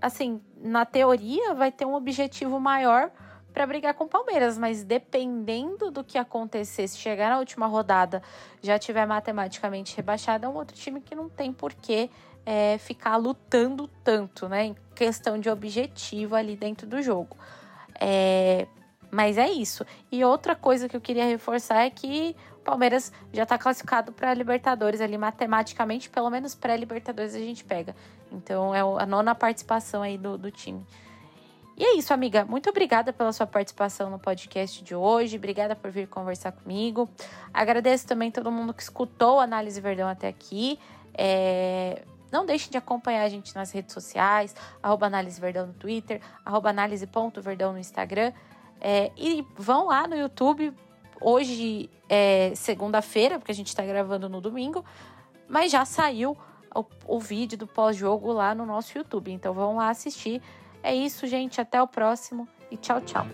assim, 0.01 0.41
na 0.57 0.85
teoria 0.85 1.53
vai 1.53 1.71
ter 1.71 1.85
um 1.85 1.93
objetivo 1.93 2.59
maior 2.59 3.09
para 3.53 3.65
brigar 3.65 3.93
com 3.93 4.03
o 4.03 4.09
Palmeiras, 4.09 4.57
mas 4.57 4.83
dependendo 4.83 5.89
do 5.89 6.03
que 6.03 6.17
acontecer, 6.17 6.85
se 6.87 6.97
chegar 6.97 7.29
na 7.29 7.39
última 7.39 7.65
rodada 7.65 8.21
já 8.61 8.77
tiver 8.77 9.05
matematicamente 9.05 9.95
rebaixado, 9.95 10.45
é 10.45 10.49
um 10.49 10.55
outro 10.55 10.75
time 10.75 10.99
que 10.99 11.15
não 11.15 11.29
tem 11.29 11.53
porquê 11.53 12.09
é, 12.45 12.77
ficar 12.77 13.15
lutando 13.15 13.87
tanto, 14.03 14.49
né? 14.49 14.65
Em 14.65 14.75
questão 14.93 15.39
de 15.39 15.49
objetivo 15.49 16.35
ali 16.35 16.57
dentro 16.57 16.85
do 16.85 17.01
jogo. 17.01 17.37
É, 18.01 18.67
mas 19.13 19.37
é 19.37 19.47
isso. 19.47 19.85
E 20.11 20.25
outra 20.25 20.55
coisa 20.55 20.89
que 20.89 20.97
eu 20.97 21.01
queria 21.01 21.25
reforçar 21.25 21.83
é 21.83 21.89
que 21.89 22.35
o 22.57 22.63
Palmeiras 22.63 23.13
já 23.31 23.43
está 23.43 23.59
classificado 23.59 24.11
para 24.11 24.33
Libertadores 24.33 25.01
ali 25.01 25.17
matematicamente, 25.19 26.09
pelo 26.09 26.31
menos 26.31 26.55
pré-Libertadores 26.55 27.35
a 27.35 27.39
gente 27.39 27.63
pega. 27.63 27.95
Então 28.31 28.73
é 28.73 28.79
a 28.79 29.05
nona 29.05 29.35
participação 29.35 30.01
aí 30.01 30.17
do, 30.17 30.35
do 30.35 30.49
time. 30.49 30.83
E 31.77 31.83
é 31.83 31.95
isso, 31.95 32.11
amiga. 32.11 32.43
Muito 32.43 32.69
obrigada 32.71 33.13
pela 33.13 33.31
sua 33.31 33.45
participação 33.45 34.09
no 34.09 34.17
podcast 34.17 34.83
de 34.83 34.95
hoje. 34.95 35.37
Obrigada 35.37 35.75
por 35.75 35.91
vir 35.91 36.07
conversar 36.07 36.51
comigo. 36.51 37.07
Agradeço 37.53 38.07
também 38.07 38.31
todo 38.31 38.51
mundo 38.51 38.73
que 38.73 38.81
escutou 38.81 39.39
a 39.39 39.43
Análise 39.43 39.79
Verdão 39.79 40.07
até 40.07 40.27
aqui. 40.27 40.79
É... 41.13 42.03
Não 42.31 42.47
deixem 42.47 42.71
de 42.71 42.77
acompanhar 42.77 43.23
a 43.23 43.29
gente 43.29 43.53
nas 43.53 43.71
redes 43.71 43.93
sociais, 43.93 44.55
arroba 44.81 45.05
Análise 45.05 45.39
Verdão 45.39 45.67
no 45.67 45.73
Twitter, 45.73 46.19
arroba 46.43 46.71
análise.verdão 46.71 47.73
no 47.73 47.77
Instagram. 47.77 48.33
É, 48.83 49.11
e 49.15 49.47
vão 49.55 49.87
lá 49.87 50.05
no 50.05 50.15
YouTube. 50.15 50.73
Hoje 51.21 51.89
é 52.09 52.51
segunda-feira, 52.53 53.39
porque 53.39 53.51
a 53.51 53.55
gente 53.55 53.67
está 53.67 53.83
gravando 53.83 54.27
no 54.27 54.41
domingo, 54.41 54.83
mas 55.47 55.71
já 55.71 55.85
saiu 55.85 56.37
o, 56.75 56.85
o 57.07 57.19
vídeo 57.19 57.57
do 57.57 57.65
pós-jogo 57.65 58.33
lá 58.33 58.53
no 58.53 58.65
nosso 58.65 58.97
YouTube. 58.97 59.31
Então 59.31 59.53
vão 59.53 59.77
lá 59.77 59.89
assistir. 59.89 60.41
É 60.83 60.93
isso, 60.93 61.25
gente. 61.25 61.61
Até 61.61 61.81
o 61.81 61.87
próximo 61.87 62.45
e 62.69 62.75
tchau, 62.75 62.99
tchau. 62.99 63.25